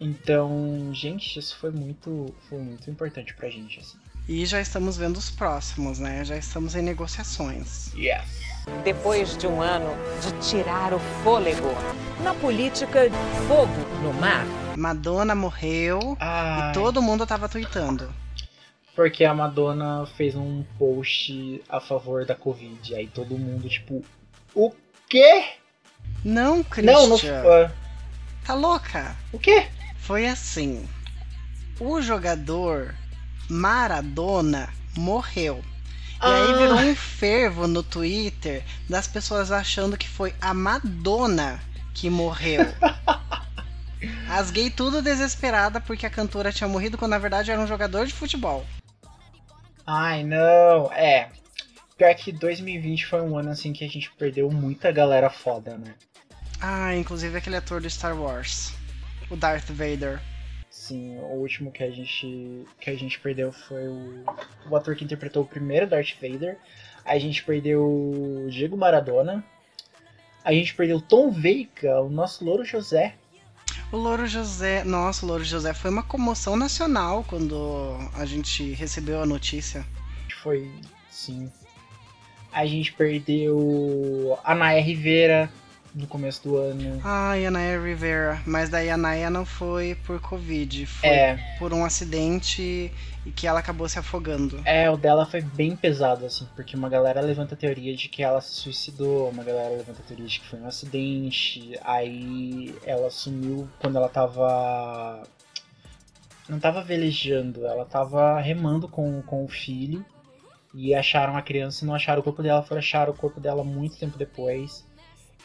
Então, 0.00 0.90
gente, 0.92 1.38
isso 1.38 1.56
foi 1.58 1.70
muito, 1.70 2.32
foi 2.48 2.58
muito 2.58 2.88
importante 2.88 3.34
pra 3.34 3.50
gente, 3.50 3.80
assim. 3.80 3.98
E 4.28 4.44
já 4.46 4.60
estamos 4.60 4.96
vendo 4.96 5.16
os 5.16 5.30
próximos, 5.30 5.98
né? 5.98 6.24
Já 6.24 6.36
estamos 6.36 6.76
em 6.76 6.82
negociações. 6.82 7.92
Yes. 7.94 8.47
Depois 8.84 9.36
de 9.36 9.46
um 9.46 9.60
ano 9.60 9.90
de 10.20 10.32
tirar 10.48 10.92
o 10.94 10.98
fôlego. 11.22 11.68
Na 12.22 12.34
política, 12.34 13.08
fogo 13.46 14.02
no 14.02 14.12
mar. 14.14 14.44
Madonna 14.76 15.34
morreu 15.34 16.16
Ah, 16.20 16.70
e 16.70 16.74
todo 16.74 17.02
mundo 17.02 17.26
tava 17.26 17.48
tweetando. 17.48 18.12
Porque 18.94 19.24
a 19.24 19.34
Madonna 19.34 20.06
fez 20.16 20.34
um 20.34 20.64
post 20.78 21.62
a 21.68 21.80
favor 21.80 22.24
da 22.24 22.34
Covid. 22.34 22.94
Aí 22.94 23.06
todo 23.06 23.38
mundo, 23.38 23.68
tipo, 23.68 24.04
o 24.54 24.72
quê? 25.08 25.44
Não, 26.24 26.64
Christian. 26.64 26.92
Não, 26.92 27.06
não 27.08 27.18
foi. 27.18 27.70
Tá 28.44 28.54
louca? 28.54 29.14
O 29.32 29.38
quê? 29.38 29.66
Foi 29.98 30.26
assim. 30.26 30.88
O 31.78 32.00
jogador 32.00 32.94
Maradona 33.48 34.68
morreu. 34.96 35.62
E 36.20 36.26
aí 36.26 36.52
Ah. 36.52 36.56
virou 36.56 36.76
um 36.78 36.96
fervo 36.96 37.66
no 37.68 37.82
Twitter 37.82 38.64
das 38.88 39.06
pessoas 39.06 39.50
achando 39.52 39.96
que 39.96 40.08
foi 40.08 40.34
a 40.40 40.52
Madonna 40.52 41.60
que 41.94 42.10
morreu. 42.10 42.66
As 44.30 44.50
gay 44.50 44.70
tudo 44.70 45.02
desesperada 45.02 45.80
porque 45.80 46.06
a 46.06 46.10
cantora 46.10 46.52
tinha 46.52 46.68
morrido 46.68 46.96
quando 46.96 47.10
na 47.12 47.18
verdade 47.18 47.50
era 47.50 47.60
um 47.60 47.66
jogador 47.66 48.06
de 48.06 48.12
futebol. 48.12 48.64
Ai, 49.86 50.22
não. 50.22 50.92
É. 50.92 51.30
Pior 51.96 52.14
que 52.14 52.30
2020 52.30 53.06
foi 53.06 53.20
um 53.22 53.36
ano 53.36 53.50
assim 53.50 53.72
que 53.72 53.84
a 53.84 53.88
gente 53.88 54.10
perdeu 54.16 54.50
muita 54.50 54.92
galera 54.92 55.28
foda, 55.30 55.76
né? 55.78 55.94
Ah, 56.60 56.94
inclusive 56.94 57.36
aquele 57.38 57.56
ator 57.56 57.80
do 57.80 57.90
Star 57.90 58.16
Wars, 58.16 58.72
o 59.30 59.36
Darth 59.36 59.68
Vader. 59.70 60.20
Sim, 60.88 61.18
o 61.18 61.34
último 61.34 61.70
que 61.70 61.84
a 61.84 61.90
gente 61.90 62.64
que 62.80 62.88
a 62.88 62.96
gente 62.96 63.20
perdeu 63.20 63.52
foi 63.52 63.86
o, 63.88 64.24
o 64.70 64.74
ator 64.74 64.96
que 64.96 65.04
interpretou 65.04 65.42
o 65.42 65.46
primeiro 65.46 65.86
Darth 65.86 66.14
Vader. 66.18 66.56
A 67.04 67.18
gente 67.18 67.44
perdeu 67.44 67.84
o 67.84 68.46
Diego 68.48 68.74
Maradona. 68.74 69.44
A 70.42 70.50
gente 70.50 70.74
perdeu 70.74 70.96
o 70.96 71.02
Tom 71.02 71.30
Veiga, 71.30 72.00
o 72.00 72.08
nosso 72.08 72.42
Louro 72.42 72.64
José. 72.64 73.14
O 73.92 73.98
Louro 73.98 74.26
José, 74.26 74.82
nossa, 74.82 75.26
o 75.26 75.28
Louro 75.28 75.44
José 75.44 75.74
foi 75.74 75.90
uma 75.90 76.02
comoção 76.02 76.56
nacional 76.56 77.22
quando 77.28 77.94
a 78.14 78.24
gente 78.24 78.72
recebeu 78.72 79.20
a 79.20 79.26
notícia. 79.26 79.84
foi, 80.42 80.72
sim. 81.10 81.52
A 82.50 82.64
gente 82.64 82.94
perdeu 82.94 84.38
a 84.42 84.54
Naya 84.54 84.80
Rivera 84.80 85.50
no 85.98 86.06
começo 86.06 86.42
do 86.42 86.56
ano. 86.56 87.00
Ai, 87.04 87.44
a 87.46 87.50
Naya 87.50 87.80
Rivera, 87.80 88.40
mas 88.46 88.68
daí 88.70 88.88
a 88.88 88.96
Naya 88.96 89.28
não 89.28 89.44
foi 89.44 89.94
por 90.06 90.20
Covid, 90.20 90.86
foi 90.86 91.08
É, 91.08 91.56
por 91.58 91.74
um 91.74 91.84
acidente 91.84 92.92
e 93.26 93.30
que 93.32 93.46
ela 93.46 93.58
acabou 93.60 93.88
se 93.88 93.98
afogando. 93.98 94.60
é, 94.64 94.88
o 94.88 94.96
dela 94.96 95.26
foi 95.26 95.40
bem 95.42 95.76
pesado, 95.76 96.24
assim, 96.24 96.46
porque 96.54 96.76
uma 96.76 96.88
galera 96.88 97.20
levanta 97.20 97.54
a 97.54 97.58
teoria 97.58 97.94
de 97.94 98.08
que 98.08 98.22
ela 98.22 98.40
se 98.40 98.54
suicidou, 98.54 99.28
uma 99.28 99.42
galera 99.44 99.70
levanta 99.76 100.00
a 100.00 100.04
teoria 100.04 100.26
de 100.26 100.40
que 100.40 100.46
foi 100.46 100.58
um 100.60 100.66
acidente, 100.66 101.78
aí 101.84 102.74
ela 102.86 103.10
sumiu 103.10 103.68
quando 103.80 103.96
ela 103.96 104.08
tava. 104.08 105.22
Não 106.48 106.58
tava 106.58 106.82
velejando, 106.82 107.66
ela 107.66 107.84
tava 107.84 108.40
remando 108.40 108.88
com, 108.88 109.20
com 109.22 109.44
o 109.44 109.48
filho 109.48 110.02
e 110.74 110.94
acharam 110.94 111.36
a 111.36 111.42
criança 111.42 111.84
e 111.84 111.86
não 111.86 111.94
acharam 111.94 112.20
o 112.20 112.24
corpo 112.24 112.42
dela, 112.42 112.62
foram 112.62 112.78
achar 112.78 113.10
o 113.10 113.14
corpo 113.14 113.38
dela 113.38 113.62
muito 113.62 113.98
tempo 113.98 114.16
depois. 114.16 114.86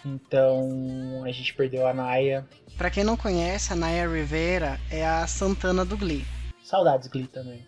Então 0.05 1.23
a 1.25 1.31
gente 1.31 1.53
perdeu 1.53 1.87
a 1.87 1.93
Naya. 1.93 2.45
Pra 2.77 2.89
quem 2.89 3.03
não 3.03 3.15
conhece, 3.15 3.71
a 3.71 3.75
Naya 3.75 4.07
Rivera 4.07 4.79
é 4.91 5.05
a 5.05 5.25
Santana 5.27 5.85
do 5.85 5.95
Glee. 5.97 6.25
Saudades, 6.63 7.07
Glee 7.07 7.27
também. 7.27 7.65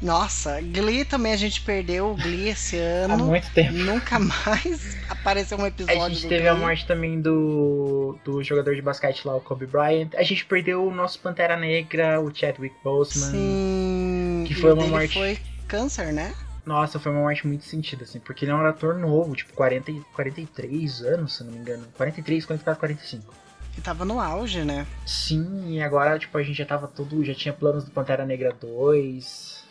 Nossa, 0.00 0.60
Glee 0.60 1.04
também 1.04 1.32
a 1.32 1.36
gente 1.36 1.60
perdeu 1.62 2.12
o 2.12 2.14
Glee 2.14 2.50
esse 2.50 2.76
Há 2.78 3.12
ano. 3.12 3.24
muito 3.26 3.50
tempo. 3.52 3.72
Nunca 3.72 4.18
mais 4.20 4.96
apareceu 5.10 5.58
um 5.58 5.66
episódio 5.66 6.00
A 6.02 6.08
gente 6.08 6.22
teve 6.22 6.36
Glee. 6.42 6.48
a 6.48 6.54
morte 6.54 6.86
também 6.86 7.20
do, 7.20 8.16
do 8.24 8.40
jogador 8.44 8.76
de 8.76 8.82
basquete 8.82 9.24
lá, 9.26 9.34
o 9.34 9.40
Kobe 9.40 9.66
Bryant. 9.66 10.10
A 10.14 10.22
gente 10.22 10.44
perdeu 10.44 10.86
o 10.86 10.94
nosso 10.94 11.18
Pantera 11.18 11.56
Negra, 11.56 12.20
o 12.20 12.32
Chadwick 12.32 12.76
Boseman. 12.84 13.30
Sim, 13.32 14.44
que 14.46 14.54
foi 14.54 14.72
uma 14.72 14.86
morte- 14.86 15.14
foi 15.14 15.38
câncer, 15.66 16.12
né? 16.12 16.32
Nossa, 16.68 16.98
foi 16.98 17.10
uma 17.10 17.22
morte 17.22 17.46
muito 17.46 17.64
sentida, 17.64 18.04
assim, 18.04 18.20
porque 18.20 18.44
ele 18.44 18.52
é 18.52 18.54
um 18.54 18.66
ator 18.66 18.94
novo, 18.94 19.34
tipo 19.34 19.54
40, 19.54 19.90
e- 19.90 20.02
43 20.12 21.00
anos, 21.00 21.32
se 21.36 21.42
não 21.42 21.50
me 21.50 21.58
engano. 21.58 21.86
43, 21.96 22.44
44, 22.44 22.78
45. 22.78 23.34
Que 23.72 23.80
tava 23.80 24.04
no 24.04 24.20
auge, 24.20 24.62
né? 24.64 24.86
Sim, 25.06 25.70
e 25.76 25.82
agora, 25.82 26.18
tipo, 26.18 26.36
a 26.36 26.42
gente 26.42 26.58
já 26.58 26.66
tava 26.66 26.86
todo. 26.86 27.24
Já 27.24 27.34
tinha 27.34 27.54
planos 27.54 27.84
do 27.84 27.90
Pantera 27.90 28.26
Negra 28.26 28.52
2. 28.52 29.64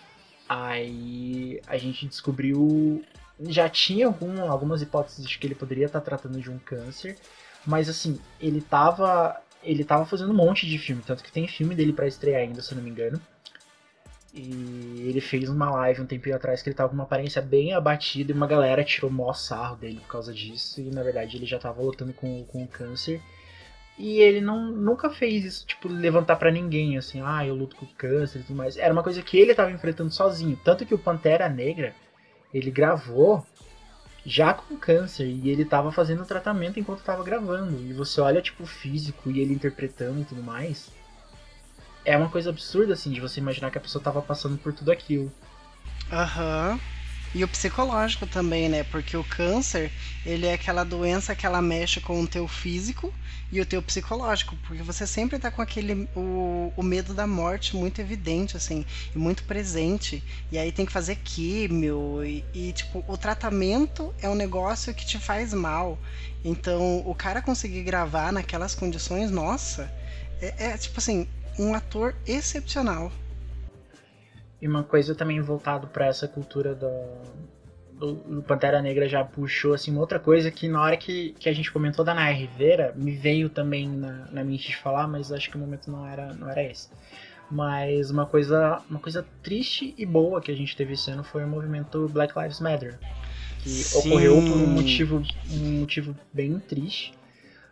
Aí 0.50 1.62
a 1.68 1.78
gente 1.78 2.08
descobriu. 2.08 3.04
Já 3.42 3.70
tinha 3.70 4.08
algum, 4.08 4.50
algumas 4.50 4.82
hipóteses 4.82 5.24
de 5.30 5.38
que 5.38 5.46
ele 5.46 5.54
poderia 5.54 5.86
estar 5.86 6.02
tratando 6.02 6.42
de 6.42 6.50
um 6.50 6.58
câncer. 6.58 7.16
Mas 7.64 7.88
assim, 7.88 8.20
ele 8.42 8.60
tava. 8.60 9.40
Ele 9.64 9.84
tava 9.84 10.04
fazendo 10.06 10.32
um 10.32 10.36
monte 10.36 10.66
de 10.66 10.80
filme, 10.80 11.04
tanto 11.06 11.24
que 11.24 11.32
tem 11.32 11.48
filme 11.48 11.76
dele 11.76 11.94
pra 11.94 12.08
estrear 12.08 12.42
ainda, 12.42 12.62
se 12.64 12.72
eu 12.72 12.78
não 12.78 12.84
me 12.84 12.90
engano. 12.90 13.22
E 14.38 15.08
ele 15.10 15.20
fez 15.20 15.50
uma 15.50 15.70
live 15.72 16.02
um 16.02 16.06
tempinho 16.06 16.36
atrás 16.36 16.62
que 16.62 16.70
ele 16.70 16.76
tava 16.76 16.90
com 16.90 16.96
uma 16.96 17.06
aparência 17.06 17.42
bem 17.42 17.74
abatida 17.74 18.32
e 18.32 18.36
uma 18.36 18.46
galera 18.46 18.84
tirou 18.84 19.10
mó 19.10 19.34
sarro 19.34 19.78
dele 19.78 20.00
por 20.02 20.10
causa 20.10 20.32
disso. 20.32 20.80
E 20.80 20.92
na 20.92 21.02
verdade 21.02 21.38
ele 21.38 21.46
já 21.46 21.58
tava 21.58 21.82
lutando 21.82 22.14
com, 22.14 22.44
com 22.46 22.64
o 22.64 22.68
câncer. 22.68 23.20
E 23.98 24.20
ele 24.20 24.40
não, 24.40 24.72
nunca 24.72 25.10
fez 25.10 25.44
isso, 25.44 25.66
tipo, 25.66 25.88
levantar 25.88 26.36
pra 26.36 26.52
ninguém, 26.52 27.00
assim, 27.00 27.20
ah, 27.26 27.44
eu 27.44 27.56
luto 27.56 27.76
com 27.76 27.88
câncer 27.98 28.40
e 28.40 28.44
tudo 28.44 28.56
mais. 28.56 28.78
Era 28.78 28.94
uma 28.94 29.02
coisa 29.02 29.24
que 29.24 29.40
ele 29.40 29.56
tava 29.56 29.72
enfrentando 29.72 30.12
sozinho. 30.12 30.60
Tanto 30.64 30.86
que 30.86 30.94
o 30.94 31.00
Pantera 31.00 31.50
Negra, 31.50 31.96
ele 32.54 32.70
gravou 32.70 33.44
já 34.24 34.54
com 34.54 34.78
câncer 34.78 35.26
e 35.26 35.50
ele 35.50 35.66
tava 35.66 35.92
fazendo 35.92 36.22
o 36.22 36.26
tratamento 36.26 36.80
enquanto 36.80 37.02
tava 37.02 37.24
gravando. 37.24 37.82
E 37.90 37.94
você 37.94 38.22
olha, 38.22 38.42
tipo, 38.42 38.64
o 38.64 38.68
físico 38.68 39.32
e 39.32 39.40
ele 39.40 39.54
interpretando 39.54 40.22
e 40.22 40.26
tudo 40.26 40.44
mais. 40.44 40.92
É 42.08 42.16
uma 42.16 42.30
coisa 42.30 42.52
absurda, 42.52 42.94
assim, 42.94 43.12
de 43.12 43.20
você 43.20 43.42
imaginar 43.42 43.70
que 43.70 43.78
a 43.78 43.82
pessoa 43.82 44.02
tava 44.02 44.22
passando 44.22 44.58
por 44.58 44.72
tudo 44.72 44.94
aquilo. 44.94 45.30
Aham. 46.10 46.80
E 47.36 47.44
o 47.44 47.48
psicológico 47.50 48.26
também, 48.26 48.70
né? 48.70 48.86
Porque 48.86 49.18
o 49.18 49.26
câncer, 49.26 49.92
ele 50.26 50.46
é 50.46 50.54
aquela 50.54 50.86
doença 50.86 51.36
que 51.36 51.46
ela 51.46 51.62
mexe 51.62 52.00
com 52.00 52.22
o 52.22 52.26
teu 52.26 52.48
físico 52.48 53.14
e 53.52 53.60
o 53.60 53.66
teu 53.66 53.82
psicológico, 53.82 54.56
porque 54.66 54.82
você 54.82 55.06
sempre 55.06 55.38
tá 55.38 55.52
com 55.52 55.62
aquele 55.62 56.08
o, 56.16 56.72
o 56.78 56.82
medo 56.82 57.14
da 57.14 57.28
morte 57.28 57.76
muito 57.76 58.00
evidente 58.00 58.56
assim, 58.56 58.86
e 59.14 59.18
muito 59.18 59.44
presente. 59.44 60.24
E 60.50 60.58
aí 60.58 60.72
tem 60.72 60.86
que 60.86 60.92
fazer 60.94 61.18
químio 61.18 62.24
e, 62.24 62.46
e 62.54 62.72
tipo, 62.72 63.04
o 63.06 63.18
tratamento 63.18 64.16
é 64.22 64.30
um 64.30 64.36
negócio 64.36 64.94
que 64.94 65.06
te 65.06 65.20
faz 65.20 65.54
mal. 65.54 66.00
Então, 66.42 67.04
o 67.06 67.14
cara 67.14 67.42
conseguir 67.42 67.84
gravar 67.84 68.32
naquelas 68.32 68.74
condições, 68.74 69.30
nossa, 69.30 69.92
é, 70.42 70.70
é 70.70 70.78
tipo 70.78 71.00
assim, 71.00 71.28
um 71.58 71.74
ator 71.74 72.16
excepcional. 72.26 73.12
E 74.62 74.68
uma 74.68 74.84
coisa 74.84 75.14
também 75.14 75.40
voltado 75.42 75.88
pra 75.88 76.08
essa 76.08 76.28
cultura 76.28 76.74
do, 76.74 76.88
do, 77.94 78.44
Pantera 78.44 78.82
Negra 78.82 79.08
já 79.08 79.24
puxou 79.24 79.74
assim 79.74 79.92
uma 79.92 80.02
outra 80.02 80.20
coisa 80.20 80.50
que 80.52 80.68
na 80.68 80.82
hora 80.82 80.98
que, 80.98 81.36
que 81.40 81.50
a 81.50 81.54
gente 81.54 81.72
comentou 81.72 82.04
da 82.04 82.14
Naya 82.14 82.36
Rivera 82.36 82.94
me 82.96 83.12
veio 83.12 83.50
também 83.50 83.88
na, 83.88 84.28
na 84.32 84.44
mente 84.44 84.68
de 84.68 84.78
falar, 84.78 85.08
mas 85.08 85.32
acho 85.32 85.50
que 85.50 85.58
o 85.58 85.60
momento 85.60 85.92
não 85.92 86.08
era, 86.08 86.34
não 86.34 86.50
era 86.50 86.64
esse. 86.64 86.90
Mas 87.50 88.12
uma 88.12 88.26
coisa, 88.26 88.82
uma 88.90 89.00
coisa 89.00 89.26
triste 89.42 89.94
e 89.98 90.06
boa 90.06 90.42
que 90.42 90.52
a 90.52 90.56
gente 90.56 90.76
teve 90.76 90.94
esse 90.94 91.10
ano 91.10 91.24
foi 91.24 91.44
o 91.44 91.48
movimento 91.48 92.08
Black 92.10 92.38
Lives 92.38 92.60
Matter, 92.60 93.00
que 93.64 93.70
Sim. 93.70 94.00
ocorreu 94.00 94.36
por 94.36 94.58
um 94.58 94.68
motivo, 94.68 95.24
um 95.50 95.80
motivo 95.80 96.16
bem 96.34 96.60
triste, 96.60 97.14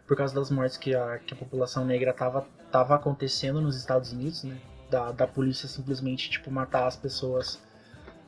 por 0.07 0.15
causa 0.15 0.33
das 0.33 0.49
mortes 0.49 0.77
que 0.77 0.95
a, 0.95 1.19
que 1.19 1.33
a 1.33 1.37
população 1.37 1.83
negra 1.83 2.13
tava, 2.13 2.47
tava 2.71 2.95
acontecendo 2.95 3.61
nos 3.61 3.75
Estados 3.77 4.11
Unidos, 4.11 4.43
né? 4.43 4.57
Da, 4.89 5.11
da 5.11 5.27
polícia 5.27 5.67
simplesmente 5.67 6.29
tipo 6.29 6.51
matar 6.51 6.85
as 6.85 6.95
pessoas 6.95 7.59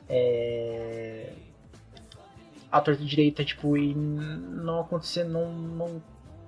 é, 0.09 1.31
à 2.71 2.81
torta 2.81 3.03
direita, 3.03 3.43
tipo, 3.43 3.77
e 3.77 3.93
não 3.93 4.79
acontecer, 4.79 5.23
não, 5.23 5.51
não, 5.51 6.01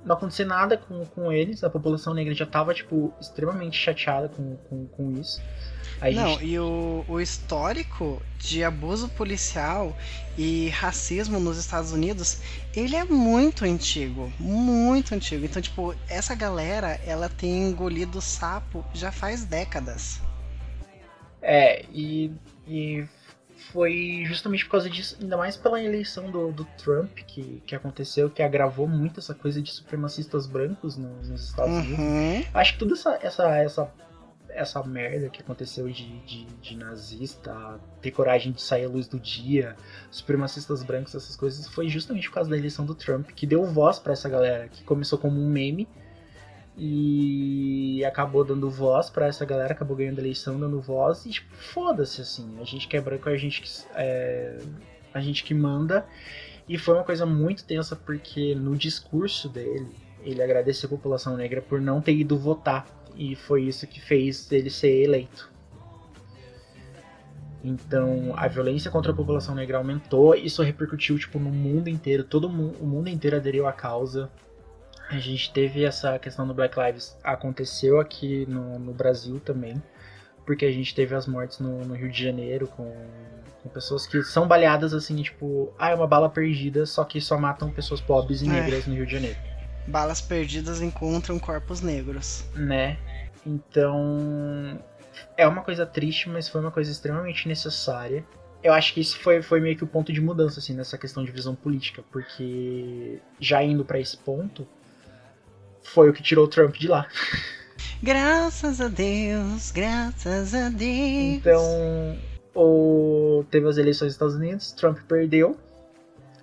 não 0.05 0.15
acontecer 0.15 0.45
nada 0.45 0.77
com, 0.77 1.05
com 1.05 1.31
eles. 1.31 1.63
A 1.63 1.69
população 1.69 2.13
negra 2.13 2.33
já 2.33 2.45
tava, 2.45 2.73
tipo, 2.73 3.13
extremamente 3.19 3.77
chateada 3.77 4.29
com, 4.29 4.55
com, 4.69 4.87
com 4.87 5.11
isso. 5.11 5.41
A 6.01 6.09
Não, 6.11 6.29
gente- 6.29 6.45
e 6.45 6.59
o, 6.59 7.03
o 7.07 7.19
histórico 7.19 8.21
de 8.37 8.63
abuso 8.63 9.09
policial 9.09 9.95
e 10.37 10.69
racismo 10.69 11.39
nos 11.39 11.57
Estados 11.57 11.91
Unidos, 11.91 12.39
ele 12.73 12.95
é 12.95 13.03
muito 13.03 13.65
antigo, 13.65 14.31
muito 14.39 15.13
antigo. 15.13 15.43
Então, 15.43 15.61
tipo, 15.61 15.93
essa 16.07 16.33
galera, 16.35 16.99
ela 17.05 17.27
tem 17.27 17.67
engolido 17.69 18.21
sapo 18.21 18.85
já 18.93 19.11
faz 19.11 19.43
décadas. 19.43 20.21
É, 21.41 21.85
e, 21.91 22.31
e 22.67 23.05
foi 23.71 24.23
justamente 24.25 24.63
por 24.65 24.71
causa 24.71 24.89
disso, 24.89 25.17
ainda 25.21 25.35
mais 25.37 25.55
pela 25.57 25.81
eleição 25.81 26.31
do, 26.31 26.51
do 26.51 26.63
Trump 26.81 27.11
que, 27.27 27.61
que 27.65 27.75
aconteceu, 27.75 28.29
que 28.29 28.41
agravou 28.41 28.87
muito 28.87 29.19
essa 29.19 29.33
coisa 29.33 29.61
de 29.61 29.69
supremacistas 29.71 30.47
brancos 30.47 30.95
no- 30.97 31.21
nos 31.23 31.43
Estados 31.45 31.75
Unidos. 31.75 31.99
Uhum. 31.99 32.43
Acho 32.53 32.73
que 32.73 32.79
toda 32.79 32.93
essa, 32.93 33.19
essa, 33.21 33.57
essa, 33.57 33.91
essa 34.49 34.83
merda 34.83 35.29
que 35.29 35.41
aconteceu 35.41 35.87
de, 35.87 36.19
de, 36.19 36.45
de 36.45 36.77
nazista, 36.77 37.79
ter 38.01 38.11
coragem 38.11 38.51
de 38.51 38.61
sair 38.61 38.85
à 38.85 38.89
luz 38.89 39.07
do 39.07 39.19
dia, 39.19 39.75
supremacistas 40.11 40.83
brancos, 40.83 41.15
essas 41.15 41.35
coisas, 41.35 41.67
foi 41.67 41.87
justamente 41.89 42.27
por 42.27 42.35
causa 42.35 42.49
da 42.49 42.57
eleição 42.57 42.85
do 42.85 42.95
Trump, 42.95 43.29
que 43.31 43.45
deu 43.45 43.63
voz 43.65 43.99
pra 43.99 44.13
essa 44.13 44.27
galera, 44.27 44.67
que 44.67 44.83
começou 44.83 45.17
como 45.17 45.39
um 45.39 45.49
meme 45.49 45.87
E 46.77 48.03
acabou 48.05 48.43
dando 48.43 48.69
voz 48.69 49.09
pra 49.09 49.27
essa 49.27 49.45
galera, 49.45 49.73
acabou 49.73 49.97
ganhando 49.97 50.19
eleição, 50.19 50.59
dando 50.59 50.79
voz. 50.79 51.25
E, 51.25 51.29
tipo, 51.31 51.53
foda-se, 51.55 52.21
assim. 52.21 52.57
A 52.61 52.63
gente 52.63 52.87
que 52.87 52.95
é 52.95 53.01
branco, 53.01 53.27
a 53.27 53.35
gente 53.35 53.61
que, 53.61 53.69
é, 53.95 54.57
a 55.13 55.19
gente 55.19 55.43
que 55.43 55.53
manda. 55.53 56.05
E 56.67 56.77
foi 56.77 56.95
uma 56.95 57.03
coisa 57.03 57.25
muito 57.25 57.65
tensa, 57.65 57.95
porque 57.95 58.55
no 58.55 58.77
discurso 58.77 59.49
dele, 59.49 59.87
ele 60.21 60.41
agradeceu 60.41 60.87
a 60.87 60.89
população 60.91 61.35
negra 61.35 61.61
por 61.61 61.81
não 61.81 61.99
ter 62.01 62.13
ido 62.13 62.37
votar. 62.37 62.85
E 63.19 63.35
foi 63.35 63.63
isso 63.63 63.85
que 63.85 63.99
fez 63.99 64.49
ele 64.49 64.69
ser 64.69 65.03
eleito. 65.03 65.51
Então, 67.61 68.33
a 68.37 68.47
violência 68.47 68.89
contra 68.89 69.11
a 69.11 69.15
população 69.15 69.53
negra 69.53 69.77
aumentou, 69.77 70.33
isso 70.33 70.63
repercutiu 70.63 71.19
tipo 71.19 71.37
no 71.37 71.49
mundo 71.49 71.89
inteiro, 71.89 72.23
todo 72.23 72.47
o 72.47 72.85
mundo 72.87 73.09
inteiro 73.09 73.35
aderiu 73.35 73.67
à 73.67 73.73
causa. 73.73 74.31
A 75.09 75.17
gente 75.17 75.51
teve 75.51 75.83
essa 75.83 76.17
questão 76.17 76.47
do 76.47 76.53
Black 76.53 76.79
Lives 76.79 77.17
aconteceu 77.21 77.99
aqui 77.99 78.45
no, 78.47 78.79
no 78.79 78.93
Brasil 78.93 79.37
também, 79.41 79.83
porque 80.45 80.63
a 80.65 80.71
gente 80.71 80.95
teve 80.95 81.13
as 81.13 81.27
mortes 81.27 81.59
no, 81.59 81.83
no 81.83 81.95
Rio 81.95 82.09
de 82.09 82.23
Janeiro 82.23 82.67
com, 82.67 82.89
com, 83.61 83.67
pessoas 83.67 84.07
que 84.07 84.23
são 84.23 84.47
baleadas 84.47 84.93
assim, 84.93 85.21
tipo, 85.21 85.73
ah, 85.77 85.89
é 85.89 85.95
uma 85.95 86.07
bala 86.07 86.29
perdida, 86.29 86.85
só 86.85 87.03
que 87.03 87.19
só 87.19 87.37
matam 87.37 87.69
pessoas 87.69 87.99
pobres 87.99 88.41
e 88.41 88.45
É. 88.45 88.49
negras 88.49 88.87
no 88.87 88.95
Rio 88.95 89.05
de 89.05 89.11
Janeiro, 89.11 89.37
Balas 89.87 90.21
perdidas 90.21 90.81
encontram 90.81 91.39
corpos 91.39 91.81
negros. 91.81 92.45
né? 92.55 92.97
Então, 93.49 94.79
é 95.35 95.47
uma 95.47 95.61
coisa 95.61 95.85
triste, 95.85 96.29
mas 96.29 96.47
foi 96.47 96.61
uma 96.61 96.71
coisa 96.71 96.91
extremamente 96.91 97.47
necessária. 97.47 98.23
Eu 98.61 98.73
acho 98.73 98.93
que 98.93 99.01
isso 99.01 99.17
foi, 99.19 99.41
foi 99.41 99.59
meio 99.59 99.75
que 99.75 99.83
o 99.83 99.87
ponto 99.87 100.11
de 100.11 100.21
mudança, 100.21 100.59
assim, 100.59 100.73
nessa 100.73 100.97
questão 100.97 101.23
de 101.23 101.31
visão 101.31 101.55
política, 101.55 102.03
porque 102.11 103.19
já 103.39 103.63
indo 103.63 103.83
pra 103.85 103.99
esse 103.99 104.17
ponto, 104.17 104.67
foi 105.81 106.09
o 106.09 106.13
que 106.13 106.21
tirou 106.21 106.45
o 106.45 106.47
Trump 106.47 106.75
de 106.75 106.87
lá. 106.87 107.07
Graças 108.03 108.79
a 108.79 108.87
Deus, 108.87 109.71
graças 109.71 110.53
a 110.53 110.69
Deus. 110.69 111.37
Então, 111.37 112.17
o... 112.53 113.45
teve 113.49 113.67
as 113.67 113.77
eleições 113.77 114.07
nos 114.07 114.13
Estados 114.13 114.35
Unidos, 114.35 114.71
Trump 114.73 114.99
perdeu. 115.07 115.57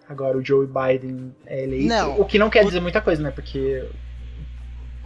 Agora 0.08 0.36
o 0.38 0.44
Joe 0.44 0.66
Biden 0.66 1.34
é 1.46 1.64
eleito. 1.64 1.88
Não. 1.88 2.20
O 2.20 2.24
que 2.24 2.38
não 2.38 2.48
quer 2.48 2.64
dizer 2.64 2.80
muita 2.80 3.00
coisa, 3.00 3.22
né? 3.22 3.30
Porque. 3.30 3.86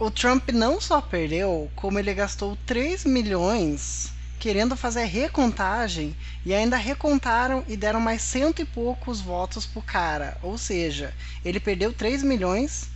O 0.01 0.09
Trump 0.09 0.49
não 0.49 0.81
só 0.81 0.99
perdeu, 0.99 1.69
como 1.75 1.99
ele 1.99 2.11
gastou 2.11 2.57
3 2.65 3.05
milhões 3.05 4.11
querendo 4.39 4.75
fazer 4.75 5.05
recontagem 5.05 6.15
e 6.43 6.55
ainda 6.55 6.75
recontaram 6.75 7.63
e 7.67 7.77
deram 7.77 8.01
mais 8.01 8.23
cento 8.23 8.63
e 8.63 8.65
poucos 8.65 9.21
votos 9.21 9.67
pro 9.67 9.79
cara. 9.83 10.39
Ou 10.41 10.57
seja, 10.57 11.13
ele 11.45 11.59
perdeu 11.59 11.93
3 11.93 12.23
milhões 12.23 12.89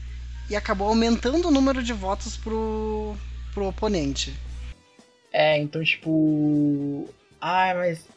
e 0.49 0.55
acabou 0.55 0.87
aumentando 0.87 1.47
o 1.47 1.51
número 1.51 1.83
de 1.83 1.93
votos 1.93 2.35
pro, 2.37 3.15
pro 3.53 3.67
oponente. 3.67 4.33
É, 5.31 5.59
então, 5.59 5.83
tipo. 5.83 7.07
Ai, 7.39 7.75
mas. 7.75 8.07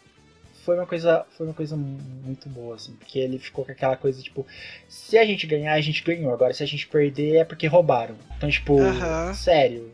Foi 0.69 0.77
uma 0.77 0.87
coisa. 0.87 1.25
Foi 1.35 1.47
uma 1.47 1.55
coisa 1.55 1.75
muito 1.75 2.47
boa, 2.51 2.75
assim. 2.75 2.93
Porque 2.93 3.19
ele 3.19 3.39
ficou 3.39 3.65
com 3.65 3.73
aquela 3.73 3.97
coisa, 3.97 4.21
tipo, 4.23 4.47
se 4.87 5.17
a 5.17 5.25
gente 5.25 5.47
ganhar, 5.47 5.73
a 5.73 5.81
gente 5.81 6.05
ganhou. 6.05 6.31
Agora, 6.31 6.53
se 6.53 6.63
a 6.63 6.67
gente 6.67 6.87
perder, 6.87 7.37
é 7.37 7.45
porque 7.45 7.67
roubaram. 7.67 8.15
Então, 8.37 8.51
tipo, 8.51 8.79
Aham. 8.79 9.33
sério. 9.33 9.91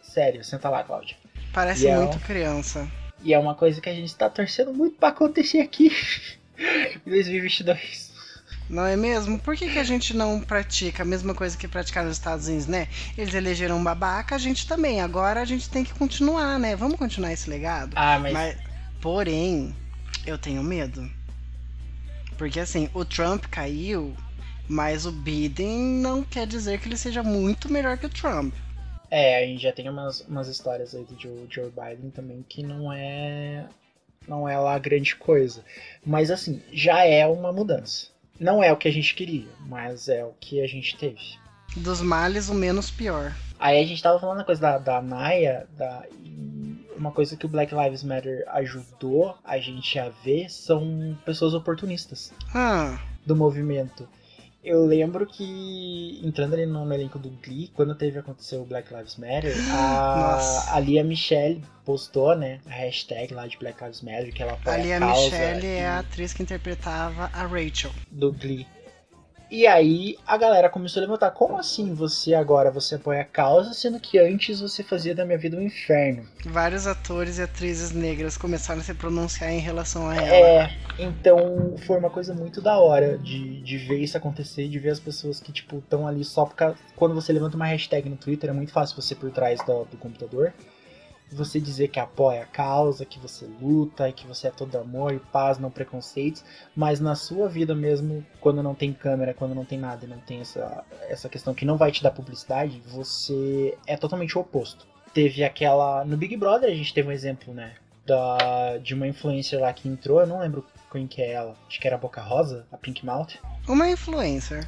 Sério, 0.00 0.44
senta 0.44 0.68
lá, 0.68 0.84
Cláudia. 0.84 1.16
Parece 1.52 1.82
E 1.84 1.88
é 1.88 1.96
muito 1.96 2.16
um- 2.16 2.20
criança. 2.20 2.88
E 3.24 3.34
é 3.34 3.38
uma 3.40 3.56
coisa 3.56 3.80
que 3.80 3.88
a 3.88 3.92
gente 3.92 4.14
tá 4.14 4.30
torcendo 4.30 4.72
muito 4.72 4.96
pra 4.98 5.08
acontecer 5.08 5.58
aqui 5.58 5.90
em 7.04 7.10
2022. 7.10 8.12
Não 8.70 8.86
é 8.86 8.94
mesmo? 8.96 9.36
Por 9.40 9.56
que, 9.56 9.68
que 9.68 9.80
a 9.80 9.84
gente 9.84 10.14
não 10.16 10.40
pratica 10.40 11.02
a 11.02 11.06
mesma 11.06 11.34
coisa 11.34 11.58
que 11.58 11.66
praticaram 11.66 12.06
nos 12.06 12.18
Estados 12.18 12.46
Unidos, 12.46 12.68
né? 12.68 12.86
Eles 13.16 13.34
elegeram 13.34 13.78
um 13.78 13.82
babaca, 13.82 14.36
a 14.36 14.38
gente 14.38 14.64
também. 14.64 15.00
Agora 15.00 15.40
a 15.40 15.44
gente 15.44 15.68
tem 15.68 15.82
que 15.82 15.92
continuar, 15.94 16.56
né? 16.60 16.76
Vamos 16.76 16.96
continuar 16.96 17.32
esse 17.32 17.50
legado? 17.50 17.94
Ah, 17.96 18.16
mas. 18.20 18.32
Mas, 18.32 18.56
porém, 19.00 19.74
eu 20.26 20.38
tenho 20.38 20.62
medo. 20.62 21.08
Porque 22.36 22.60
assim, 22.60 22.88
o 22.94 23.04
Trump 23.04 23.46
caiu, 23.46 24.14
mas 24.68 25.06
o 25.06 25.12
Biden 25.12 25.78
não 25.78 26.22
quer 26.22 26.46
dizer 26.46 26.80
que 26.80 26.88
ele 26.88 26.96
seja 26.96 27.22
muito 27.22 27.70
melhor 27.70 27.98
que 27.98 28.06
o 28.06 28.10
Trump. 28.10 28.54
É, 29.10 29.42
a 29.42 29.46
gente 29.46 29.62
já 29.62 29.72
tem 29.72 29.88
umas, 29.88 30.20
umas 30.20 30.48
histórias 30.48 30.94
aí 30.94 31.04
do 31.04 31.18
Joe, 31.18 31.46
Joe 31.48 31.70
Biden 31.70 32.10
também 32.10 32.44
que 32.48 32.62
não 32.62 32.92
é. 32.92 33.66
Não 34.26 34.46
é 34.46 34.58
lá 34.58 34.78
grande 34.78 35.16
coisa. 35.16 35.64
Mas 36.04 36.30
assim, 36.30 36.62
já 36.70 37.04
é 37.04 37.26
uma 37.26 37.52
mudança. 37.52 38.08
Não 38.38 38.62
é 38.62 38.72
o 38.72 38.76
que 38.76 38.86
a 38.86 38.92
gente 38.92 39.14
queria, 39.14 39.48
mas 39.60 40.08
é 40.08 40.24
o 40.24 40.34
que 40.38 40.60
a 40.62 40.66
gente 40.66 40.96
teve. 40.96 41.38
Dos 41.76 42.00
males, 42.00 42.48
o 42.48 42.54
menos 42.54 42.90
pior. 42.90 43.34
Aí 43.58 43.82
a 43.82 43.86
gente 43.86 44.02
tava 44.02 44.20
falando 44.20 44.40
a 44.40 44.44
coisa 44.44 44.60
da, 44.60 44.78
da 44.78 45.02
Naya, 45.02 45.66
da, 45.76 46.04
e 46.22 46.86
uma 46.98 47.12
coisa 47.12 47.36
que 47.36 47.46
o 47.46 47.48
Black 47.48 47.74
Lives 47.74 48.02
Matter 48.02 48.44
ajudou 48.48 49.36
a 49.44 49.58
gente 49.58 49.98
a 49.98 50.08
ver 50.24 50.50
são 50.50 51.16
pessoas 51.24 51.54
oportunistas 51.54 52.32
Ah, 52.54 52.98
do 53.24 53.34
movimento. 53.36 54.08
Eu 54.64 54.84
lembro 54.84 55.24
que, 55.24 56.20
entrando 56.22 56.54
ali 56.54 56.66
no, 56.66 56.84
no 56.84 56.92
elenco 56.92 57.18
do 57.18 57.30
Glee, 57.42 57.70
quando 57.74 57.94
teve 57.94 58.18
acontecer 58.18 58.56
o 58.56 58.64
Black 58.64 58.92
Lives 58.92 59.16
Matter, 59.16 59.54
a, 59.72 60.74
a 60.74 60.80
Lia 60.80 61.02
Michelle 61.04 61.62
postou, 61.84 62.36
né, 62.36 62.60
a 62.66 62.70
hashtag 62.70 63.32
lá 63.32 63.46
de 63.46 63.56
Black 63.56 63.82
Lives 63.82 64.02
Matter, 64.02 64.32
que 64.34 64.42
ela 64.42 64.52
apoia 64.54 64.94
a 64.94 64.96
a 64.96 65.00
causa 65.00 65.22
Michelle 65.30 65.64
e- 65.66 65.70
é 65.70 65.86
a 65.86 65.98
atriz 66.00 66.32
que 66.34 66.42
interpretava 66.42 67.30
a 67.32 67.46
Rachel. 67.46 67.92
do 68.10 68.32
Glee. 68.32 68.66
E 69.50 69.66
aí 69.66 70.18
a 70.26 70.36
galera 70.36 70.68
começou 70.68 71.00
a 71.00 71.06
levantar, 71.06 71.30
como 71.30 71.56
assim 71.56 71.94
você 71.94 72.34
agora 72.34 72.70
você 72.70 72.96
apoia 72.96 73.22
a 73.22 73.24
causa, 73.24 73.72
sendo 73.72 73.98
que 73.98 74.18
antes 74.18 74.60
você 74.60 74.82
fazia 74.82 75.14
da 75.14 75.24
minha 75.24 75.38
vida 75.38 75.56
um 75.56 75.62
inferno? 75.62 76.26
Vários 76.44 76.86
atores 76.86 77.38
e 77.38 77.42
atrizes 77.42 77.92
negras 77.92 78.36
começaram 78.36 78.80
a 78.80 78.84
se 78.84 78.92
pronunciar 78.92 79.50
em 79.50 79.58
relação 79.58 80.08
a 80.08 80.16
ela. 80.16 80.34
É, 80.34 80.70
então 80.98 81.74
foi 81.86 81.98
uma 81.98 82.10
coisa 82.10 82.34
muito 82.34 82.60
da 82.60 82.78
hora 82.78 83.16
de, 83.16 83.62
de 83.62 83.78
ver 83.78 83.98
isso 83.98 84.18
acontecer, 84.18 84.68
de 84.68 84.78
ver 84.78 84.90
as 84.90 85.00
pessoas 85.00 85.40
que, 85.40 85.50
tipo, 85.50 85.78
estão 85.78 86.06
ali 86.06 86.24
só 86.24 86.44
por 86.44 86.54
causa. 86.54 86.76
Quando 86.94 87.14
você 87.14 87.32
levanta 87.32 87.56
uma 87.56 87.66
hashtag 87.66 88.08
no 88.08 88.16
Twitter, 88.16 88.50
é 88.50 88.52
muito 88.52 88.72
fácil 88.72 89.00
você 89.00 89.14
ir 89.14 89.16
por 89.16 89.30
trás 89.30 89.60
do, 89.64 89.84
do 89.84 89.96
computador. 89.96 90.52
Você 91.32 91.60
dizer 91.60 91.88
que 91.88 92.00
apoia 92.00 92.42
a 92.42 92.46
causa, 92.46 93.04
que 93.04 93.18
você 93.18 93.46
luta, 93.60 94.10
que 94.12 94.26
você 94.26 94.48
é 94.48 94.50
todo 94.50 94.78
amor 94.78 95.12
e 95.12 95.18
paz, 95.18 95.58
não 95.58 95.70
preconceitos, 95.70 96.44
mas 96.74 97.00
na 97.00 97.14
sua 97.14 97.48
vida 97.48 97.74
mesmo, 97.74 98.24
quando 98.40 98.62
não 98.62 98.74
tem 98.74 98.92
câmera, 98.92 99.34
quando 99.34 99.54
não 99.54 99.64
tem 99.64 99.78
nada, 99.78 100.04
e 100.04 100.08
não 100.08 100.18
tem 100.18 100.40
essa, 100.40 100.84
essa 101.08 101.28
questão 101.28 101.54
que 101.54 101.64
não 101.64 101.76
vai 101.76 101.92
te 101.92 102.02
dar 102.02 102.10
publicidade, 102.10 102.82
você 102.86 103.76
é 103.86 103.96
totalmente 103.96 104.36
o 104.38 104.40
oposto. 104.40 104.86
Teve 105.12 105.44
aquela. 105.44 106.04
No 106.04 106.16
Big 106.16 106.36
Brother 106.36 106.70
a 106.70 106.74
gente 106.74 106.94
teve 106.94 107.08
um 107.08 107.12
exemplo, 107.12 107.52
né? 107.52 107.74
Da, 108.06 108.78
de 108.78 108.94
uma 108.94 109.06
influencer 109.06 109.60
lá 109.60 109.70
que 109.72 109.86
entrou, 109.86 110.20
eu 110.20 110.26
não 110.26 110.40
lembro 110.40 110.64
quem 110.90 111.06
que 111.06 111.20
é 111.20 111.32
ela. 111.32 111.54
Acho 111.68 111.78
que 111.78 111.86
era 111.86 111.96
a 111.96 111.98
Boca 111.98 112.22
Rosa, 112.22 112.66
a 112.72 112.76
Pink 112.76 113.04
Mouth. 113.04 113.34
Uma 113.68 113.90
influencer. 113.90 114.66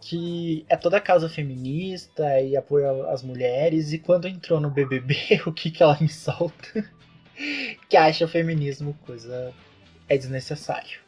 Que 0.00 0.64
é 0.68 0.76
toda 0.76 1.00
causa 1.00 1.28
feminista 1.28 2.40
e 2.40 2.56
apoia 2.56 2.90
as 3.08 3.22
mulheres. 3.22 3.92
E 3.92 3.98
quando 3.98 4.26
entrou 4.26 4.60
no 4.60 4.70
BBB, 4.70 5.42
o 5.46 5.52
que 5.52 5.70
que 5.70 5.82
ela 5.82 5.98
me 6.00 6.08
solta? 6.08 6.84
que 7.88 7.96
acha 7.96 8.24
o 8.24 8.28
feminismo 8.28 8.96
coisa. 9.04 9.52
é 10.08 10.16
desnecessário. 10.16 11.00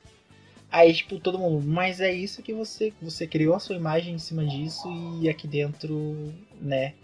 Aí, 0.70 0.92
tipo, 0.94 1.18
todo 1.18 1.38
mundo, 1.38 1.66
mas 1.66 2.00
é 2.00 2.12
isso 2.12 2.42
que 2.42 2.54
você. 2.54 2.92
Você 3.02 3.26
criou 3.26 3.54
a 3.54 3.58
sua 3.58 3.76
imagem 3.76 4.14
em 4.14 4.18
cima 4.18 4.44
disso 4.44 4.88
e 5.20 5.28
aqui 5.28 5.46
dentro, 5.46 6.32
né? 6.60 6.94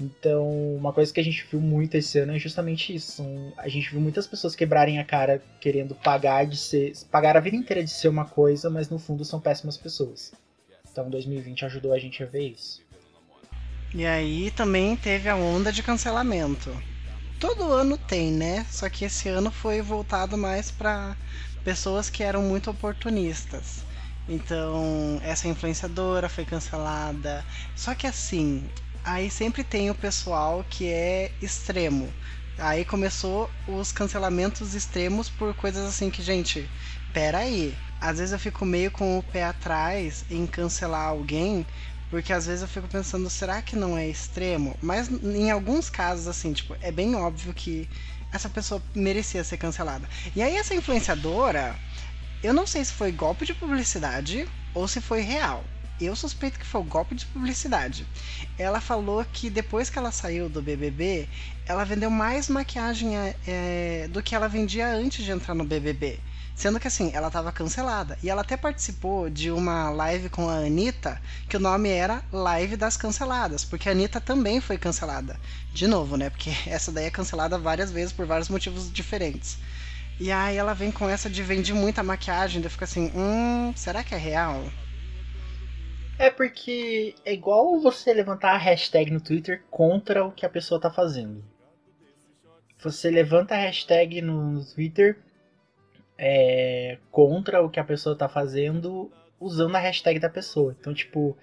Então, 0.00 0.74
uma 0.76 0.92
coisa 0.92 1.12
que 1.12 1.20
a 1.20 1.22
gente 1.22 1.46
viu 1.50 1.60
muito 1.60 1.94
esse 1.94 2.18
ano 2.18 2.34
é 2.34 2.38
justamente 2.38 2.94
isso. 2.94 3.22
A 3.56 3.68
gente 3.68 3.90
viu 3.90 4.00
muitas 4.00 4.26
pessoas 4.26 4.56
quebrarem 4.56 4.98
a 4.98 5.04
cara 5.04 5.42
querendo 5.60 5.94
pagar 5.94 6.46
de 6.46 6.56
ser. 6.56 6.92
pagar 7.10 7.36
a 7.36 7.40
vida 7.40 7.56
inteira 7.56 7.84
de 7.84 7.90
ser 7.90 8.08
uma 8.08 8.24
coisa, 8.24 8.70
mas 8.70 8.88
no 8.88 8.98
fundo 8.98 9.24
são 9.24 9.40
péssimas 9.40 9.76
pessoas. 9.76 10.32
Então 10.90 11.08
2020 11.08 11.64
ajudou 11.64 11.92
a 11.92 11.98
gente 11.98 12.22
a 12.22 12.26
ver 12.26 12.48
isso. 12.48 12.82
E 13.92 14.06
aí 14.06 14.50
também 14.50 14.96
teve 14.96 15.28
a 15.28 15.36
onda 15.36 15.72
de 15.72 15.82
cancelamento. 15.82 16.70
Todo 17.38 17.72
ano 17.72 17.96
tem, 17.96 18.30
né? 18.30 18.66
Só 18.70 18.88
que 18.88 19.04
esse 19.04 19.28
ano 19.28 19.50
foi 19.50 19.80
voltado 19.80 20.36
mais 20.36 20.70
pra 20.70 21.16
pessoas 21.64 22.10
que 22.10 22.22
eram 22.22 22.42
muito 22.42 22.70
oportunistas. 22.70 23.84
Então, 24.28 25.20
essa 25.24 25.48
influenciadora 25.48 26.28
foi 26.28 26.44
cancelada. 26.44 27.44
Só 27.74 27.94
que 27.94 28.06
assim, 28.06 28.68
aí 29.02 29.30
sempre 29.30 29.64
tem 29.64 29.90
o 29.90 29.94
pessoal 29.94 30.64
que 30.68 30.86
é 30.86 31.32
extremo. 31.40 32.12
Aí 32.58 32.84
começou 32.84 33.50
os 33.66 33.90
cancelamentos 33.90 34.74
extremos 34.74 35.30
por 35.30 35.54
coisas 35.54 35.88
assim 35.88 36.10
que, 36.10 36.22
gente, 36.22 36.70
pera 37.12 37.38
aí. 37.38 37.76
Às 38.00 38.18
vezes 38.18 38.32
eu 38.32 38.38
fico 38.38 38.64
meio 38.64 38.90
com 38.90 39.18
o 39.18 39.22
pé 39.22 39.44
atrás 39.44 40.24
em 40.30 40.46
cancelar 40.46 41.08
alguém, 41.08 41.66
porque 42.10 42.32
às 42.32 42.46
vezes 42.46 42.62
eu 42.62 42.68
fico 42.68 42.88
pensando, 42.88 43.28
será 43.30 43.62
que 43.62 43.76
não 43.76 43.96
é 43.96 44.08
extremo? 44.08 44.76
Mas 44.80 45.08
em 45.10 45.50
alguns 45.50 45.90
casos, 45.90 46.26
assim, 46.26 46.52
tipo, 46.52 46.76
é 46.80 46.90
bem 46.90 47.14
óbvio 47.14 47.54
que 47.54 47.88
essa 48.32 48.48
pessoa 48.48 48.82
merecia 48.94 49.44
ser 49.44 49.56
cancelada. 49.58 50.08
E 50.34 50.42
aí 50.42 50.56
essa 50.56 50.74
influenciadora, 50.74 51.78
eu 52.42 52.54
não 52.54 52.66
sei 52.66 52.84
se 52.84 52.92
foi 52.92 53.12
golpe 53.12 53.44
de 53.44 53.54
publicidade 53.54 54.48
ou 54.74 54.86
se 54.88 55.00
foi 55.00 55.20
real. 55.20 55.64
eu 56.00 56.16
suspeito 56.16 56.58
que 56.58 56.66
foi 56.66 56.80
um 56.80 56.88
golpe 56.88 57.14
de 57.14 57.26
publicidade. 57.26 58.08
Ela 58.56 58.80
falou 58.80 59.24
que 59.24 59.50
depois 59.50 59.90
que 59.90 59.98
ela 59.98 60.10
saiu 60.10 60.48
do 60.48 60.62
BBB, 60.62 61.28
ela 61.66 61.84
vendeu 61.84 62.10
mais 62.10 62.48
maquiagem 62.48 63.16
é, 63.46 64.08
do 64.10 64.22
que 64.22 64.34
ela 64.34 64.48
vendia 64.48 64.88
antes 64.88 65.24
de 65.24 65.30
entrar 65.30 65.54
no 65.54 65.64
BBB. 65.64 66.22
Sendo 66.60 66.78
que 66.78 66.88
assim, 66.88 67.10
ela 67.14 67.28
estava 67.28 67.50
cancelada. 67.50 68.18
E 68.22 68.28
ela 68.28 68.42
até 68.42 68.54
participou 68.54 69.30
de 69.30 69.50
uma 69.50 69.88
live 69.88 70.28
com 70.28 70.46
a 70.46 70.56
Anitta, 70.56 71.18
que 71.48 71.56
o 71.56 71.60
nome 71.60 71.88
era 71.88 72.22
Live 72.30 72.76
das 72.76 72.98
Canceladas, 72.98 73.64
porque 73.64 73.88
a 73.88 73.92
Anitta 73.92 74.20
também 74.20 74.60
foi 74.60 74.76
cancelada. 74.76 75.40
De 75.72 75.86
novo, 75.86 76.18
né? 76.18 76.28
Porque 76.28 76.50
essa 76.68 76.92
daí 76.92 77.06
é 77.06 77.10
cancelada 77.10 77.56
várias 77.56 77.90
vezes 77.90 78.12
por 78.12 78.26
vários 78.26 78.50
motivos 78.50 78.92
diferentes. 78.92 79.56
E 80.20 80.30
aí 80.30 80.58
ela 80.58 80.74
vem 80.74 80.92
com 80.92 81.08
essa 81.08 81.30
de 81.30 81.42
vender 81.42 81.72
muita 81.72 82.02
maquiagem, 82.02 82.62
eu 82.62 82.68
fico 82.68 82.84
assim, 82.84 83.10
hum, 83.16 83.72
será 83.74 84.04
que 84.04 84.14
é 84.14 84.18
real? 84.18 84.62
É 86.18 86.28
porque 86.28 87.14
é 87.24 87.32
igual 87.32 87.80
você 87.80 88.12
levantar 88.12 88.52
a 88.52 88.58
hashtag 88.58 89.10
no 89.10 89.22
Twitter 89.22 89.62
contra 89.70 90.26
o 90.26 90.30
que 90.30 90.44
a 90.44 90.50
pessoa 90.50 90.78
tá 90.78 90.90
fazendo. 90.90 91.42
Você 92.82 93.10
levanta 93.10 93.54
a 93.54 93.58
hashtag 93.58 94.20
no 94.20 94.62
Twitter 94.62 95.16
é, 96.22 96.98
contra 97.10 97.62
o 97.62 97.70
que 97.70 97.80
a 97.80 97.84
pessoa 97.84 98.14
tá 98.14 98.28
fazendo 98.28 99.10
usando 99.40 99.74
a 99.74 99.78
hashtag 99.78 100.20
da 100.20 100.28
pessoa. 100.28 100.76
Então, 100.78 100.92
tipo, 100.92 101.34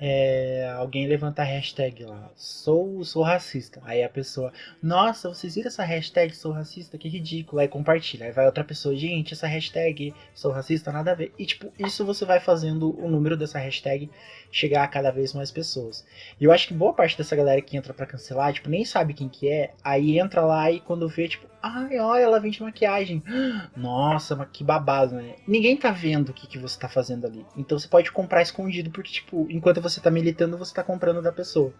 é, 0.00 0.72
alguém 0.76 1.06
levanta 1.06 1.42
a 1.42 1.44
hashtag 1.44 2.04
lá, 2.04 2.30
sou, 2.34 3.04
sou 3.04 3.22
racista. 3.22 3.80
Aí 3.84 4.02
a 4.02 4.08
pessoa, 4.08 4.52
nossa, 4.82 5.28
vocês 5.28 5.54
viram 5.54 5.68
essa 5.68 5.84
hashtag 5.84 6.34
sou 6.34 6.52
racista? 6.52 6.98
Que 6.98 7.08
ridículo. 7.08 7.60
Aí 7.60 7.68
compartilha. 7.68 8.26
Aí 8.26 8.32
vai 8.32 8.46
outra 8.46 8.64
pessoa, 8.64 8.96
gente, 8.96 9.32
essa 9.32 9.46
hashtag 9.46 10.14
sou 10.34 10.50
racista, 10.50 10.90
nada 10.92 11.12
a 11.12 11.14
ver. 11.14 11.32
E 11.38 11.46
tipo, 11.46 11.72
isso 11.78 12.04
você 12.04 12.24
vai 12.24 12.40
fazendo 12.40 12.98
o 12.98 13.08
número 13.08 13.36
dessa 13.36 13.58
hashtag 13.58 14.10
chegar 14.50 14.84
a 14.84 14.88
cada 14.88 15.10
vez 15.10 15.32
mais 15.32 15.50
pessoas. 15.50 16.04
E 16.40 16.44
eu 16.44 16.52
acho 16.52 16.68
que 16.68 16.74
boa 16.74 16.92
parte 16.92 17.16
dessa 17.16 17.34
galera 17.34 17.62
que 17.62 17.76
entra 17.76 17.94
para 17.94 18.06
cancelar, 18.06 18.52
tipo, 18.52 18.68
nem 18.68 18.84
sabe 18.84 19.14
quem 19.14 19.28
que 19.28 19.48
é. 19.48 19.72
Aí 19.82 20.18
entra 20.18 20.42
lá 20.42 20.70
e 20.70 20.80
quando 20.80 21.08
vê, 21.08 21.26
tipo, 21.28 21.46
ai, 21.62 21.98
olha, 21.98 22.22
ela 22.22 22.40
vende 22.40 22.62
maquiagem. 22.62 23.22
Nossa, 23.76 24.34
mas 24.34 24.48
que 24.52 24.64
babado, 24.64 25.14
né? 25.14 25.36
Ninguém 25.46 25.76
tá 25.76 25.90
vendo 25.90 26.30
o 26.30 26.32
que, 26.32 26.46
que 26.46 26.58
você 26.58 26.78
tá 26.78 26.88
fazendo 26.88 27.26
ali. 27.26 27.46
Então 27.56 27.78
você 27.78 27.88
pode 27.88 28.10
comprar 28.10 28.42
escondido, 28.42 28.90
porque, 28.90 29.12
tipo, 29.12 29.46
enquanto 29.48 29.80
você 29.80 29.91
tá 30.00 30.10
militando, 30.10 30.58
você 30.58 30.74
tá 30.74 30.82
comprando 30.82 31.22
da 31.22 31.32
pessoa. 31.32 31.72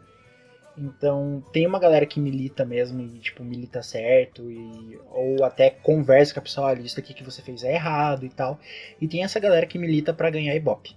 Então, 0.76 1.42
tem 1.52 1.66
uma 1.66 1.78
galera 1.78 2.06
que 2.06 2.18
milita 2.18 2.64
mesmo 2.64 3.02
e, 3.02 3.18
tipo, 3.18 3.44
milita 3.44 3.82
certo, 3.82 4.50
e, 4.50 4.98
ou 5.10 5.44
até 5.44 5.68
conversa 5.68 6.32
com 6.32 6.40
a 6.40 6.42
pessoa, 6.42 6.68
olha, 6.68 6.80
isso 6.80 6.98
aqui 6.98 7.12
que 7.12 7.22
você 7.22 7.42
fez 7.42 7.62
é 7.62 7.74
errado 7.74 8.24
e 8.24 8.30
tal. 8.30 8.58
E 9.00 9.06
tem 9.06 9.22
essa 9.22 9.38
galera 9.38 9.66
que 9.66 9.78
milita 9.78 10.14
para 10.14 10.30
ganhar 10.30 10.54
Ibope. 10.54 10.96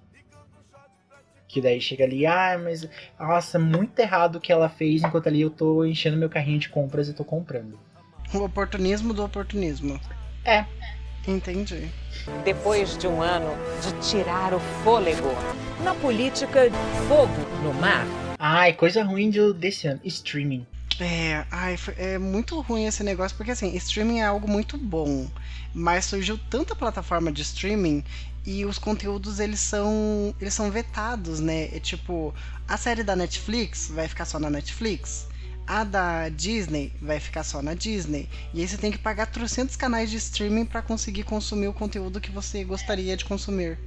Que 1.47 1.61
daí 1.61 1.80
chega 1.82 2.05
ali, 2.05 2.26
ah, 2.26 2.59
mas, 2.61 2.88
nossa, 3.20 3.59
muito 3.59 3.99
errado 3.99 4.38
o 4.38 4.41
que 4.41 4.51
ela 4.51 4.70
fez, 4.70 5.03
enquanto 5.03 5.28
ali 5.28 5.41
eu 5.41 5.49
tô 5.49 5.86
enchendo 5.86 6.18
meu 6.18 6.30
carrinho 6.30 6.59
de 6.59 6.70
compras 6.70 7.09
e 7.09 7.13
tô 7.13 7.26
comprando. 7.26 7.78
O 8.34 8.39
oportunismo 8.39 9.13
do 9.13 9.24
oportunismo. 9.24 9.99
É. 10.43 10.66
Entendi. 11.28 11.90
Depois 12.44 12.98
de 12.98 13.08
um 13.08 13.22
ano 13.22 13.52
de 13.82 14.10
tirar 14.10 14.54
o 14.54 14.60
fôlego, 14.84 15.30
na 15.84 15.94
política, 15.96 16.70
fogo 17.08 17.64
no 17.64 17.74
mar. 17.74 18.06
Ai, 18.38 18.74
coisa 18.74 19.04
ruim 19.04 19.30
de, 19.30 19.54
desse 19.54 19.88
ano. 19.88 20.00
Streaming. 20.04 20.66
É, 21.00 21.46
ai, 21.52 21.78
é 21.98 22.18
muito 22.18 22.60
ruim 22.62 22.86
esse 22.86 23.04
negócio, 23.04 23.36
porque 23.36 23.52
assim, 23.52 23.76
streaming 23.76 24.20
é 24.20 24.26
algo 24.26 24.48
muito 24.48 24.78
bom, 24.78 25.28
mas 25.74 26.06
surgiu 26.06 26.40
tanta 26.50 26.74
plataforma 26.74 27.32
de 27.32 27.42
streaming 27.42 28.02
e 28.46 28.64
os 28.64 28.78
conteúdos 28.78 29.40
eles 29.40 29.60
são 29.60 30.34
eles 30.40 30.54
são 30.54 30.72
vetados, 30.72 31.42
né? 31.42 31.76
É 31.76 31.80
tipo, 31.80 32.34
a 32.68 32.78
série 32.78 33.04
da 33.04 33.16
Netflix 33.16 33.90
vai 33.90 34.08
ficar 34.08 34.24
só 34.24 34.40
na 34.40 34.50
Netflix 34.50 35.28
a 35.68 35.84
da 35.84 36.30
Disney 36.30 36.93
vai 37.01 37.20
ficar 37.20 37.43
só 37.43 37.61
na 37.61 37.74
Disney. 37.74 38.30
E 38.53 38.61
aí 38.61 38.68
você 38.68 38.78
tem 38.78 38.91
que 38.91 38.97
pagar 38.97 39.28
300 39.28 39.76
canais 39.76 40.09
de 40.09 40.18
streaming 40.18 40.66
para 40.66 40.82
conseguir 40.82 41.24
consumir 41.24 41.68
o 41.68 41.74
conteúdo 41.74 42.22
que 42.22 42.32
você 42.32 42.63
gostaria 42.63 43.18
de 43.18 43.26
consumir. 43.26 43.80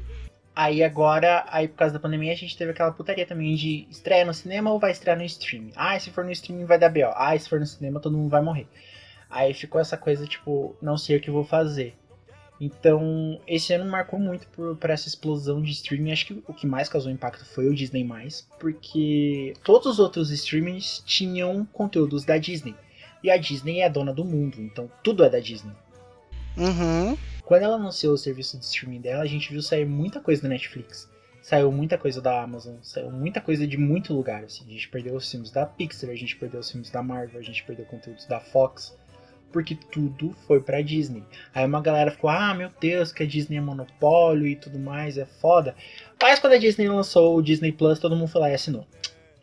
Aí 0.55 0.83
agora, 0.83 1.47
aí 1.49 1.69
por 1.69 1.77
causa 1.77 1.95
da 1.95 2.01
pandemia, 2.01 2.33
a 2.33 2.37
gente 2.37 2.57
teve 2.57 2.73
aquela 2.73 2.91
putaria 2.91 3.25
também 3.25 3.55
de 3.55 3.87
estreia 3.91 4.25
no 4.25 4.35
cinema 4.35 4.73
ou 4.73 4.81
vai 4.81 4.91
estrear 4.91 5.17
no 5.17 5.23
streaming. 5.23 5.71
Ah, 5.77 5.99
se 6.01 6.11
for 6.11 6.25
no 6.25 6.33
streaming 6.33 6.65
vai 6.65 6.79
dar 6.79 6.89
B.O. 6.89 7.13
Ah, 7.15 7.39
se 7.39 7.49
for 7.49 7.61
no 7.61 7.67
cinema 7.67 8.01
todo 8.01 8.17
mundo 8.17 8.31
vai 8.31 8.43
morrer. 8.43 8.67
Aí 9.31 9.55
ficou 9.55 9.81
essa 9.81 9.97
coisa, 9.97 10.27
tipo, 10.27 10.77
não 10.83 10.97
sei 10.97 11.17
o 11.17 11.21
que 11.21 11.31
vou 11.31 11.45
fazer. 11.45 11.95
Então, 12.61 13.41
esse 13.47 13.73
ano 13.73 13.89
marcou 13.89 14.19
muito 14.19 14.47
por, 14.49 14.77
por, 14.77 14.91
essa 14.91 15.07
explosão 15.07 15.63
de 15.63 15.71
streaming. 15.71 16.11
Acho 16.11 16.27
que 16.27 16.43
o 16.47 16.53
que 16.53 16.67
mais 16.67 16.89
causou 16.89 17.11
impacto 17.11 17.45
foi 17.45 17.69
o 17.69 17.75
Disney+, 17.75 18.07
porque 18.59 19.55
todos 19.63 19.87
os 19.87 19.99
outros 19.99 20.31
streamings 20.31 21.03
tinham 21.07 21.65
conteúdos 21.73 22.25
da 22.25 22.37
Disney. 22.37 22.75
E 23.23 23.31
a 23.31 23.37
Disney 23.37 23.81
é 23.81 23.87
a 23.87 23.89
dona 23.89 24.13
do 24.13 24.25
mundo, 24.25 24.61
então 24.61 24.91
tudo 25.03 25.25
é 25.25 25.31
da 25.31 25.39
Disney. 25.39 25.73
Uhum. 26.57 27.17
Quando 27.45 27.63
ela 27.63 27.77
anunciou 27.77 28.15
o 28.15 28.19
serviço 28.19 28.59
de 28.59 28.65
streaming 28.65 29.01
dela, 29.01 29.23
a 29.23 29.27
gente 29.27 29.51
viu 29.51 29.63
sair 29.63 29.87
muita 29.87 30.21
coisa 30.21 30.43
da 30.43 30.49
Netflix. 30.49 31.09
Saiu 31.41 31.71
muita 31.73 31.97
coisa 31.97 32.21
da 32.21 32.43
Amazon, 32.43 32.75
saiu 32.83 33.11
muita 33.11 33.41
coisa 33.41 33.67
de 33.67 33.79
muito 33.79 34.13
lugar. 34.13 34.45
Assim. 34.45 34.65
A 34.67 34.73
gente 34.73 34.89
perdeu 34.89 35.15
os 35.15 35.31
filmes 35.31 35.51
da 35.51 35.65
Pixar, 35.65 36.11
a 36.11 36.15
gente 36.17 36.37
perdeu 36.37 36.61
os 36.61 36.71
filmes 36.71 36.91
da 36.91 37.03
Marvel, 37.03 37.39
a 37.39 37.43
gente 37.43 37.65
perdeu 37.65 37.87
conteúdos 37.87 38.27
da 38.27 38.41
Fox 38.41 38.98
porque 39.53 39.75
tudo 39.75 40.35
foi 40.47 40.61
pra 40.61 40.83
Disney. 40.83 41.25
Aí 41.55 41.65
uma 41.65 41.81
galera 41.81 42.11
ficou, 42.11 42.31
ah, 42.31 42.55
meu 42.55 42.71
Deus, 42.81 43.13
que 43.13 43.23
a 43.23 43.27
Disney 43.27 43.57
é 43.57 43.61
monopólio 43.61 44.47
e 44.47 44.57
tudo 44.57 44.79
mais, 44.79 45.17
é 45.19 45.25
foda. 45.25 45.75
Mas 46.21 46.39
quando 46.39 46.55
a 46.55 46.59
Disney 46.59 46.89
lançou 46.89 47.37
o 47.37 47.43
Disney 47.43 47.73
Plus, 47.73 47.99
todo 47.99 48.17
mundo 48.17 48.29
foi 48.29 48.41
lá 48.41 48.51
e 48.51 48.55
assinou. 48.55 48.87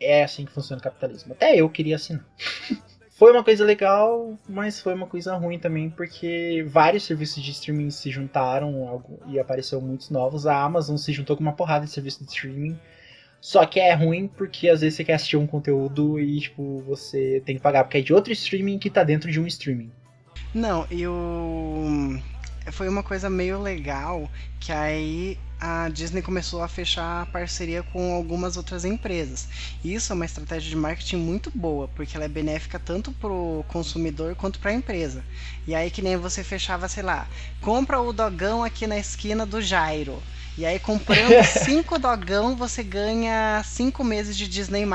É 0.00 0.24
assim 0.24 0.44
que 0.44 0.52
funciona 0.52 0.80
o 0.80 0.82
capitalismo. 0.82 1.32
Até 1.32 1.56
eu 1.56 1.68
queria 1.68 1.96
assinar. 1.96 2.24
foi 3.16 3.32
uma 3.32 3.42
coisa 3.42 3.64
legal, 3.64 4.38
mas 4.46 4.78
foi 4.78 4.94
uma 4.94 5.06
coisa 5.06 5.34
ruim 5.36 5.58
também, 5.58 5.88
porque 5.88 6.64
vários 6.68 7.04
serviços 7.04 7.42
de 7.42 7.50
streaming 7.50 7.90
se 7.90 8.10
juntaram 8.10 9.02
e 9.26 9.38
apareceu 9.38 9.80
muitos 9.80 10.10
novos. 10.10 10.46
A 10.46 10.62
Amazon 10.62 10.96
se 10.96 11.12
juntou 11.12 11.34
com 11.36 11.42
uma 11.42 11.54
porrada 11.54 11.86
de 11.86 11.90
serviços 11.90 12.26
de 12.26 12.32
streaming. 12.32 12.78
Só 13.46 13.64
que 13.64 13.78
é 13.78 13.94
ruim 13.94 14.26
porque 14.26 14.68
às 14.68 14.80
vezes 14.80 14.96
você 14.96 15.04
quer 15.04 15.12
assistir 15.12 15.36
um 15.36 15.46
conteúdo 15.46 16.18
e, 16.18 16.40
tipo, 16.40 16.82
você 16.84 17.40
tem 17.46 17.54
que 17.54 17.62
pagar 17.62 17.84
porque 17.84 17.98
é 17.98 18.00
de 18.02 18.12
outro 18.12 18.32
streaming 18.32 18.76
que 18.76 18.90
tá 18.90 19.04
dentro 19.04 19.30
de 19.30 19.38
um 19.38 19.46
streaming. 19.46 19.92
Não, 20.52 20.84
e 20.90 21.06
o. 21.06 22.18
Foi 22.72 22.88
uma 22.88 23.04
coisa 23.04 23.30
meio 23.30 23.62
legal 23.62 24.28
que 24.58 24.72
aí 24.72 25.38
a 25.60 25.88
Disney 25.88 26.22
começou 26.22 26.60
a 26.60 26.66
fechar 26.66 27.24
parceria 27.26 27.84
com 27.84 28.16
algumas 28.16 28.56
outras 28.56 28.84
empresas. 28.84 29.48
Isso 29.84 30.12
é 30.12 30.16
uma 30.16 30.24
estratégia 30.24 30.68
de 30.68 30.74
marketing 30.74 31.18
muito 31.18 31.48
boa, 31.54 31.86
porque 31.86 32.16
ela 32.16 32.24
é 32.24 32.28
benéfica 32.28 32.80
tanto 32.80 33.12
pro 33.12 33.64
consumidor 33.68 34.34
quanto 34.34 34.58
para 34.58 34.72
a 34.72 34.74
empresa. 34.74 35.22
E 35.68 35.72
aí 35.72 35.88
que 35.88 36.02
nem 36.02 36.16
você 36.16 36.42
fechava, 36.42 36.88
sei 36.88 37.04
lá, 37.04 37.28
compra 37.60 38.00
o 38.00 38.12
dogão 38.12 38.64
aqui 38.64 38.88
na 38.88 38.98
esquina 38.98 39.46
do 39.46 39.62
Jairo. 39.62 40.20
E 40.56 40.64
aí, 40.64 40.78
comprando 40.78 41.32
cinco 41.64 41.98
dogão, 41.98 42.56
você 42.56 42.82
ganha 42.82 43.62
cinco 43.64 44.02
meses 44.02 44.36
de 44.36 44.48
Disney+. 44.48 44.86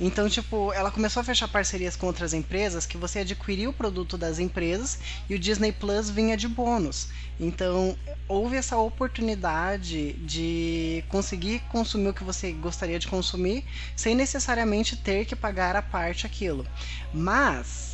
Então, 0.00 0.28
tipo, 0.28 0.72
ela 0.72 0.92
começou 0.92 1.20
a 1.20 1.24
fechar 1.24 1.48
parcerias 1.48 1.96
com 1.96 2.06
outras 2.06 2.32
empresas 2.32 2.86
que 2.86 2.96
você 2.96 3.20
adquiria 3.20 3.68
o 3.68 3.72
produto 3.72 4.16
das 4.16 4.38
empresas 4.38 4.98
e 5.28 5.34
o 5.34 5.38
Disney 5.38 5.72
Plus 5.72 6.08
vinha 6.08 6.36
de 6.36 6.46
bônus. 6.46 7.08
Então, 7.40 7.96
houve 8.28 8.56
essa 8.56 8.76
oportunidade 8.76 10.12
de 10.24 11.04
conseguir 11.08 11.60
consumir 11.68 12.10
o 12.10 12.14
que 12.14 12.22
você 12.22 12.52
gostaria 12.52 12.98
de 12.98 13.08
consumir 13.08 13.64
sem 13.96 14.14
necessariamente 14.14 14.96
ter 14.96 15.24
que 15.24 15.34
pagar 15.34 15.74
a 15.74 15.82
parte 15.82 16.26
aquilo. 16.26 16.64
Mas 17.12 17.87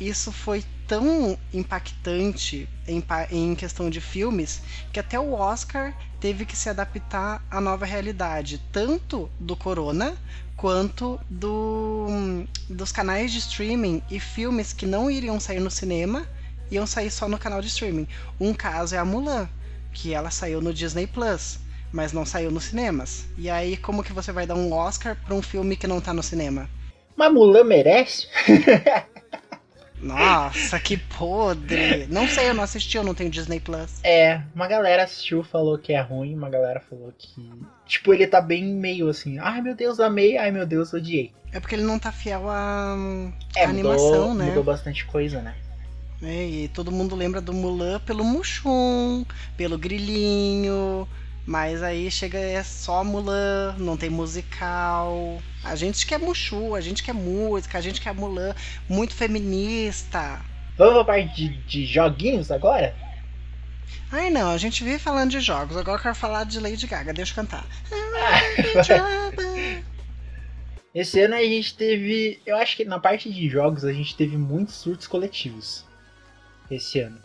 isso 0.00 0.32
foi 0.32 0.64
tão 0.86 1.38
impactante 1.52 2.68
em, 2.88 3.04
em 3.30 3.54
questão 3.54 3.88
de 3.88 4.00
filmes 4.00 4.62
que 4.92 4.98
até 4.98 5.18
o 5.20 5.34
Oscar 5.34 5.94
teve 6.18 6.44
que 6.44 6.56
se 6.56 6.68
adaptar 6.68 7.44
à 7.50 7.60
nova 7.60 7.86
realidade, 7.86 8.60
tanto 8.72 9.30
do 9.38 9.54
corona 9.54 10.16
quanto 10.56 11.20
do, 11.28 12.06
dos 12.68 12.92
canais 12.92 13.32
de 13.32 13.38
streaming 13.38 14.02
e 14.10 14.18
filmes 14.18 14.72
que 14.72 14.84
não 14.84 15.10
iriam 15.10 15.38
sair 15.38 15.60
no 15.60 15.70
cinema 15.70 16.26
iam 16.70 16.86
sair 16.86 17.10
só 17.10 17.28
no 17.28 17.38
canal 17.38 17.60
de 17.60 17.68
streaming. 17.68 18.06
Um 18.38 18.54
caso 18.54 18.94
é 18.94 18.98
a 18.98 19.04
Mulan, 19.04 19.48
que 19.92 20.14
ela 20.14 20.30
saiu 20.30 20.60
no 20.60 20.72
Disney 20.72 21.06
Plus, 21.06 21.58
mas 21.92 22.12
não 22.12 22.24
saiu 22.24 22.50
nos 22.50 22.64
cinemas. 22.64 23.26
E 23.36 23.50
aí, 23.50 23.76
como 23.76 24.04
que 24.04 24.12
você 24.12 24.32
vai 24.32 24.46
dar 24.46 24.54
um 24.54 24.72
Oscar 24.72 25.16
para 25.24 25.34
um 25.34 25.42
filme 25.42 25.76
que 25.76 25.86
não 25.86 26.00
tá 26.00 26.12
no 26.12 26.22
cinema? 26.22 26.68
Mas 27.16 27.32
Mulan 27.32 27.64
merece? 27.64 28.28
Nossa, 30.02 30.80
que 30.80 30.96
podre. 30.96 32.06
Não 32.08 32.26
sei, 32.26 32.48
eu 32.48 32.54
não 32.54 32.64
assisti, 32.64 32.96
eu 32.96 33.04
não 33.04 33.14
tenho 33.14 33.30
Disney 33.30 33.60
Plus. 33.60 34.00
É, 34.02 34.40
uma 34.54 34.66
galera 34.66 35.04
assistiu, 35.04 35.42
falou 35.42 35.76
que 35.78 35.92
é 35.92 36.00
ruim, 36.00 36.34
uma 36.34 36.48
galera 36.48 36.80
falou 36.80 37.12
que. 37.16 37.50
Tipo, 37.86 38.14
ele 38.14 38.26
tá 38.26 38.40
bem 38.40 38.64
meio 38.64 39.08
assim. 39.08 39.38
Ai 39.38 39.60
meu 39.60 39.74
Deus, 39.74 40.00
amei, 40.00 40.38
ai 40.38 40.50
meu 40.50 40.66
Deus, 40.66 40.92
odiei. 40.92 41.32
É 41.52 41.60
porque 41.60 41.74
ele 41.74 41.82
não 41.82 41.98
tá 41.98 42.12
fiel 42.12 42.48
à, 42.48 42.96
é, 43.56 43.64
animação, 43.64 44.06
mudou, 44.06 44.34
né? 44.34 44.46
Mudou 44.46 44.64
bastante 44.64 45.04
coisa, 45.04 45.42
né? 45.42 45.54
É, 46.22 46.46
e 46.46 46.68
todo 46.68 46.92
mundo 46.92 47.16
lembra 47.16 47.40
do 47.40 47.52
Mulan 47.52 47.98
pelo 48.00 48.24
Mushum, 48.24 49.24
pelo 49.56 49.78
Grilinho. 49.78 51.08
Mas 51.50 51.82
aí 51.82 52.08
chega 52.12 52.38
é 52.38 52.62
só 52.62 53.02
Mulan, 53.02 53.74
não 53.76 53.96
tem 53.96 54.08
musical. 54.08 55.42
A 55.64 55.74
gente 55.74 56.06
quer 56.06 56.16
Mushu, 56.16 56.76
a 56.76 56.80
gente 56.80 57.02
quer 57.02 57.12
música, 57.12 57.76
a 57.76 57.80
gente 57.80 58.00
quer 58.00 58.14
Mulan 58.14 58.54
muito 58.88 59.12
feminista. 59.12 60.40
Vamos 60.78 60.94
pra 60.94 61.06
parte 61.06 61.34
de, 61.34 61.48
de 61.64 61.86
joguinhos 61.86 62.52
agora? 62.52 62.94
Ai 64.12 64.30
não, 64.30 64.48
a 64.48 64.58
gente 64.58 64.84
vive 64.84 65.00
falando 65.00 65.32
de 65.32 65.40
jogos, 65.40 65.76
agora 65.76 65.98
eu 65.98 66.02
quero 66.02 66.14
falar 66.14 66.44
de 66.44 66.60
Lady 66.60 66.86
Gaga, 66.86 67.12
deixa 67.12 67.32
eu 67.32 67.34
cantar. 67.34 67.66
Esse 70.94 71.20
ano 71.20 71.34
a 71.34 71.42
gente 71.42 71.76
teve. 71.76 72.40
Eu 72.46 72.58
acho 72.58 72.76
que 72.76 72.84
na 72.84 73.00
parte 73.00 73.28
de 73.28 73.48
jogos 73.48 73.84
a 73.84 73.92
gente 73.92 74.14
teve 74.14 74.36
muitos 74.36 74.76
surtos 74.76 75.08
coletivos. 75.08 75.84
Esse 76.70 77.00
ano. 77.00 77.18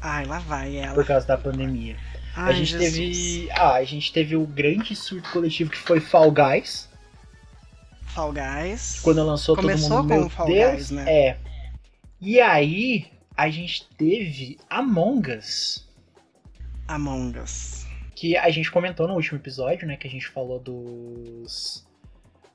Ai, 0.00 0.24
lá 0.24 0.38
vai 0.38 0.78
ela. 0.78 0.94
Por 0.94 1.04
causa 1.04 1.26
da 1.26 1.36
pandemia. 1.36 1.98
Ai, 2.36 2.50
a 2.50 2.52
gente 2.52 2.70
Jesus. 2.78 2.92
teve. 2.92 3.50
Ah, 3.52 3.72
a 3.74 3.84
gente 3.84 4.12
teve 4.12 4.36
o 4.36 4.46
grande 4.46 4.94
surto 4.94 5.30
coletivo 5.30 5.70
que 5.70 5.78
foi 5.78 6.00
Fall 6.00 6.30
Guys. 6.30 6.88
Fall 8.02 8.32
Guys. 8.32 9.00
Quando 9.00 9.24
lançou 9.24 9.56
Começou 9.56 9.88
todo 9.88 10.02
mundo. 10.02 10.08
com 10.08 10.20
Meu 10.20 10.28
Fall 10.28 10.46
Deus, 10.46 10.74
Guys, 10.74 10.90
né? 10.90 11.04
É. 11.12 11.38
E 12.20 12.40
aí, 12.40 13.06
a 13.36 13.48
gente 13.48 13.88
teve 13.96 14.58
Among 14.68 15.30
Us. 15.32 15.86
Among 16.86 17.38
Us. 17.38 17.86
Que 18.14 18.36
a 18.36 18.50
gente 18.50 18.70
comentou 18.70 19.08
no 19.08 19.14
último 19.14 19.38
episódio, 19.38 19.86
né? 19.86 19.96
Que 19.96 20.06
a 20.06 20.10
gente 20.10 20.28
falou 20.28 20.58
dos. 20.58 21.84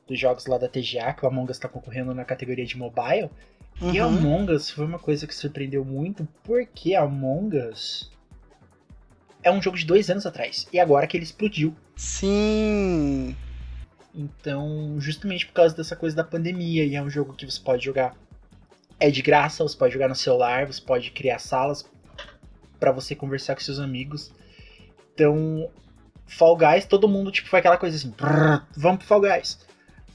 Dos 0.08 0.20
jogos 0.20 0.46
lá 0.46 0.58
da 0.58 0.68
TGA, 0.68 1.14
que 1.14 1.24
o 1.26 1.28
Among 1.28 1.52
Us 1.52 1.60
tá 1.60 1.70
concorrendo 1.70 2.14
na 2.14 2.26
categoria 2.26 2.66
de 2.66 2.78
mobile. 2.78 3.30
E 3.82 4.00
Uhum. 4.02 4.08
Among 4.08 4.52
Us 4.52 4.70
foi 4.70 4.86
uma 4.86 5.00
coisa 5.00 5.26
que 5.26 5.34
surpreendeu 5.34 5.84
muito, 5.86 6.28
porque 6.44 6.94
Among 6.94 7.58
Us 7.58 8.12
é 9.44 9.52
um 9.52 9.62
jogo 9.62 9.78
de 9.78 9.86
dois 9.86 10.10
anos 10.10 10.26
atrás. 10.26 10.68
E 10.72 10.80
agora 10.80 11.08
que 11.08 11.18
ele 11.18 11.24
explodiu. 11.24 11.76
Sim. 11.96 13.36
Então, 14.14 14.98
justamente 15.00 15.46
por 15.46 15.54
causa 15.54 15.76
dessa 15.76 15.96
coisa 15.96 16.16
da 16.16 16.24
pandemia, 16.24 16.86
e 16.86 16.96
é 16.96 17.02
um 17.02 17.10
jogo 17.10 17.34
que 17.34 17.46
você 17.46 17.60
pode 17.60 17.86
jogar. 17.86 18.16
É 19.00 19.10
de 19.10 19.22
graça, 19.22 19.64
você 19.64 19.78
pode 19.78 19.94
jogar 19.94 20.08
no 20.08 20.16
celular, 20.16 20.68
você 20.68 20.82
pode 20.82 21.12
criar 21.12 21.40
salas 21.40 21.86
pra 22.80 22.92
você 22.92 23.16
conversar 23.16 23.56
com 23.56 23.62
seus 23.62 23.80
amigos. 23.80 24.32
Então, 25.14 25.70
Fall 26.28 26.58
Guys, 26.58 26.86
todo 26.86 27.08
mundo, 27.08 27.32
tipo, 27.32 27.50
foi 27.50 27.60
aquela 27.60 27.78
coisa 27.78 27.96
assim, 27.96 28.12
"Brrr, 28.12 28.64
vamos 28.76 29.00
pro 29.00 29.08
Fall 29.08 29.22
Guys. 29.22 29.60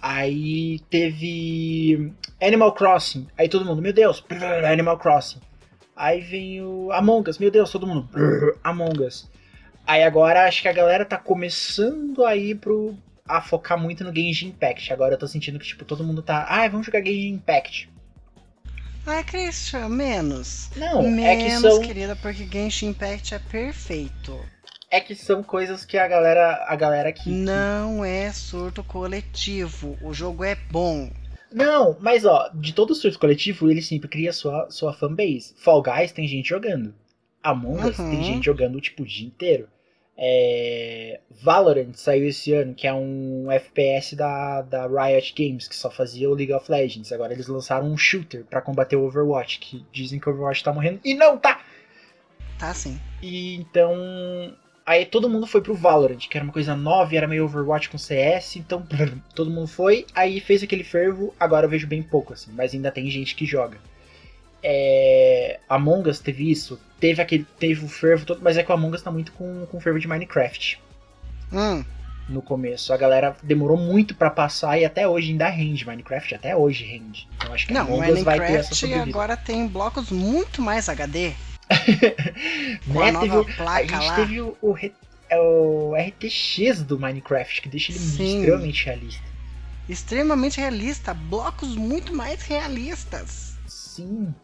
Aí 0.01 0.81
teve 0.91 2.12
Animal 2.41 2.72
Crossing, 2.74 3.27
aí 3.37 3.49
todo 3.49 3.64
mundo, 3.64 3.83
meu 3.83 3.93
Deus, 3.93 4.24
Animal 4.70 4.99
Crossing. 4.99 5.41
Aí 5.97 6.21
vem 6.21 6.63
o 6.63 6.93
Among 6.93 7.31
Us, 7.31 7.39
meu 7.39 7.51
Deus, 7.51 7.71
todo 7.71 7.87
mundo, 7.87 8.03
brrr, 8.13 8.59
Among 8.63 9.03
Us. 9.03 9.27
Aí 9.87 10.03
agora 10.03 10.47
acho 10.47 10.61
que 10.61 10.69
a 10.69 10.73
galera 10.73 11.07
tá 11.07 11.17
começando 11.17 12.25
a 12.25 12.37
ir 12.37 12.57
pro, 12.57 12.95
a 13.27 13.41
focar 13.41 13.79
muito 13.79 14.05
no 14.05 14.15
Genshin 14.15 14.49
Impact. 14.49 14.93
Agora 14.93 15.15
eu 15.15 15.19
tô 15.19 15.27
sentindo 15.27 15.59
que, 15.59 15.67
tipo, 15.67 15.85
todo 15.85 16.05
mundo 16.05 16.23
tá. 16.23 16.45
Ah, 16.49 16.69
vamos 16.69 16.85
jogar 16.85 17.03
Genshin 17.03 17.35
Impact. 17.35 17.89
Ai, 19.07 19.23
Christian, 19.25 19.89
menos. 19.89 20.69
Não, 20.77 21.03
menos, 21.03 21.25
é 21.25 21.37
que 21.37 21.51
são. 21.61 21.81
querida, 21.81 22.17
porque 22.17 22.45
Genshin 22.45 22.89
Impact 22.89 23.35
é 23.35 23.39
perfeito. 23.39 24.39
É 24.91 25.01
que 25.01 25.15
são 25.15 25.43
coisas 25.43 25.85
que 25.85 25.97
a 25.97 26.07
galera. 26.07 26.65
A 26.69 26.77
galera 26.77 27.13
que. 27.13 27.31
Não 27.31 28.05
é 28.05 28.33
surto 28.33 28.83
coletivo. 28.85 29.97
O 30.03 30.13
jogo 30.13 30.45
é 30.45 30.57
bom. 30.57 31.11
Não, 31.53 31.97
mas 32.01 32.25
ó, 32.25 32.51
de 32.55 32.73
todo 32.73 32.95
surto 32.95 33.19
coletivo, 33.19 33.71
ele 33.71 33.81
sempre 33.83 34.09
cria 34.09 34.33
sua, 34.33 34.69
sua 34.71 34.93
fanbase. 34.93 35.55
Fall 35.57 35.83
Guys 35.83 36.13
tem 36.13 36.27
gente 36.27 36.49
jogando. 36.49 36.95
Among 37.43 37.89
Us 37.89 37.99
Uhum. 37.99 38.11
tem 38.11 38.23
gente 38.25 38.45
jogando 38.47 38.81
tipo 38.81 39.03
o 39.03 39.07
dia 39.07 39.27
inteiro. 39.27 39.69
É... 40.19 41.21
Valorant 41.31 41.93
saiu 41.95 42.27
esse 42.27 42.53
ano, 42.53 42.75
que 42.75 42.87
é 42.87 42.93
um 42.95 43.51
FPS 43.51 44.17
da, 44.17 44.63
da 44.63 44.87
Riot 44.87 45.35
Games, 45.37 45.69
que 45.69 45.77
só 45.77 45.91
fazia 45.91 46.29
o 46.29 46.35
League 46.35 46.53
of 46.53 46.71
Legends. 46.71 47.13
Agora 47.13 47.33
eles 47.33 47.47
lançaram 47.47 47.87
um 47.87 47.97
shooter 47.97 48.45
pra 48.45 48.63
combater 48.63 48.97
o 48.97 49.05
Overwatch, 49.05 49.59
que 49.61 49.85
dizem 49.93 50.19
que 50.19 50.29
o 50.29 50.33
Overwatch 50.33 50.65
tá 50.65 50.73
morrendo. 50.73 51.01
E 51.05 51.15
não 51.15 51.37
tá! 51.39 51.61
Tá 52.59 52.73
sim. 52.73 52.99
E 53.23 53.55
então. 53.57 53.95
Aí 54.87 55.05
todo 55.05 55.28
mundo 55.28 55.49
foi 55.49 55.61
pro 55.61 55.74
Valorant, 55.74 56.28
que 56.28 56.39
era 56.39 56.45
uma 56.45 56.53
coisa 56.53 56.76
nova, 56.76 57.16
era 57.16 57.26
meio 57.26 57.45
Overwatch 57.45 57.89
com 57.91 57.99
CS, 57.99 58.55
então 58.57 58.87
todo 59.34 59.51
mundo 59.51 59.66
foi, 59.66 60.07
aí 60.14 60.39
fez 60.39 60.62
aquele 60.62 60.84
fervo, 60.84 61.34
agora 61.41 61.66
eu 61.66 61.70
vejo 61.70 61.89
bem 61.89 62.03
pouco, 62.05 62.32
assim, 62.32 62.53
mas 62.55 62.72
ainda 62.72 62.93
tem 62.93 63.11
gente 63.11 63.34
que 63.34 63.45
joga. 63.45 63.78
É, 64.62 65.59
Among 65.68 66.09
Us 66.09 66.18
teve 66.20 66.51
isso, 66.51 66.80
teve 66.99 67.20
aquele. 67.20 67.47
Teve 67.59 67.84
o 67.84 67.89
fervo 67.89 68.24
todo, 68.24 68.41
mas 68.43 68.57
é 68.57 68.62
que 68.62 68.70
o 68.70 68.74
Among 68.74 68.95
Us 68.95 69.03
tá 69.03 69.11
muito 69.11 69.32
com, 69.32 69.66
com 69.66 69.76
o 69.76 69.80
fervo 69.80 69.99
de 69.99 70.09
Minecraft 70.09 70.80
Hum, 71.53 71.84
no 72.28 72.43
começo. 72.43 72.93
A 72.93 72.97
galera 72.97 73.37
demorou 73.43 73.76
muito 73.76 74.14
pra 74.14 74.28
passar 74.30 74.78
e 74.78 74.84
até 74.84 75.07
hoje 75.07 75.30
ainda 75.30 75.49
rende. 75.49 75.87
Minecraft 75.87 76.34
até 76.34 76.57
hoje 76.57 76.84
rende. 76.84 77.28
Então 77.37 77.53
acho 77.53 77.66
que 77.66 77.72
não, 77.72 77.82
Among 77.82 78.11
Us 78.12 78.22
vai 78.22 78.41
ter 78.41 78.53
essa 78.55 78.74
sobrevida. 78.74 79.09
agora 79.09 79.37
tem 79.37 79.68
blocos 79.68 80.11
muito 80.11 80.61
mais 80.61 80.89
HD. 80.89 81.32
Com 82.93 83.01
Né, 83.01 83.11
a 83.11 83.12
teve 83.21 83.27
nova 83.29 83.41
o- 83.41 83.41
a 83.51 83.55
placa 83.57 83.87
gente 83.87 84.07
lá. 84.07 84.14
teve 84.17 84.41
o, 84.41 84.57
o, 84.62 84.77
é 85.29 85.39
o 85.41 85.95
RTX 85.97 86.83
do 86.85 86.99
Minecraft, 86.99 87.62
que 87.62 87.69
deixa 87.69 87.93
ele 87.93 87.99
Sim. 87.99 88.39
extremamente 88.41 88.85
realista. 88.85 89.25
Extremamente 89.89 90.61
realista. 90.61 91.14
Blocos 91.14 91.77
muito 91.77 92.14
mais 92.14 92.43
realistas. 92.43 93.57
Sim. 93.67 94.35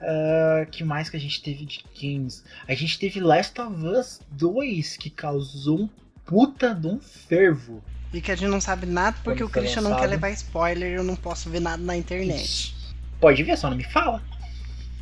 Ah, 0.00 0.66
que 0.70 0.82
mais 0.84 1.08
que 1.08 1.16
a 1.16 1.20
gente 1.20 1.42
teve 1.42 1.64
de 1.64 1.84
games? 2.00 2.42
A 2.66 2.74
gente 2.74 2.98
teve 2.98 3.20
Last 3.20 3.60
of 3.60 3.84
Us 3.86 4.20
2, 4.32 4.96
que 4.96 5.10
causou 5.10 5.80
um 5.82 5.88
puta 6.24 6.74
de 6.74 6.86
um 6.86 6.98
fervo. 7.00 7.82
E 8.12 8.20
que 8.20 8.30
a 8.30 8.34
gente 8.36 8.48
não 8.50 8.60
sabe 8.60 8.84
nada 8.86 9.16
porque 9.24 9.40
Quando 9.42 9.48
o 9.48 9.52
Christian 9.52 9.82
não 9.82 9.90
lançado. 9.90 10.04
quer 10.08 10.10
levar 10.14 10.30
spoiler 10.30 10.90
e 10.90 10.94
eu 10.94 11.04
não 11.04 11.16
posso 11.16 11.48
ver 11.48 11.60
nada 11.60 11.82
na 11.82 11.96
internet. 11.96 12.74
Pode 13.20 13.42
ver, 13.42 13.56
só 13.56 13.70
não 13.70 13.76
me 13.76 13.84
fala. 13.84 14.22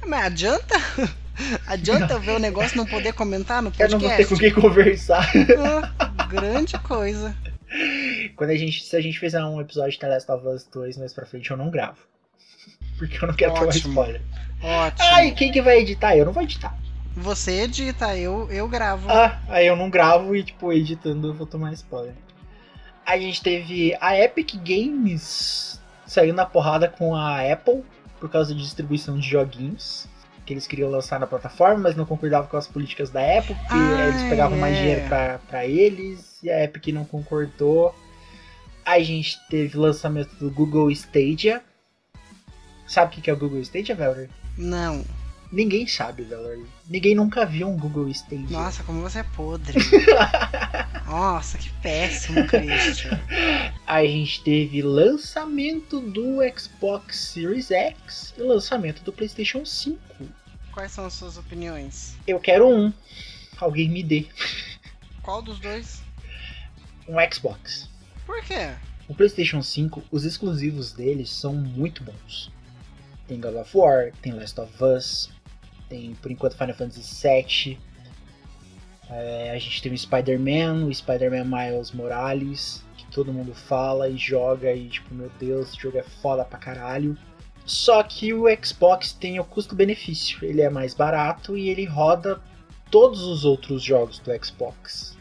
Mas 0.06 0.26
adianta? 0.26 0.74
adianta 1.66 2.14
eu 2.14 2.20
ver 2.20 2.32
o 2.32 2.38
negócio 2.38 2.74
e 2.74 2.76
não 2.76 2.86
poder 2.86 3.12
comentar 3.12 3.62
no 3.62 3.72
Eu 3.78 3.88
não 3.90 3.98
podcast? 4.00 4.00
vou 4.00 4.16
ter 4.16 4.26
com 4.28 4.36
quem 4.36 4.52
conversar. 4.70 5.30
Ah, 5.98 6.26
grande 6.26 6.78
coisa. 6.78 7.36
Quando 8.36 8.50
a 8.50 8.56
gente, 8.56 8.82
se 8.82 8.96
a 8.96 9.00
gente 9.00 9.18
fizer 9.18 9.42
um 9.44 9.60
episódio 9.60 9.92
de 9.92 9.98
The 9.98 10.08
Last 10.08 10.30
of 10.32 10.46
Us 10.46 10.64
2 10.72 10.98
mais 10.98 11.12
pra 11.12 11.24
frente, 11.26 11.50
eu 11.50 11.56
não 11.56 11.70
gravo. 11.70 11.98
Porque 12.98 13.16
eu 13.22 13.28
não 13.28 13.34
quero 13.34 13.54
tomar 13.54 13.66
Ótimo. 13.68 13.88
spoiler. 13.90 14.22
Ótimo. 14.62 15.08
Ai, 15.12 15.30
quem 15.30 15.50
que 15.52 15.62
vai 15.62 15.78
editar? 15.78 16.16
Eu 16.16 16.26
não 16.26 16.32
vou 16.32 16.42
editar. 16.42 16.76
Você 17.16 17.62
edita, 17.62 18.16
eu, 18.16 18.50
eu 18.50 18.68
gravo. 18.68 19.10
Ah, 19.10 19.40
aí 19.48 19.66
eu 19.66 19.76
não 19.76 19.88
gravo 19.90 20.34
e, 20.34 20.42
tipo, 20.44 20.72
editando 20.72 21.28
eu 21.28 21.34
vou 21.34 21.46
tomar 21.46 21.72
spoiler. 21.72 22.14
A 23.04 23.18
gente 23.18 23.42
teve 23.42 23.96
a 24.00 24.16
Epic 24.18 24.54
Games 24.56 25.80
saindo 26.06 26.34
na 26.34 26.46
porrada 26.46 26.88
com 26.88 27.14
a 27.14 27.40
Apple 27.40 27.82
por 28.20 28.28
causa 28.30 28.54
de 28.54 28.62
distribuição 28.62 29.18
de 29.18 29.28
joguinhos 29.28 30.06
que 30.50 30.54
eles 30.54 30.66
queriam 30.66 30.90
lançar 30.90 31.20
na 31.20 31.28
plataforma, 31.28 31.78
mas 31.78 31.94
não 31.94 32.04
concordavam 32.04 32.48
com 32.48 32.56
as 32.56 32.66
políticas 32.66 33.08
da 33.08 33.20
Apple, 33.20 33.54
porque 33.54 33.72
Ah, 33.72 34.08
eles 34.08 34.22
pegavam 34.28 34.58
mais 34.58 34.74
é. 34.74 34.80
dinheiro 34.80 35.06
pra, 35.08 35.38
pra 35.48 35.64
eles 35.64 36.42
e 36.42 36.50
a 36.50 36.64
Epic 36.64 36.88
não 36.88 37.04
concordou. 37.04 37.94
A 38.84 38.98
gente 38.98 39.38
teve 39.48 39.78
o 39.78 39.80
lançamento 39.80 40.34
do 40.40 40.50
Google 40.50 40.90
Stadia. 40.90 41.62
Sabe 42.84 43.12
o 43.12 43.14
que 43.14 43.20
que 43.20 43.30
é 43.30 43.32
o 43.32 43.36
Google 43.36 43.60
Stadia, 43.60 43.94
Valerie? 43.94 44.28
Não. 44.58 45.04
Ninguém 45.52 45.86
sabe, 45.86 46.24
Valerie. 46.24 46.66
Ninguém 46.88 47.14
nunca 47.14 47.46
viu 47.46 47.68
um 47.68 47.76
Google 47.76 48.08
Stadia. 48.08 48.48
Nossa, 48.50 48.82
como 48.82 49.00
você 49.02 49.20
é 49.20 49.22
podre. 49.22 49.78
Nossa, 51.06 51.58
que 51.58 51.70
péssimo, 51.82 52.44
Christian. 52.46 53.20
Aí 53.86 54.06
a 54.08 54.10
gente 54.10 54.42
teve 54.42 54.82
lançamento 54.82 56.00
do 56.00 56.38
Xbox 56.56 57.16
Series 57.18 57.70
X 57.70 58.34
e 58.36 58.42
lançamento 58.42 59.02
do 59.02 59.12
PlayStation 59.12 59.64
5. 59.64 59.98
Quais 60.72 60.92
são 60.92 61.04
as 61.04 61.12
suas 61.14 61.36
opiniões? 61.36 62.16
Eu 62.26 62.38
quero 62.40 62.68
um. 62.68 62.92
Alguém 63.58 63.88
me 63.88 64.02
dê 64.02 64.26
Qual 65.22 65.42
dos 65.42 65.58
dois? 65.58 66.02
um 67.08 67.16
Xbox. 67.32 67.88
Por 68.24 68.42
quê? 68.44 68.72
O 69.08 69.14
PlayStation 69.14 69.60
5, 69.60 70.04
os 70.10 70.24
exclusivos 70.24 70.92
deles 70.92 71.30
são 71.30 71.52
muito 71.54 72.04
bons. 72.04 72.50
Tem 73.26 73.40
God 73.40 73.56
of 73.56 73.76
War, 73.76 74.12
tem 74.22 74.32
Last 74.32 74.60
of 74.60 74.72
Us, 74.82 75.30
tem 75.88 76.14
por 76.14 76.30
enquanto 76.30 76.56
Final 76.56 76.74
Fantasy 76.74 77.20
VII. 77.20 77.78
É, 79.08 79.50
a 79.50 79.58
gente 79.58 79.82
tem 79.82 79.92
o 79.92 79.98
Spider-Man, 79.98 80.84
o 80.86 80.94
Spider-Man 80.94 81.44
Miles 81.44 81.90
Morales, 81.90 82.84
que 82.96 83.04
todo 83.06 83.32
mundo 83.32 83.52
fala 83.52 84.08
e 84.08 84.16
joga 84.16 84.72
e 84.72 84.88
tipo, 84.88 85.12
meu 85.12 85.30
Deus, 85.40 85.68
esse 85.70 85.80
jogo 85.82 85.98
é 85.98 86.04
foda 86.04 86.44
pra 86.44 86.58
caralho. 86.58 87.18
Só 87.70 88.02
que 88.02 88.34
o 88.34 88.46
Xbox 88.60 89.12
tem 89.12 89.38
o 89.38 89.44
custo-benefício, 89.44 90.44
ele 90.44 90.60
é 90.60 90.68
mais 90.68 90.92
barato 90.92 91.56
e 91.56 91.68
ele 91.68 91.84
roda 91.84 92.40
todos 92.90 93.22
os 93.22 93.44
outros 93.44 93.80
jogos 93.80 94.18
do 94.18 94.44
Xbox 94.44 95.16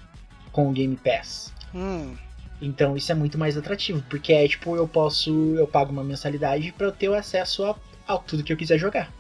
com 0.52 0.68
o 0.68 0.72
Game 0.72 0.98
Pass. 0.98 1.54
Hum, 1.76 2.16
Então 2.60 2.98
isso 2.98 3.12
é 3.12 3.16
muito 3.16 3.38
mais 3.38 3.56
atrativo, 3.56 4.04
porque 4.10 4.34
é 4.34 4.48
tipo, 4.48 4.76
eu 4.76 4.88
posso, 4.88 5.32
eu 5.58 5.68
pago 5.68 5.92
uma 5.92 6.04
mensalidade 6.04 6.72
para 6.72 6.88
eu 6.88 6.92
ter 6.92 7.08
o 7.08 7.14
acesso 7.14 7.64
a, 7.66 7.76
a 8.08 8.18
tudo 8.18 8.44
que 8.44 8.52
eu 8.52 8.58
quiser 8.58 8.80
jogar. 8.80 9.14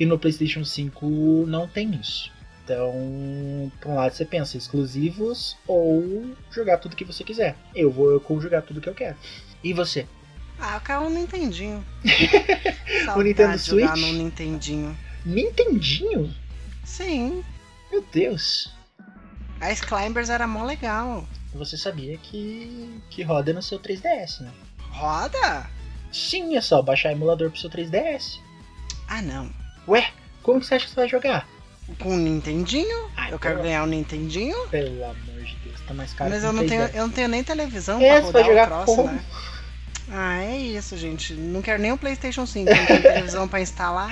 E 0.00 0.04
no 0.04 0.18
PlayStation 0.18 0.64
5 0.64 1.06
não 1.46 1.68
tem 1.68 1.94
isso. 1.94 2.32
Então, 2.64 3.70
por 3.80 3.92
um 3.92 3.94
lado 3.94 4.12
você 4.12 4.24
pensa 4.24 4.56
exclusivos 4.56 5.56
ou 5.68 6.34
jogar 6.50 6.78
tudo 6.78 6.96
que 6.96 7.04
você 7.04 7.22
quiser. 7.22 7.54
Eu 7.76 7.92
vou 7.92 8.10
eu 8.10 8.20
conjugar 8.20 8.62
tudo 8.62 8.80
que 8.80 8.88
eu 8.88 8.94
quero. 8.94 9.16
E 9.62 9.72
você? 9.72 10.04
Ah, 10.60 10.74
eu 10.76 10.80
quero 10.80 11.00
um 11.02 11.10
Nintendinho. 11.10 11.84
O 13.16 13.22
Nintendo 13.22 13.56
de 13.56 13.64
jogar 13.64 13.96
Switch? 13.96 14.06
no 14.06 14.12
Nintendinho. 14.18 14.98
Nintendinho? 15.24 16.34
Sim. 16.84 17.42
Meu 17.90 18.04
Deus. 18.12 18.72
A 19.60 19.74
Climbers 19.74 20.30
era 20.30 20.46
mó 20.46 20.64
legal. 20.64 21.26
Você 21.54 21.76
sabia 21.76 22.16
que, 22.18 23.00
que 23.10 23.22
roda 23.22 23.52
no 23.52 23.62
seu 23.62 23.78
3DS, 23.78 24.40
né? 24.40 24.50
Roda? 24.90 25.68
Sim, 26.12 26.56
é 26.56 26.60
só 26.60 26.80
baixar 26.82 27.12
emulador 27.12 27.50
pro 27.50 27.60
seu 27.60 27.70
3DS. 27.70 28.38
Ah, 29.08 29.20
não. 29.22 29.50
Ué, 29.88 30.10
como 30.42 30.60
que 30.60 30.66
você 30.66 30.74
acha 30.76 30.84
que 30.86 30.90
você 30.92 30.96
vai 31.00 31.08
jogar? 31.08 31.48
Com 31.98 32.14
o 32.14 32.18
Nintendinho? 32.18 33.10
Ai, 33.16 33.32
eu 33.32 33.38
quero 33.38 33.54
pelo- 33.56 33.66
ganhar 33.66 33.82
o 33.82 33.86
Nintendinho. 33.86 34.56
Pelo 34.68 35.04
amor 35.04 35.42
de 35.42 35.56
Deus, 35.64 35.80
tá 35.86 35.92
mais 35.94 36.12
caro 36.14 36.30
Mas 36.30 36.44
eu 36.44 36.50
um 36.50 36.52
não, 36.52 36.66
tenho, 36.66 36.82
3DS. 36.84 36.94
eu 36.94 37.02
não 37.06 37.10
tenho 37.12 37.28
nem 37.28 37.42
televisão 37.42 38.00
É, 38.00 38.20
pra 38.20 38.26
você 38.26 38.32
vai 38.32 38.42
rodar 38.42 38.64
jogar 38.64 38.66
o 38.82 38.84
troço, 38.84 38.96
como? 39.02 39.12
né? 39.12 39.24
Ah, 40.12 40.42
é 40.42 40.56
isso, 40.56 40.96
gente. 40.96 41.34
Não 41.34 41.62
quero 41.62 41.80
nem 41.80 41.92
o 41.92 41.98
PlayStation 41.98 42.44
5. 42.46 42.68
Não 42.68 42.86
tem 42.86 43.02
televisão 43.02 43.46
pra 43.48 43.60
instalar. 43.60 44.10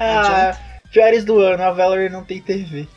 Ah, 0.00 0.56
piores 0.90 1.24
do 1.24 1.38
ano, 1.40 1.62
a 1.62 1.70
Valerie 1.70 2.08
não 2.08 2.24
tem 2.24 2.40
TV. 2.40 2.88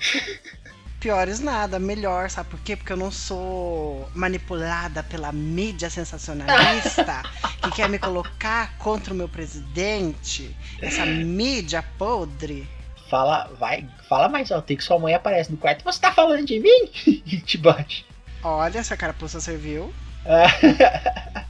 Piores 0.99 1.39
nada, 1.39 1.77
melhor, 1.77 2.29
sabe 2.29 2.49
por 2.49 2.59
quê? 2.61 2.75
Porque 2.75 2.91
eu 2.91 2.97
não 2.97 3.11
sou 3.11 4.09
manipulada 4.15 5.03
pela 5.03 5.31
mídia 5.31 5.91
sensacionalista 5.91 7.21
que 7.61 7.71
quer 7.71 7.87
me 7.87 7.99
colocar 7.99 8.75
contra 8.79 9.13
o 9.13 9.15
meu 9.15 9.29
presidente. 9.29 10.55
Essa 10.81 11.05
mídia 11.05 11.83
podre. 11.99 12.67
Fala, 13.09 13.49
vai, 13.59 13.87
fala 14.09 14.27
mais 14.27 14.51
alto, 14.51 14.65
tem 14.65 14.75
que 14.75 14.83
sua 14.83 14.97
mãe 14.97 15.13
aparece 15.13 15.51
no 15.51 15.57
quarto. 15.57 15.83
Você 15.83 15.99
tá 15.99 16.11
falando 16.11 16.45
de 16.45 16.59
mim? 16.59 16.89
E 17.25 17.39
te 17.41 17.57
bate. 17.57 18.05
Olha, 18.43 18.83
se 18.83 18.93
a 18.93 18.97
carapuça 18.97 19.39
serviu, 19.39 19.93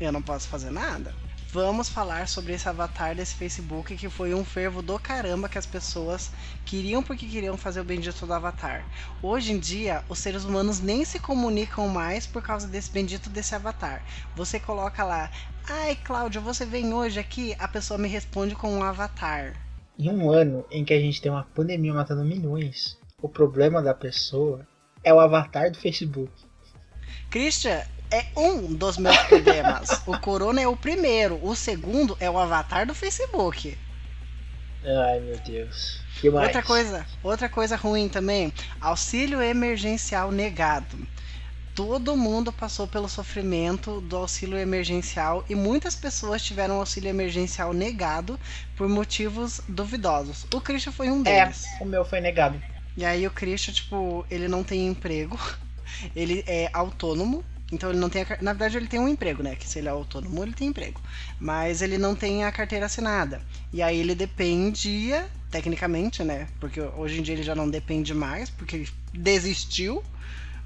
eu 0.00 0.12
não 0.12 0.22
posso 0.22 0.48
fazer 0.48 0.70
nada. 0.70 1.14
Vamos 1.50 1.88
falar 1.88 2.28
sobre 2.28 2.52
esse 2.52 2.68
avatar 2.68 3.14
desse 3.16 3.34
Facebook 3.34 3.96
que 3.96 4.10
foi 4.10 4.34
um 4.34 4.44
fervo 4.44 4.82
do 4.82 4.98
caramba 4.98 5.48
que 5.48 5.56
as 5.56 5.64
pessoas 5.64 6.30
queriam 6.66 7.02
porque 7.02 7.26
queriam 7.26 7.56
fazer 7.56 7.80
o 7.80 7.84
bendito 7.84 8.26
do 8.26 8.34
avatar. 8.34 8.84
Hoje 9.22 9.52
em 9.52 9.58
dia, 9.58 10.04
os 10.10 10.18
seres 10.18 10.44
humanos 10.44 10.78
nem 10.78 11.06
se 11.06 11.18
comunicam 11.18 11.88
mais 11.88 12.26
por 12.26 12.42
causa 12.42 12.68
desse 12.68 12.90
bendito 12.90 13.30
desse 13.30 13.54
avatar. 13.54 14.04
Você 14.36 14.60
coloca 14.60 15.02
lá, 15.02 15.30
ai 15.66 15.96
Cláudia, 16.04 16.38
você 16.38 16.66
vem 16.66 16.92
hoje 16.92 17.18
aqui? 17.18 17.56
A 17.58 17.66
pessoa 17.66 17.96
me 17.96 18.08
responde 18.08 18.54
com 18.54 18.70
um 18.70 18.82
avatar. 18.82 19.54
em 19.98 20.10
um 20.10 20.30
ano 20.30 20.66
em 20.70 20.84
que 20.84 20.92
a 20.92 21.00
gente 21.00 21.20
tem 21.22 21.32
uma 21.32 21.44
pandemia 21.44 21.94
matando 21.94 22.26
milhões, 22.26 22.98
o 23.22 23.28
problema 23.28 23.82
da 23.82 23.94
pessoa 23.94 24.68
é 25.02 25.14
o 25.14 25.18
avatar 25.18 25.70
do 25.70 25.78
Facebook. 25.78 26.30
Christian 27.30 27.82
é 28.10 28.26
um 28.36 28.72
dos 28.74 28.96
meus 28.98 29.16
problemas. 29.24 30.02
o 30.06 30.18
Corona 30.18 30.60
é 30.60 30.66
o 30.68 30.76
primeiro, 30.76 31.38
o 31.42 31.54
segundo 31.54 32.16
é 32.20 32.30
o 32.30 32.38
avatar 32.38 32.86
do 32.86 32.94
Facebook. 32.94 33.76
Ai 34.84 35.20
meu 35.20 35.38
Deus. 35.40 36.00
Que 36.20 36.30
mais? 36.30 36.46
Outra 36.46 36.62
coisa, 36.62 37.06
outra 37.22 37.48
coisa 37.48 37.76
ruim 37.76 38.08
também, 38.08 38.52
auxílio 38.80 39.42
emergencial 39.42 40.30
negado. 40.30 40.96
Todo 41.74 42.16
mundo 42.16 42.52
passou 42.52 42.88
pelo 42.88 43.08
sofrimento 43.08 44.00
do 44.00 44.16
auxílio 44.16 44.58
emergencial 44.58 45.44
e 45.48 45.54
muitas 45.54 45.94
pessoas 45.94 46.42
tiveram 46.42 46.76
auxílio 46.80 47.08
emergencial 47.08 47.72
negado 47.72 48.38
por 48.76 48.88
motivos 48.88 49.60
duvidosos. 49.68 50.44
O 50.52 50.60
Christian 50.60 50.90
foi 50.92 51.08
um 51.08 51.22
É, 51.24 51.44
deles. 51.44 51.64
o 51.80 51.84
meu 51.84 52.04
foi 52.04 52.20
negado. 52.20 52.60
E 52.96 53.04
aí 53.04 53.24
o 53.26 53.30
Christian, 53.30 53.72
tipo, 53.72 54.26
ele 54.28 54.48
não 54.48 54.64
tem 54.64 54.88
emprego, 54.88 55.38
ele 56.16 56.42
é 56.48 56.68
autônomo, 56.72 57.44
então 57.70 57.90
ele 57.90 57.98
não 57.98 58.08
tem 58.08 58.22
a, 58.22 58.38
na 58.40 58.52
verdade 58.52 58.76
ele 58.76 58.86
tem 58.86 58.98
um 58.98 59.08
emprego, 59.08 59.42
né? 59.42 59.54
Que 59.54 59.68
se 59.68 59.78
ele 59.78 59.88
é 59.88 59.90
autônomo, 59.90 60.42
ele 60.42 60.54
tem 60.54 60.68
emprego. 60.68 61.00
Mas 61.38 61.82
ele 61.82 61.98
não 61.98 62.14
tem 62.14 62.44
a 62.44 62.52
carteira 62.52 62.86
assinada. 62.86 63.42
E 63.72 63.82
aí 63.82 63.98
ele 63.98 64.14
dependia, 64.14 65.28
tecnicamente, 65.50 66.24
né? 66.24 66.48
Porque 66.58 66.80
hoje 66.80 67.18
em 67.18 67.22
dia 67.22 67.34
ele 67.34 67.42
já 67.42 67.54
não 67.54 67.68
depende 67.68 68.14
mais, 68.14 68.48
porque 68.48 68.76
ele 68.76 68.88
desistiu. 69.12 70.02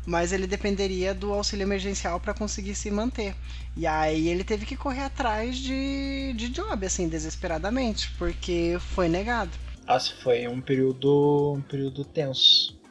Mas 0.04 0.32
ele 0.32 0.48
dependeria 0.48 1.14
do 1.14 1.32
auxílio 1.32 1.62
emergencial 1.62 2.18
para 2.18 2.34
conseguir 2.34 2.74
se 2.74 2.90
manter. 2.90 3.36
E 3.76 3.86
aí 3.86 4.28
ele 4.28 4.42
teve 4.42 4.66
que 4.66 4.76
correr 4.76 5.02
atrás 5.02 5.56
de, 5.56 6.32
de 6.36 6.48
job, 6.48 6.84
assim, 6.84 7.08
desesperadamente, 7.08 8.10
porque 8.18 8.78
foi 8.94 9.08
negado. 9.08 9.52
Nossa, 9.86 10.12
foi 10.20 10.48
um 10.48 10.60
período, 10.60 11.54
um 11.56 11.60
período 11.60 12.04
tenso. 12.04 12.81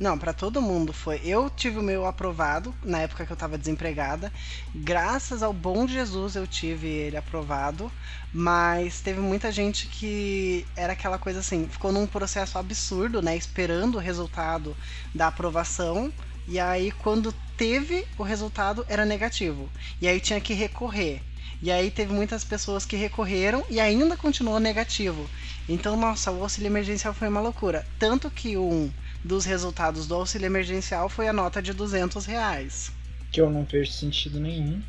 Não, 0.00 0.18
pra 0.18 0.32
todo 0.32 0.62
mundo 0.62 0.94
foi. 0.94 1.20
Eu 1.22 1.50
tive 1.50 1.78
o 1.78 1.82
meu 1.82 2.06
aprovado 2.06 2.74
na 2.82 3.00
época 3.02 3.26
que 3.26 3.32
eu 3.32 3.36
tava 3.36 3.58
desempregada. 3.58 4.32
Graças 4.74 5.42
ao 5.42 5.52
bom 5.52 5.86
Jesus 5.86 6.34
eu 6.36 6.46
tive 6.46 6.88
ele 6.88 7.18
aprovado, 7.18 7.92
mas 8.32 9.02
teve 9.02 9.20
muita 9.20 9.52
gente 9.52 9.86
que 9.88 10.66
era 10.74 10.94
aquela 10.94 11.18
coisa 11.18 11.40
assim, 11.40 11.68
ficou 11.68 11.92
num 11.92 12.06
processo 12.06 12.56
absurdo, 12.56 13.20
né, 13.20 13.36
esperando 13.36 13.96
o 13.96 14.00
resultado 14.00 14.74
da 15.14 15.26
aprovação, 15.26 16.10
e 16.48 16.58
aí 16.58 16.90
quando 16.90 17.30
teve 17.54 18.06
o 18.16 18.22
resultado 18.22 18.86
era 18.88 19.04
negativo. 19.04 19.70
E 20.00 20.08
aí 20.08 20.18
tinha 20.18 20.40
que 20.40 20.54
recorrer. 20.54 21.20
E 21.62 21.70
aí 21.70 21.90
teve 21.90 22.10
muitas 22.12 22.42
pessoas 22.42 22.86
que 22.86 22.96
recorreram 22.96 23.62
e 23.68 23.78
ainda 23.78 24.16
continuou 24.16 24.58
negativo. 24.58 25.28
Então, 25.68 25.94
nossa, 25.94 26.30
o 26.32 26.42
auxílio 26.42 26.68
emergencial 26.68 27.12
foi 27.12 27.28
uma 27.28 27.40
loucura. 27.40 27.86
Tanto 27.98 28.30
que 28.30 28.56
um 28.56 28.90
dos 29.24 29.44
resultados 29.44 30.06
do 30.06 30.14
auxílio 30.14 30.46
emergencial 30.46 31.08
foi 31.08 31.28
a 31.28 31.32
nota 31.32 31.60
de 31.60 31.72
200 31.72 32.24
reais. 32.26 32.90
Que 33.30 33.40
eu 33.40 33.50
não 33.50 33.64
vejo 33.64 33.92
sentido 33.92 34.40
nenhum. 34.40 34.82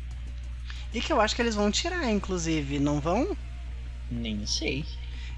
E 0.92 1.00
que 1.00 1.12
eu 1.12 1.20
acho 1.20 1.34
que 1.34 1.42
eles 1.42 1.54
vão 1.54 1.70
tirar, 1.70 2.10
inclusive, 2.10 2.78
não 2.78 3.00
vão? 3.00 3.36
Nem 4.10 4.44
sei. 4.46 4.84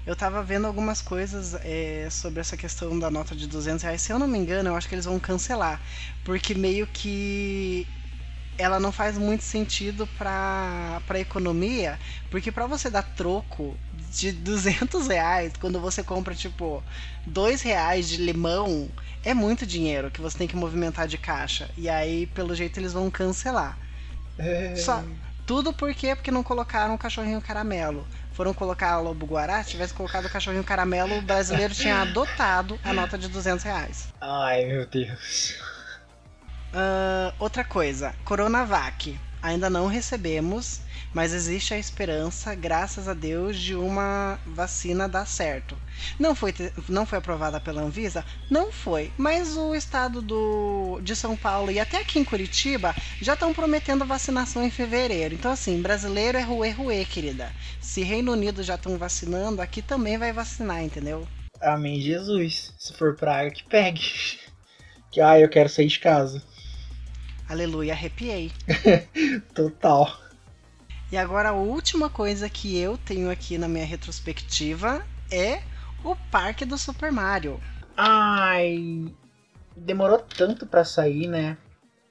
Eu 0.05 0.15
tava 0.15 0.43
vendo 0.43 0.67
algumas 0.67 1.01
coisas 1.01 1.55
é, 1.63 2.07
sobre 2.11 2.39
essa 2.39 2.55
questão 2.55 2.97
da 2.99 3.09
nota 3.09 3.35
de 3.35 3.47
200 3.47 3.83
reais. 3.83 4.01
Se 4.01 4.11
eu 4.11 4.19
não 4.19 4.27
me 4.27 4.37
engano, 4.37 4.69
eu 4.69 4.75
acho 4.75 4.87
que 4.87 4.95
eles 4.95 5.05
vão 5.05 5.19
cancelar. 5.19 5.81
Porque 6.23 6.53
meio 6.53 6.85
que 6.85 7.87
ela 8.57 8.79
não 8.79 8.91
faz 8.91 9.17
muito 9.17 9.43
sentido 9.43 10.07
pra, 10.17 11.01
pra 11.05 11.19
economia. 11.19 11.99
Porque 12.29 12.51
pra 12.51 12.67
você 12.67 12.89
dar 12.89 13.03
troco 13.03 13.77
de 14.11 14.31
200 14.31 15.07
reais, 15.07 15.53
quando 15.59 15.79
você 15.79 16.03
compra, 16.03 16.33
tipo, 16.33 16.83
2 17.25 17.61
reais 17.61 18.07
de 18.07 18.17
limão, 18.17 18.89
é 19.23 19.33
muito 19.33 19.65
dinheiro 19.65 20.11
que 20.11 20.21
você 20.21 20.37
tem 20.37 20.47
que 20.47 20.55
movimentar 20.55 21.07
de 21.07 21.17
caixa. 21.17 21.69
E 21.77 21.89
aí, 21.89 22.27
pelo 22.27 22.55
jeito, 22.55 22.79
eles 22.79 22.93
vão 22.93 23.09
cancelar. 23.09 23.77
É, 24.37 24.75
Só, 24.75 25.03
tudo 25.45 25.71
por 25.73 25.93
quê? 25.93 26.15
Porque 26.15 26.31
não 26.31 26.43
colocaram 26.43 26.95
o 26.95 26.97
cachorrinho 26.97 27.41
caramelo. 27.41 28.05
Foram 28.33 28.53
colocar 28.53 28.91
a 28.91 28.99
Lobo 28.99 29.25
Guará, 29.25 29.63
se 29.63 29.71
tivesse 29.71 29.93
colocado 29.93 30.25
o 30.25 30.29
cachorrinho 30.29 30.63
caramelo, 30.63 31.17
o 31.17 31.21
brasileiro 31.21 31.73
tinha 31.73 32.01
adotado 32.01 32.77
a 32.83 32.91
nota 32.91 33.17
de 33.17 33.29
200 33.29 33.63
reais. 33.63 34.09
Ai 34.19 34.65
meu 34.65 34.85
Deus. 34.85 35.55
Ah, 36.77 37.33
outra 37.39 37.63
coisa, 37.63 38.13
Coronavac. 38.25 39.17
Ainda 39.41 39.69
não 39.69 39.87
recebemos, 39.87 40.81
mas 41.13 41.31
existe 41.31 41.73
a 41.73 41.77
esperança, 41.77 42.53
graças 42.53 43.07
a 43.07 43.13
Deus, 43.13 43.57
de 43.57 43.75
uma 43.75 44.39
vacina 44.45 45.07
dar 45.07 45.25
certo. 45.25 45.77
Não 46.19 46.35
foi, 46.35 46.53
não 46.89 47.05
foi 47.05 47.19
aprovada 47.19 47.61
pela 47.61 47.81
Anvisa? 47.81 48.25
Não 48.49 48.71
foi. 48.71 49.13
Mas 49.17 49.55
o 49.55 49.73
estado 49.73 50.21
do, 50.21 50.99
de 51.01 51.15
São 51.15 51.37
Paulo 51.37 51.71
e 51.71 51.79
até 51.79 51.97
aqui 51.97 52.19
em 52.19 52.25
Curitiba 52.25 52.93
já 53.21 53.35
estão 53.35 53.53
prometendo 53.53 54.03
vacinação 54.03 54.65
em 54.65 54.71
fevereiro. 54.71 55.35
Então, 55.35 55.51
assim, 55.51 55.81
brasileiro 55.81 56.37
é 56.37 56.41
ruê, 56.41 56.71
ruê, 56.71 57.05
querida. 57.05 57.51
Se 57.79 58.01
Reino 58.01 58.33
Unido 58.33 58.63
já 58.63 58.75
estão 58.75 58.97
vacinando, 58.97 59.61
aqui 59.61 59.81
também 59.81 60.17
vai 60.17 60.33
vacinar, 60.33 60.83
entendeu? 60.83 61.25
Amém, 61.61 62.01
Jesus. 62.01 62.73
Se 62.77 62.93
for 62.93 63.15
praga, 63.15 63.51
que 63.51 63.63
pegue. 63.63 64.01
Que 65.11 65.21
ai, 65.21 65.45
eu 65.45 65.47
quero 65.47 65.69
sair 65.69 65.87
de 65.87 65.97
casa. 65.97 66.43
Aleluia, 67.47 67.93
arrepiei. 67.93 68.51
Total. 69.53 70.19
E 71.11 71.17
agora 71.17 71.49
a 71.49 71.53
última 71.53 72.09
coisa 72.09 72.49
que 72.49 72.77
eu 72.77 72.97
tenho 72.97 73.29
aqui 73.29 73.57
na 73.57 73.67
minha 73.67 73.85
retrospectiva 73.85 75.05
é 75.31 75.61
o 76.03 76.15
Parque 76.31 76.65
do 76.65 76.77
Super 76.77 77.11
Mario. 77.11 77.59
Ai. 77.95 79.05
Demorou 79.75 80.19
tanto 80.19 80.65
pra 80.65 80.83
sair, 80.83 81.27
né? 81.27 81.57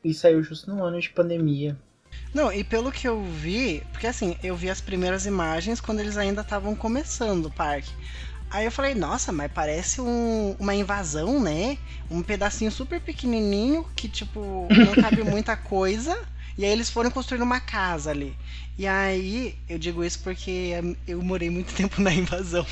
E 0.02 0.14
saiu 0.14 0.42
justo 0.42 0.72
no 0.72 0.84
ano 0.84 1.00
de 1.00 1.10
pandemia. 1.10 1.76
Não, 2.32 2.52
e 2.52 2.62
pelo 2.62 2.92
que 2.92 3.08
eu 3.08 3.22
vi, 3.22 3.82
porque 3.90 4.06
assim, 4.06 4.36
eu 4.42 4.56
vi 4.56 4.70
as 4.70 4.80
primeiras 4.80 5.26
imagens 5.26 5.80
quando 5.80 6.00
eles 6.00 6.16
ainda 6.16 6.42
estavam 6.42 6.74
começando 6.74 7.46
o 7.46 7.50
parque. 7.50 7.92
Aí 8.54 8.64
eu 8.66 8.70
falei, 8.72 8.94
nossa, 8.94 9.32
mas 9.32 9.50
parece 9.52 10.00
um- 10.00 10.54
uma 10.60 10.74
invasão, 10.74 11.40
né? 11.42 11.76
Um 12.10 12.22
pedacinho 12.22 12.70
super 12.70 13.00
pequenininho 13.00 13.84
que, 13.96 14.08
tipo, 14.08 14.72
não 14.78 14.94
cabe 14.96 15.22
muita 15.24 15.56
coisa. 15.56 16.16
E 16.56 16.64
aí 16.64 16.70
eles 16.70 16.88
foram 16.90 17.10
construir 17.10 17.42
uma 17.42 17.58
casa 17.60 18.10
ali. 18.10 18.36
E 18.78 18.86
aí, 18.86 19.58
eu 19.68 19.78
digo 19.78 20.04
isso 20.04 20.20
porque 20.20 20.72
eu 21.06 21.22
morei 21.22 21.50
muito 21.50 21.74
tempo 21.74 22.00
na 22.00 22.12
invasão. 22.14 22.64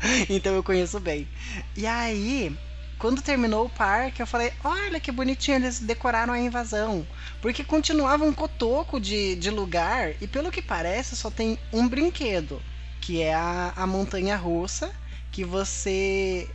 então 0.28 0.54
eu 0.54 0.62
conheço 0.62 1.00
bem. 1.00 1.28
E 1.76 1.86
aí, 1.86 2.56
quando 2.98 3.22
terminou 3.22 3.66
o 3.66 3.70
parque, 3.70 4.22
eu 4.22 4.26
falei: 4.26 4.52
olha 4.64 5.00
que 5.00 5.12
bonitinho, 5.12 5.56
eles 5.56 5.80
decoraram 5.80 6.32
a 6.32 6.38
invasão. 6.40 7.06
Porque 7.40 7.64
continuava 7.64 8.24
um 8.24 8.32
cotoco 8.32 9.00
de, 9.00 9.36
de 9.36 9.50
lugar, 9.50 10.14
e 10.20 10.26
pelo 10.28 10.50
que 10.52 10.62
parece, 10.62 11.16
só 11.16 11.30
tem 11.30 11.58
um 11.72 11.88
brinquedo, 11.88 12.62
que 13.00 13.20
é 13.22 13.34
a, 13.34 13.72
a 13.76 13.86
montanha 13.86 14.36
russa, 14.36 14.90
que 15.32 15.44
você. 15.44 16.48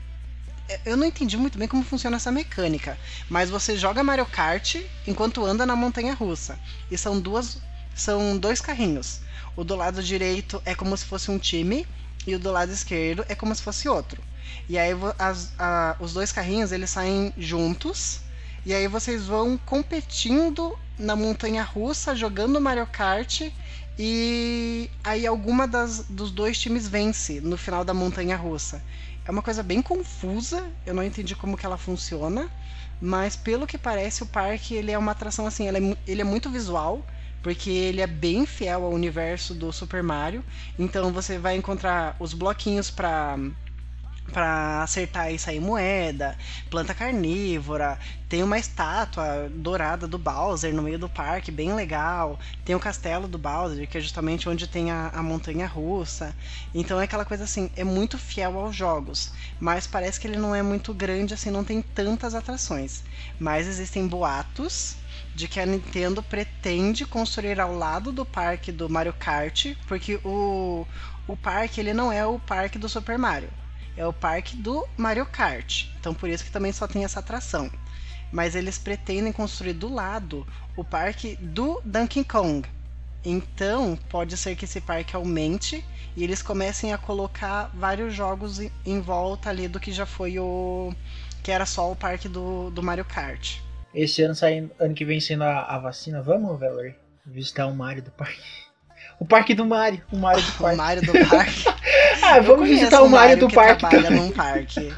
Eu 0.86 0.96
não 0.96 1.06
entendi 1.06 1.38
muito 1.38 1.58
bem 1.58 1.68
como 1.68 1.84
funciona 1.84 2.16
essa 2.16 2.32
mecânica, 2.32 2.98
mas 3.30 3.50
você 3.50 3.78
joga 3.78 4.04
Mario 4.04 4.26
Kart 4.26 4.78
enquanto 5.06 5.46
anda 5.46 5.66
na 5.66 5.76
montanha 5.76 6.14
russa. 6.14 6.58
E 6.90 6.98
são 6.98 7.20
duas. 7.20 7.62
São 7.96 8.38
dois 8.38 8.60
carrinhos. 8.60 9.22
O 9.56 9.64
do 9.64 9.76
lado 9.76 10.02
direito 10.02 10.62
é 10.66 10.74
como 10.74 10.98
se 10.98 11.06
fosse 11.06 11.30
um 11.30 11.38
time, 11.38 11.86
e 12.26 12.34
o 12.34 12.40
do 12.40 12.52
lado 12.52 12.72
esquerdo 12.72 13.24
é 13.30 13.36
como 13.36 13.54
se 13.54 13.62
fosse 13.62 13.88
outro. 13.88 14.22
E 14.68 14.78
aí 14.78 14.92
as, 15.20 15.52
a, 15.60 15.96
os 16.00 16.14
dois 16.14 16.32
carrinhos 16.32 16.72
eles 16.72 16.90
saem 16.90 17.34
juntos. 17.38 18.22
E 18.66 18.74
aí 18.74 18.88
vocês 18.88 19.26
vão 19.26 19.58
competindo 19.58 20.78
na 20.98 21.16
montanha 21.16 21.64
russa, 21.64 22.16
jogando 22.16 22.60
Mario 22.62 22.88
Kart. 22.88 23.42
E 23.98 24.90
aí 25.04 25.28
alguma 25.28 25.68
das, 25.68 26.06
dos 26.10 26.32
dois 26.32 26.60
times 26.60 26.88
vence 26.88 27.40
no 27.42 27.58
final 27.58 27.84
da 27.84 27.94
montanha 27.94 28.36
russa. 28.36 28.84
É 29.26 29.32
uma 29.32 29.42
coisa 29.42 29.64
bem 29.64 29.82
confusa, 29.82 30.68
eu 30.86 30.94
não 30.94 31.04
entendi 31.04 31.36
como 31.36 31.56
que 31.58 31.66
ela 31.66 31.78
funciona. 31.78 32.50
Mas 33.00 33.36
pelo 33.36 33.68
que 33.68 33.78
parece, 33.78 34.24
o 34.24 34.26
parque 34.26 34.76
ele 34.76 34.92
é 34.92 34.98
uma 34.98 35.12
atração 35.12 35.46
assim, 35.46 35.68
ele 35.68 35.78
é, 35.92 35.98
ele 36.08 36.22
é 36.22 36.26
muito 36.26 36.50
visual 36.50 37.06
porque 37.42 37.70
ele 37.70 38.00
é 38.02 38.08
bem 38.08 38.46
fiel 38.46 38.86
ao 38.86 38.92
universo 38.92 39.54
do 39.54 39.72
Super 39.72 40.02
Mario. 40.02 40.44
Então 40.80 41.12
você 41.12 41.38
vai 41.38 41.58
encontrar 41.58 42.16
os 42.18 42.34
bloquinhos 42.34 42.90
para 42.90 43.38
para 44.32 44.84
acertar 44.84 45.32
e 45.32 45.40
sair 45.40 45.60
moeda, 45.60 46.38
planta 46.70 46.94
carnívora, 46.94 48.00
tem 48.34 48.42
uma 48.42 48.58
estátua 48.58 49.48
dourada 49.54 50.08
do 50.08 50.18
Bowser 50.18 50.74
no 50.74 50.82
meio 50.82 50.98
do 50.98 51.08
parque, 51.08 51.52
bem 51.52 51.74
legal. 51.74 52.40
Tem 52.66 52.76
o 52.76 52.80
castelo 52.80 53.28
do 53.28 53.38
Bowser, 53.38 53.88
que 53.88 53.98
é 53.98 54.02
justamente 54.02 54.50
onde 54.50 54.68
tem 54.68 54.90
a, 54.90 55.10
a 55.10 55.22
montanha 55.22 55.68
russa. 55.68 56.36
Então 56.74 57.00
é 57.00 57.04
aquela 57.04 57.26
coisa 57.26 57.44
assim, 57.44 57.70
é 57.76 57.84
muito 57.84 58.18
fiel 58.18 58.58
aos 58.58 58.76
jogos, 58.76 59.32
mas 59.60 59.86
parece 59.86 60.20
que 60.20 60.26
ele 60.26 60.38
não 60.38 60.56
é 60.56 60.64
muito 60.64 60.94
grande 60.94 61.34
assim, 61.34 61.52
não 61.52 61.64
tem 61.64 61.82
tantas 61.82 62.34
atrações. 62.34 63.04
Mas 63.40 63.68
existem 63.68 64.08
boatos 64.08 64.96
de 65.36 65.48
que 65.48 65.60
a 65.60 65.66
Nintendo 65.66 66.24
pretende 66.24 67.06
construir 67.06 67.60
ao 67.60 67.76
lado 67.76 68.12
do 68.12 68.26
parque 68.26 68.72
do 68.72 68.90
Mario 68.90 69.14
Kart, 69.14 69.76
porque 69.88 70.20
o, 70.24 70.88
o 71.28 71.36
parque 71.38 71.80
ele 71.80 71.94
não 71.94 72.12
é 72.12 72.26
o 72.26 72.40
parque 72.40 72.78
do 72.78 72.90
Super 72.90 73.18
Mario, 73.18 73.50
é 73.96 74.06
o 74.06 74.14
parque 74.14 74.56
do 74.56 74.88
Mario 74.98 75.26
Kart. 75.26 75.86
Então 76.00 76.14
por 76.14 76.30
isso 76.30 76.44
que 76.44 76.52
também 76.52 76.72
só 76.72 76.88
tem 76.88 77.04
essa 77.04 77.20
atração. 77.20 77.70
Mas 78.32 78.56
eles 78.56 78.78
pretendem 78.78 79.32
construir 79.32 79.74
do 79.74 79.94
lado 79.94 80.46
o 80.76 80.84
parque 80.84 81.36
do 81.38 81.82
Donkey 81.86 82.24
Kong. 82.24 82.68
Então 83.24 83.98
pode 84.10 84.36
ser 84.36 84.56
que 84.56 84.66
esse 84.66 84.82
parque 84.82 85.16
aumente 85.16 85.84
e 86.16 86.24
eles 86.24 86.42
comecem 86.42 86.94
a 86.94 86.98
colocar 86.98 87.72
vários 87.74 88.14
jogos 88.14 88.60
em 88.86 89.00
volta 89.00 89.50
ali 89.50 89.68
do 89.68 89.80
que 89.80 89.92
já 89.92 90.06
foi 90.06 90.38
o 90.40 90.94
que 91.42 91.52
era 91.52 91.66
só 91.66 91.92
o 91.92 91.96
parque 91.96 92.28
do, 92.28 92.70
do 92.72 92.82
Mario 92.82 93.06
Kart. 93.06 93.58
Esse 93.94 94.24
ano 94.24 94.34
saindo, 94.34 94.72
ano 94.80 94.94
que 94.96 95.06
vem 95.06 95.20
sendo 95.20 95.44
a, 95.44 95.62
a 95.64 95.78
vacina, 95.78 96.22
vamos, 96.22 96.60
Valerie, 96.60 96.96
visitar 97.26 97.68
o 97.68 97.76
Mario 97.76 98.02
do 98.04 98.12
parque. 98.12 98.42
O 99.20 99.26
parque 99.26 99.54
do 99.54 99.64
Mario, 99.64 100.02
o 100.12 100.18
Mario 100.18 100.42
do 100.44 100.52
parque. 100.58 100.74
o 100.74 100.78
Mario 100.78 101.02
do 101.06 101.30
parque. 101.30 101.64
ah, 102.22 102.40
vamos 102.40 102.68
visitar 102.68 103.02
o 103.02 103.10
Mario, 103.10 103.12
Mario 103.12 103.38
do 103.38 103.48
que 103.48 103.56
parque 103.56 103.80
trabalha 103.80 104.04
também. 104.04 104.20
num 104.20 104.32
parque. 104.32 104.94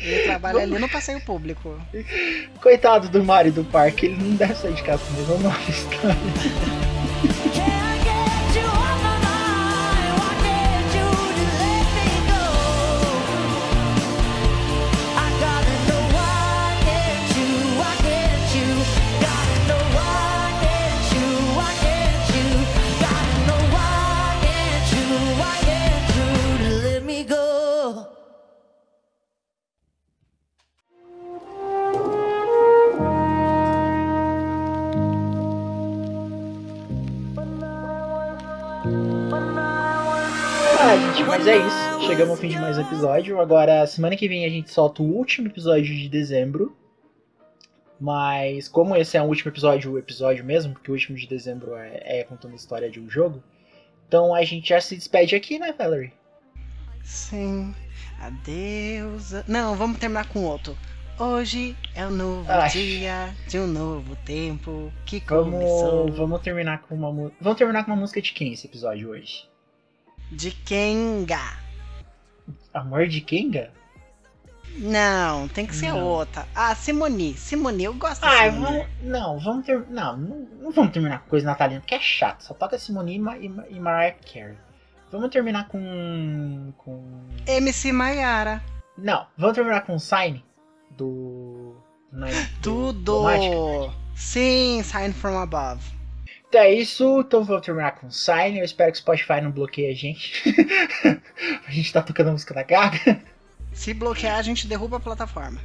Ele 0.00 0.22
trabalha 0.22 0.54
vamos... 0.54 0.72
ali 0.72 0.80
no 0.80 0.88
passeio 0.88 1.20
público. 1.20 1.78
Coitado 2.62 3.08
do 3.08 3.22
Mario 3.22 3.52
do 3.52 3.64
parque, 3.64 4.06
ele 4.06 4.16
não 4.16 4.34
deve 4.34 4.54
sair 4.54 4.72
de 4.72 4.82
casa 4.82 5.02
mesmo, 5.14 5.36
vamos 5.36 5.58
visitar. 5.66 6.16
Mas 41.30 41.46
é 41.46 41.58
isso, 41.58 42.06
chegamos 42.08 42.30
ao 42.30 42.36
fim 42.36 42.48
de 42.48 42.58
mais 42.58 42.76
um 42.76 42.80
episódio. 42.80 43.40
Agora, 43.40 43.86
semana 43.86 44.16
que 44.16 44.26
vem 44.26 44.44
a 44.44 44.48
gente 44.48 44.68
solta 44.68 45.00
o 45.00 45.06
último 45.06 45.46
episódio 45.46 45.94
de 45.94 46.08
dezembro. 46.08 46.76
Mas 48.00 48.66
como 48.66 48.96
esse 48.96 49.16
é 49.16 49.22
o 49.22 49.26
último 49.26 49.48
episódio, 49.48 49.92
o 49.92 49.98
episódio 49.98 50.44
mesmo, 50.44 50.72
porque 50.72 50.90
o 50.90 50.94
último 50.94 51.16
de 51.16 51.28
dezembro 51.28 51.76
é, 51.76 52.20
é 52.20 52.24
contando 52.24 52.50
a 52.50 52.56
história 52.56 52.90
de 52.90 52.98
um 52.98 53.08
jogo. 53.08 53.40
Então 54.08 54.34
a 54.34 54.42
gente 54.42 54.70
já 54.70 54.80
se 54.80 54.96
despede 54.96 55.36
aqui, 55.36 55.56
né, 55.56 55.72
Valerie? 55.72 56.12
Sim. 57.04 57.76
Adeus. 58.20 59.30
Não, 59.46 59.76
vamos 59.76 59.98
terminar 59.98 60.26
com 60.30 60.42
outro. 60.42 60.76
Hoje 61.16 61.76
é 61.94 62.04
um 62.04 62.10
novo 62.10 62.50
Ai. 62.50 62.70
dia 62.70 63.32
de 63.46 63.56
um 63.56 63.68
novo 63.68 64.16
tempo 64.24 64.92
que 65.06 65.22
Vamos, 65.28 65.52
começou. 65.52 66.10
vamos 66.10 66.40
terminar 66.42 66.82
com 66.82 66.96
uma 66.96 67.30
Vamos 67.40 67.56
terminar 67.56 67.84
com 67.84 67.92
uma 67.92 68.00
música 68.00 68.20
de 68.20 68.32
quem 68.32 68.52
esse 68.52 68.66
episódio 68.66 69.10
hoje? 69.10 69.48
De 70.30 70.50
Kenga. 70.50 71.40
Amor 72.72 73.06
de 73.08 73.20
Kenga? 73.20 73.72
Não, 74.78 75.48
tem 75.48 75.66
que 75.66 75.74
ser 75.74 75.92
Não. 75.92 76.04
outra. 76.04 76.46
Ah, 76.54 76.74
Simone. 76.74 77.34
Simone, 77.34 77.84
eu 77.84 77.94
gosto 77.94 78.22
Ah, 78.24 78.46
da 78.46 78.52
Simone. 78.52 78.86
não, 79.02 79.38
vamos 79.38 79.66
ter, 79.66 79.84
não, 79.90 80.16
não, 80.16 80.36
não 80.62 80.70
vamos 80.70 80.92
terminar 80.92 81.20
com 81.20 81.28
coisa 81.30 81.44
natalina, 81.46 81.80
porque 81.80 81.96
é 81.96 82.00
chato. 82.00 82.42
Só 82.42 82.54
toca 82.54 82.78
Simone 82.78 83.14
e, 83.16 83.18
Ma- 83.18 83.36
e, 83.38 83.46
e 83.70 83.80
Mariah 83.80 84.16
Carey. 84.32 84.56
Vamos 85.10 85.28
terminar 85.30 85.66
com, 85.66 86.72
com, 86.78 87.02
MC 87.46 87.90
Maiara. 87.90 88.62
não, 88.96 89.26
vamos 89.36 89.56
terminar 89.56 89.80
com 89.84 89.98
Sign 89.98 90.44
do, 90.92 91.74
do, 92.12 92.20
do 92.62 92.92
Tudo. 92.92 93.22
Mágica. 93.24 93.98
Sim, 94.14 94.82
Sign 94.84 95.12
from 95.12 95.36
Above. 95.36 95.82
Então 96.50 96.62
é 96.62 96.74
isso, 96.74 97.20
então 97.20 97.44
vamos 97.44 97.64
terminar 97.64 97.92
com 97.92 98.10
Sign. 98.10 98.58
Eu 98.58 98.64
espero 98.64 98.90
que 98.90 98.98
o 98.98 99.00
Spotify 99.00 99.40
não 99.40 99.52
bloqueie 99.52 99.88
a 99.88 99.94
gente. 99.94 100.42
a 101.64 101.70
gente 101.70 101.92
tá 101.92 102.02
tocando 102.02 102.30
a 102.30 102.32
música 102.32 102.52
da 102.52 102.64
Gaga. 102.64 103.22
Se 103.72 103.94
bloquear, 103.94 104.36
a 104.36 104.42
gente 104.42 104.66
derruba 104.66 104.96
a 104.96 105.00
plataforma. 105.00 105.60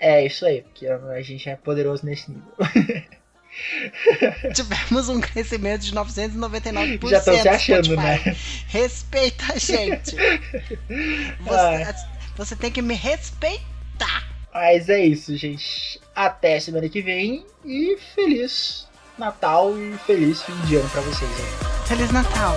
É 0.00 0.26
isso 0.26 0.44
aí, 0.44 0.62
porque 0.62 0.88
a 0.88 1.22
gente 1.22 1.48
é 1.48 1.54
poderoso 1.54 2.04
nesse 2.04 2.32
nível. 2.32 2.52
Tivemos 4.52 5.08
um 5.08 5.20
crescimento 5.20 5.82
de 5.82 5.94
999%. 5.94 7.08
Já 7.08 7.18
estão 7.18 7.38
se 7.38 7.48
achando, 7.48 7.84
Spotify. 7.84 8.28
né? 8.28 8.36
Respeita 8.66 9.52
a 9.52 9.58
gente. 9.58 10.16
Você, 11.38 12.06
você 12.34 12.56
tem 12.56 12.72
que 12.72 12.82
me 12.82 12.94
respeitar. 12.94 14.28
Mas 14.52 14.88
é 14.88 15.04
isso, 15.04 15.36
gente. 15.36 16.00
Até 16.12 16.58
semana 16.58 16.88
que 16.88 17.02
vem 17.02 17.46
e 17.64 17.96
feliz 18.16 18.90
Natal 19.18 19.76
e 19.76 19.96
feliz 20.06 20.42
fim 20.42 20.56
de 20.66 20.76
ano 20.76 20.88
pra 20.90 21.00
vocês. 21.02 21.30
aí. 21.30 21.86
Feliz 21.86 22.10
Natal. 22.10 22.56